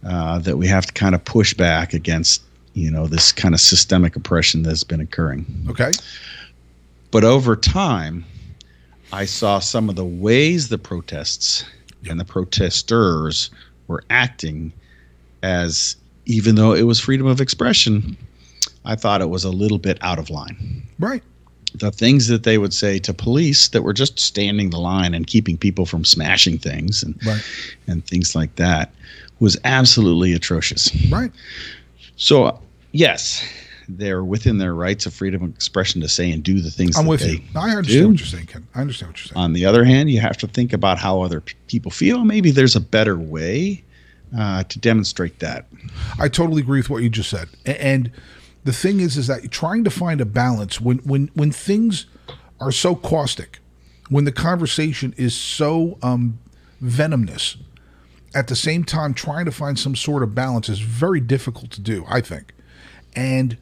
[0.06, 2.42] uh, that we have to kind of push back against
[2.72, 5.44] you know this kind of systemic oppression that's been occurring.
[5.68, 5.92] Okay.
[7.10, 8.24] But over time,
[9.12, 11.64] I saw some of the ways the protests
[12.08, 13.50] and the protesters
[13.88, 14.72] were acting
[15.42, 15.96] as
[16.26, 18.16] even though it was freedom of expression,
[18.84, 20.86] I thought it was a little bit out of line.
[21.00, 21.22] Right.
[21.74, 25.26] The things that they would say to police that were just standing the line and
[25.26, 27.42] keeping people from smashing things and Right.
[27.86, 28.92] and things like that
[29.38, 30.90] was absolutely atrocious.
[31.10, 31.30] Right.
[32.16, 32.60] So,
[32.92, 33.42] yes,
[33.88, 37.06] they're within their rights of freedom of expression to say and do the things I'm
[37.06, 37.40] with you.
[37.56, 38.08] I understand do.
[38.08, 38.66] what you're saying, Ken.
[38.74, 39.42] I understand what you're saying.
[39.44, 42.24] On the other hand, you have to think about how other p- people feel.
[42.24, 43.82] Maybe there's a better way
[44.36, 45.66] uh, to demonstrate that.
[46.18, 47.48] I totally agree with what you just said.
[47.66, 48.10] And
[48.64, 52.06] the thing is, is that trying to find a balance when when when things
[52.60, 53.58] are so caustic,
[54.08, 56.38] when the conversation is so um,
[56.80, 57.56] venomous,
[58.34, 61.80] at the same time trying to find some sort of balance is very difficult to
[61.80, 62.04] do.
[62.08, 62.52] I think,
[63.14, 63.56] and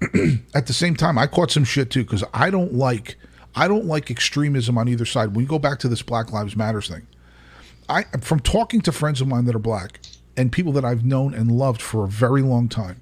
[0.54, 3.16] at the same time, I caught some shit too because I don't like
[3.54, 5.34] I don't like extremism on either side.
[5.34, 7.06] When you go back to this Black Lives Matters thing,
[7.88, 10.00] I from talking to friends of mine that are black
[10.36, 13.00] and people that I've known and loved for a very long time,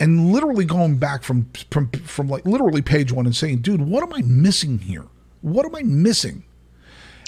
[0.00, 4.02] and literally going back from from from like literally page one and saying, "Dude, what
[4.02, 5.04] am I missing here?
[5.42, 6.44] What am I missing?"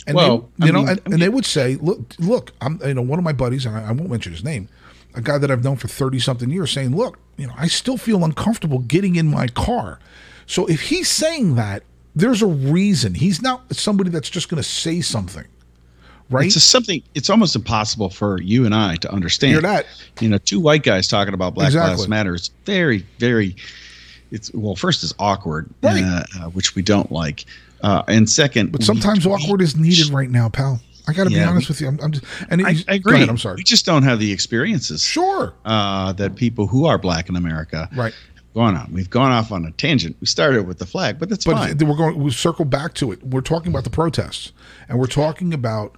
[0.06, 2.80] And Well, they, you I know, mean- and, and they would say, "Look, look, I'm
[2.84, 4.68] you know one of my buddies, and I, I won't mention his name."
[5.14, 7.96] A guy that I've known for 30 something years saying, Look, you know, I still
[7.96, 9.98] feel uncomfortable getting in my car.
[10.46, 11.82] So if he's saying that,
[12.14, 13.14] there's a reason.
[13.14, 15.46] He's not somebody that's just going to say something,
[16.30, 16.46] right?
[16.46, 17.02] It's something.
[17.14, 19.52] It's almost impossible for you and I to understand.
[19.52, 19.84] You're not.
[20.20, 21.90] You know, two white guys talking about Black Exactly.
[21.96, 22.34] Lives Matter.
[22.34, 23.56] It's very, very.
[24.30, 26.02] It's well, first is awkward, Right.
[26.04, 27.46] uh, uh, which we don't like,
[27.82, 30.80] uh, and second, But sometimes we- awkward is needed right now, pal.
[31.06, 31.88] I got to be honest we- with you.
[31.88, 33.14] I'm, I'm just, and I, I agree.
[33.14, 33.56] Ahead, I'm sorry.
[33.56, 35.54] We just don't have the experiences Sure.
[35.64, 38.12] uh, that people who are black in America Right.
[38.54, 38.90] gone on.
[38.92, 40.16] We've gone off on a tangent.
[40.20, 41.78] We started with the flag, but that's But fine.
[41.78, 42.18] we're going.
[42.22, 43.22] We'll circle back to it.
[43.26, 44.52] We're talking about the protests,
[44.90, 45.96] and we're talking about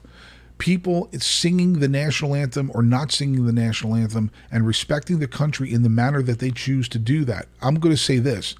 [0.61, 5.73] people singing the national anthem or not singing the national anthem, and respecting the country
[5.73, 7.49] in the manner that they choose to do that.
[7.61, 8.55] I'm going to say this.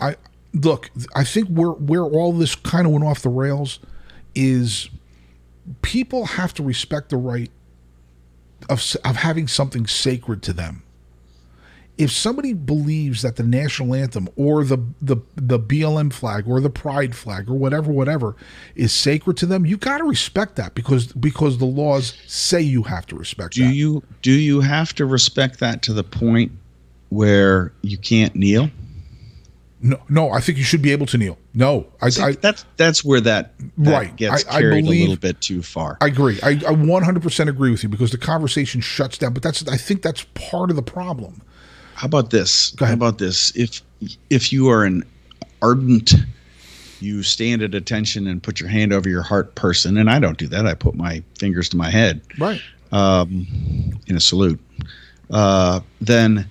[0.00, 0.16] I
[0.54, 0.90] look.
[1.14, 3.80] I think where where all this kind of went off the rails
[4.34, 4.88] is
[5.82, 7.50] people have to respect the right
[8.70, 10.83] of of having something sacred to them.
[11.96, 16.70] If somebody believes that the national anthem or the the the BLM flag or the
[16.70, 18.34] pride flag or whatever whatever
[18.74, 22.82] is sacred to them, you got to respect that because because the laws say you
[22.82, 23.74] have to respect Do that.
[23.74, 26.50] you do you have to respect that to the point
[27.10, 28.70] where you can't kneel?
[29.80, 31.36] no, no, I think you should be able to kneel.
[31.52, 34.16] No, I, See, I, that's that's where that, that Right.
[34.16, 35.98] gets I- I carried believe- a little bit too far.
[36.00, 36.38] I agree.
[36.42, 39.34] I, I 100% agree with you because the conversation shuts down.
[39.34, 41.42] But that's I think that's part of the problem.
[41.94, 42.74] How about this?
[42.78, 43.54] How about this?
[43.56, 43.82] If
[44.30, 45.04] if you are an
[45.62, 46.14] ardent,
[47.00, 50.38] you stand at attention and put your hand over your heart person, and I don't
[50.38, 50.66] do that.
[50.66, 52.60] I put my fingers to my head Right.
[52.92, 53.46] um,
[54.06, 54.60] in a salute.
[55.30, 56.48] Uh, then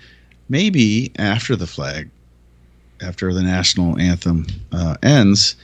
[0.49, 2.09] maybe after the flag,
[3.01, 5.55] after the national anthem uh, ends,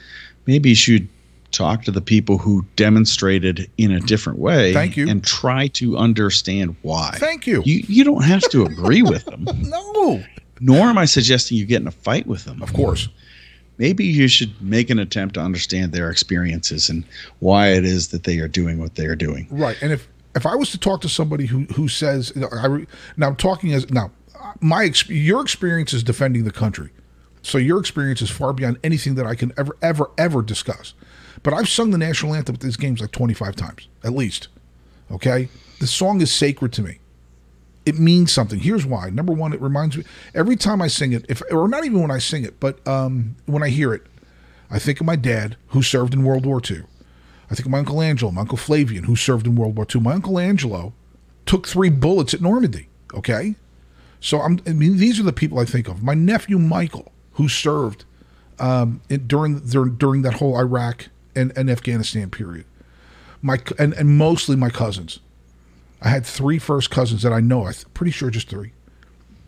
[0.45, 1.07] maybe you should
[1.51, 4.73] talk to the people who demonstrated in a different way.
[4.73, 5.09] Thank you.
[5.09, 7.11] And try to understand why.
[7.17, 7.61] Thank you.
[7.65, 10.23] You you don't have to agree with them, No.
[10.59, 12.61] nor am I suggesting you get in a fight with them.
[12.61, 13.09] Of course.
[13.77, 17.05] Maybe you should make an attempt to understand their experiences and
[17.39, 19.47] why it is that they are doing what they are doing.
[19.49, 19.77] Right.
[19.81, 22.85] And if if I was to talk to somebody who who says I
[23.17, 24.11] now I'm talking as now
[24.61, 26.89] my your experience is defending the country.
[27.41, 30.93] So your experience is far beyond anything that I can ever ever ever discuss.
[31.43, 34.47] But I've sung the national anthem at these games like 25 times at least.
[35.11, 35.49] Okay?
[35.79, 36.99] The song is sacred to me.
[37.85, 38.59] It means something.
[38.59, 39.09] Here's why.
[39.09, 40.03] Number one, it reminds me
[40.35, 43.35] every time I sing it, if or not even when I sing it, but um,
[43.45, 44.03] when I hear it,
[44.69, 46.83] I think of my dad who served in World War II.
[47.49, 50.01] I think of my Uncle Angelo, my Uncle Flavian, who served in World War II.
[50.01, 50.93] My Uncle Angelo
[51.47, 52.89] took three bullets at Normandy.
[53.13, 53.55] Okay,
[54.19, 54.59] so I'm.
[54.67, 56.03] I mean, these are the people I think of.
[56.03, 58.05] My nephew Michael, who served
[58.59, 62.65] um, in, during during during that whole Iraq and, and Afghanistan period.
[63.41, 65.19] My and and mostly my cousins.
[66.01, 67.67] I had three first cousins that I know.
[67.67, 68.71] I'm pretty sure just three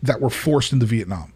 [0.02, 1.32] that were forced into Vietnam.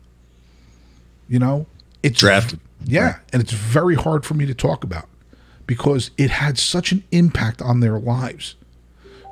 [1.29, 1.67] You know,
[2.03, 2.61] it's Drafted.
[2.85, 5.09] yeah, and it's very hard for me to talk about
[5.67, 8.55] because it had such an impact on their lives.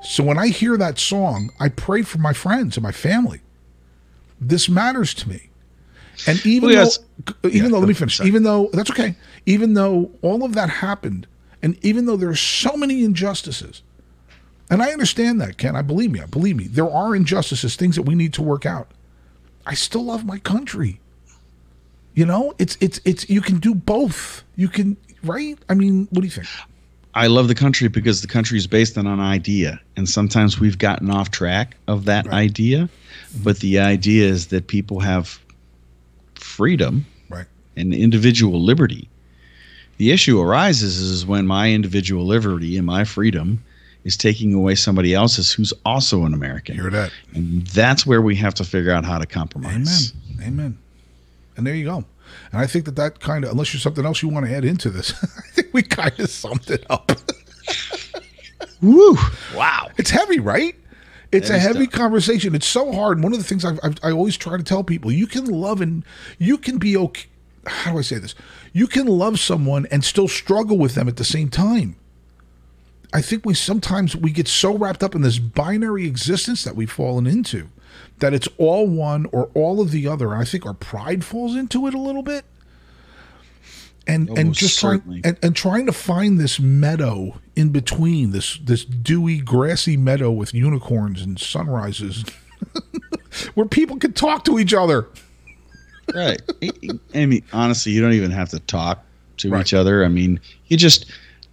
[0.03, 3.41] So when I hear that song, I pray for my friends and my family.
[4.41, 5.51] This matters to me.
[6.27, 6.99] And even Well, yes.
[7.25, 8.17] though, even Yeah, though, let me finish.
[8.17, 8.29] sorry.
[8.29, 9.17] Even though that's okay.
[9.47, 11.27] Even though all of that happened,
[11.63, 13.83] and even though there are so many injustices,
[14.71, 15.77] and I understand that, Ken.
[15.77, 16.21] I believe me.
[16.21, 16.65] I believe me.
[16.67, 18.89] There are injustices, things that we need to work out.
[19.67, 21.01] I still love my country.
[22.15, 24.45] You know, it's it's it's you can do both.
[24.57, 25.59] You can right?
[25.69, 26.47] I mean, what do you think?
[27.17, 30.79] I love the country because the country is based on an idea, and sometimes we've
[30.79, 32.89] gotten off track of that idea.
[33.43, 35.39] But the idea is that people have
[36.45, 37.47] freedom Right.
[37.77, 39.09] and individual liberty.
[39.97, 43.63] The issue arises is when my individual liberty and my freedom
[44.05, 46.75] is taking away somebody else's who's also an American.
[46.75, 47.11] Hear that?
[47.33, 50.13] And that's where we have to figure out how to compromise.
[50.37, 50.47] Amen.
[50.49, 50.79] Amen.
[51.57, 52.05] And there you go.
[52.53, 54.65] And I think that that kind of, unless there's something else you want to add
[54.65, 57.13] into this, I think we kind of summed it up.
[58.83, 59.17] Woo!
[59.55, 59.91] Wow.
[59.97, 60.75] It's heavy, right?
[61.35, 61.95] It's a heavy tough.
[61.95, 62.55] conversation.
[62.55, 63.23] It's so hard.
[63.23, 65.81] One of the things I've, I've, I always try to tell people, you can love
[65.81, 66.05] and
[66.39, 67.27] you can be okay.
[67.67, 68.35] How do I say this?
[68.73, 71.97] You can love someone and still struggle with them at the same time.
[73.13, 76.91] I think we sometimes we get so wrapped up in this binary existence that we've
[76.91, 77.69] fallen into
[78.19, 80.33] that it's all one or all of the other.
[80.33, 82.45] And I think our pride falls into it a little bit.
[84.07, 88.59] And Oh, and just trying and, and trying to find this meadow in between this
[88.63, 92.25] this dewy grassy meadow with unicorns and sunrises
[93.55, 95.07] where people can talk to each other.
[96.15, 96.41] right.
[97.15, 99.03] I mean, honestly, you don't even have to talk
[99.39, 99.63] to Right.
[99.63, 100.05] each other.
[100.05, 101.07] I mean, you just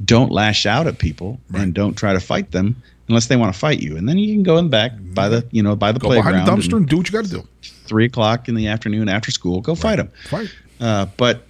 [0.03, 1.63] don't lash out at people Right.
[1.63, 2.75] and don't try to fight them
[3.07, 3.95] unless they want to fight you.
[3.97, 6.07] And then you can go in the back by the, you know, by the Go
[6.09, 6.33] playground.
[6.45, 7.47] behind the dumpster and and do what you got to do.
[7.85, 10.09] three o'clock in the afternoon after school, go fight 'em.
[10.29, 10.47] fight them.
[10.47, 10.49] Fight.
[10.79, 11.45] Uh, but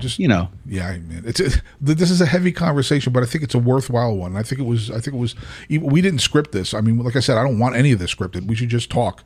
[0.00, 1.22] Just you know, Yeah, man.
[1.26, 1.50] It's a,
[1.80, 4.36] this is a heavy conversation, but I think it's a worthwhile one.
[4.36, 4.90] I think it was.
[4.90, 5.34] I think it was.
[5.68, 6.74] We didn't script this.
[6.74, 8.46] I mean, like I said, I don't want any of this scripted.
[8.46, 9.22] We should just talk.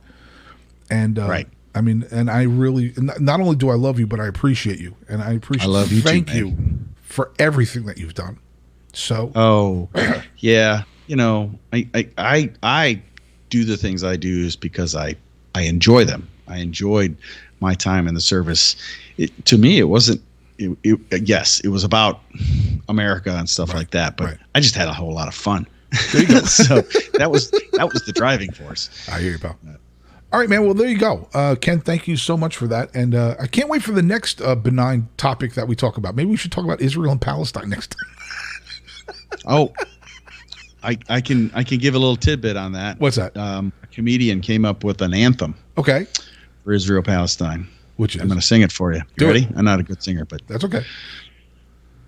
[0.89, 1.47] And uh, Right.
[1.73, 4.95] I mean, and I really not only do I love you, but I appreciate you,
[5.09, 5.67] and I appreciate.
[5.67, 6.37] I love you too, Thank man.
[6.37, 6.57] you
[7.01, 8.39] for everything that you've done.
[8.93, 9.89] So Oh,
[10.37, 10.83] yeah.
[11.07, 13.01] You know, I, I, I, I
[13.49, 15.15] do the things I do is because I,
[15.53, 16.27] I enjoy them.
[16.47, 17.15] I enjoyed
[17.59, 18.75] my time in the service.
[19.17, 20.21] It, to me, it wasn't.
[20.57, 22.21] It, it, yes, it was about
[22.87, 24.37] America and stuff like that, but right.
[24.55, 25.67] I just had a whole lot of fun.
[26.13, 26.39] There you go.
[26.45, 26.81] so
[27.17, 28.89] that was that was the driving force.
[29.11, 29.57] I hear you, pal.
[30.33, 30.63] All right, man.
[30.65, 31.79] Well, there you go, uh, Ken.
[31.79, 34.55] Thank you so much for that, and uh, I can't wait for the next uh,
[34.55, 36.15] benign topic that we talk about.
[36.15, 38.11] Maybe we should talk about Israel and Palestine next time.
[39.47, 39.73] Oh,
[40.81, 42.99] I, I can I can give a little tidbit on that.
[42.99, 43.35] What's that?
[43.37, 46.07] Um, a comedian came up with an anthem Okay.
[46.63, 47.67] for Israel Palestine.
[47.97, 48.97] Which is I'm going to sing it for you.
[48.99, 49.31] You Do it.
[49.33, 49.47] ready?
[49.55, 50.83] I'm not a good singer, but that's okay.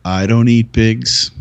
[0.04, 1.32] I don't eat pigs.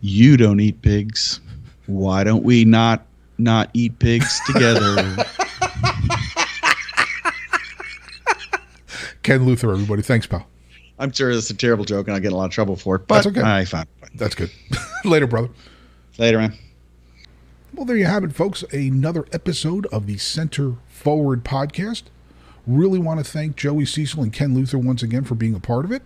[0.00, 1.40] You don't eat pigs.
[1.86, 3.06] Why don't we not
[3.38, 5.24] not eat pigs together?
[9.22, 10.02] Ken Luther, everybody.
[10.02, 10.46] Thanks, pal.
[10.98, 12.96] I'm sure that's a terrible joke, and I'll get in a lot of trouble for
[12.96, 13.06] it.
[13.06, 13.42] But That's okay.
[13.42, 14.10] I found it.
[14.14, 14.50] That's good.
[15.04, 15.50] Later, brother.
[16.18, 16.54] Later, man.
[17.74, 18.62] Well, there you have it, folks.
[18.72, 22.04] Another episode of the Center Forward podcast.
[22.66, 25.84] Really want to thank Joey Cecil and Ken Luther once again for being a part
[25.84, 26.02] of it.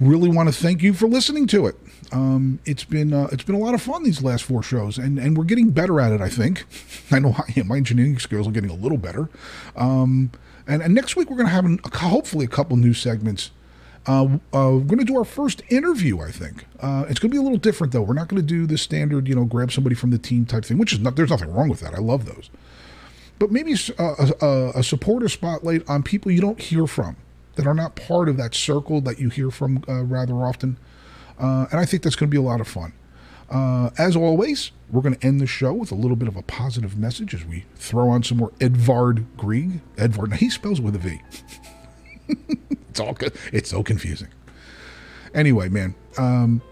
[0.00, 1.76] Really want to thank you for listening to it.
[2.12, 5.18] Um, it's been uh, it's been a lot of fun these last four shows, and
[5.18, 6.20] and we're getting better at it.
[6.20, 6.64] I think.
[7.10, 7.62] I know I.
[7.62, 9.28] My engineering skills are getting a little better.
[9.76, 10.30] Um,
[10.68, 13.50] and, and next week we're going to have hopefully a couple new segments.
[14.06, 16.20] Uh, uh, we're going to do our first interview.
[16.20, 18.02] I think uh, it's going to be a little different though.
[18.02, 20.64] We're not going to do the standard, you know, grab somebody from the team type
[20.64, 21.16] thing, which is not.
[21.16, 21.94] There's nothing wrong with that.
[21.94, 22.50] I love those.
[23.38, 27.16] But maybe a, a, a supporter spotlight on people you don't hear from
[27.54, 30.78] that are not part of that circle that you hear from uh, rather often.
[31.38, 32.92] Uh, and I think that's going to be a lot of fun.
[33.50, 36.42] Uh, as always, we're going to end the show with a little bit of a
[36.42, 39.80] positive message as we throw on some more Edvard Grieg.
[39.96, 41.20] Edvard, now he spells with a V.
[42.88, 43.32] it's all good.
[43.52, 44.28] It's so confusing.
[45.34, 46.62] Anyway, man, um,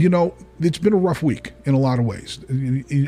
[0.00, 2.38] you know, it's been a rough week in a lot of ways.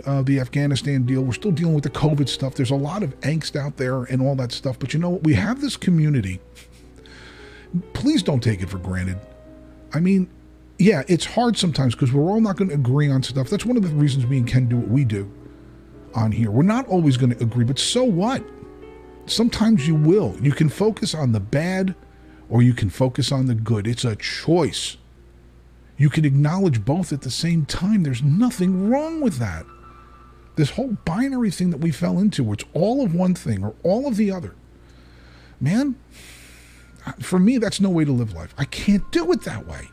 [0.07, 2.55] Uh, the Afghanistan deal, we're still dealing with the COVID stuff.
[2.55, 4.79] There's a lot of angst out there and all that stuff.
[4.79, 5.25] But you know what?
[5.25, 6.41] We have this community.
[7.93, 9.19] Please don't take it for granted.
[9.93, 10.29] I mean,
[10.79, 13.49] yeah, it's hard sometimes because we're all not going to agree on stuff.
[13.51, 15.31] That's one of the reasons me and Ken do what we do
[16.15, 16.51] on here.
[16.51, 18.43] We're not always going to agree, but so what?
[19.27, 20.37] Sometimes you will.
[20.41, 21.95] You can focus on the bad
[22.49, 23.87] or you can focus on the good.
[23.87, 24.97] It's a choice.
[26.01, 28.05] You can acknowledge both at the same time.
[28.05, 29.67] There's nothing wrong with that.
[30.57, 33.75] This whole binary thing that we fell into, where it's all of one thing or
[33.83, 34.55] all of the other,
[35.61, 35.97] man,
[37.19, 38.55] for me, that's no way to live life.
[38.57, 39.91] I can't do it that way.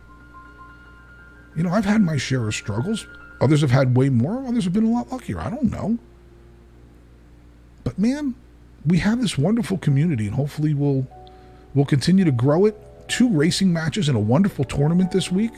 [1.57, 3.05] You know, I've had my share of struggles.
[3.41, 4.47] Others have had way more.
[4.47, 5.41] Others have been a lot luckier.
[5.41, 5.97] I don't know.
[7.83, 8.33] But man,
[8.85, 11.05] we have this wonderful community, and hopefully we'll
[11.73, 12.77] we'll continue to grow it.
[13.09, 15.51] Two racing matches and a wonderful tournament this week.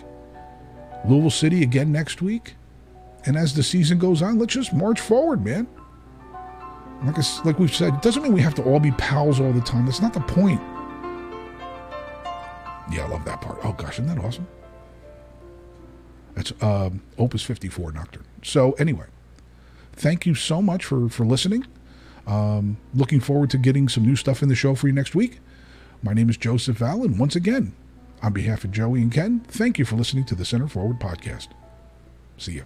[1.06, 2.56] Louisville City again next week.
[3.26, 5.68] And as the season goes on, let's just march forward, man.
[7.04, 9.54] Like I, like we've said, it doesn't mean we have to all be pals all
[9.54, 9.86] the time.
[9.86, 10.62] That's not the point.
[12.92, 13.60] Yeah, I love that part.
[13.64, 14.48] Oh gosh, isn't that awesome?
[16.36, 18.26] That's um, Opus 54 Nocturne.
[18.44, 19.06] So anyway,
[19.94, 21.66] thank you so much for for listening.
[22.28, 25.40] Um, looking forward to getting some new stuff in the show for you next week.
[26.04, 27.74] My name is Joseph and once again,
[28.22, 31.48] on behalf of Joey and Ken, thank you for listening to the Center Forward podcast.
[32.38, 32.64] See you.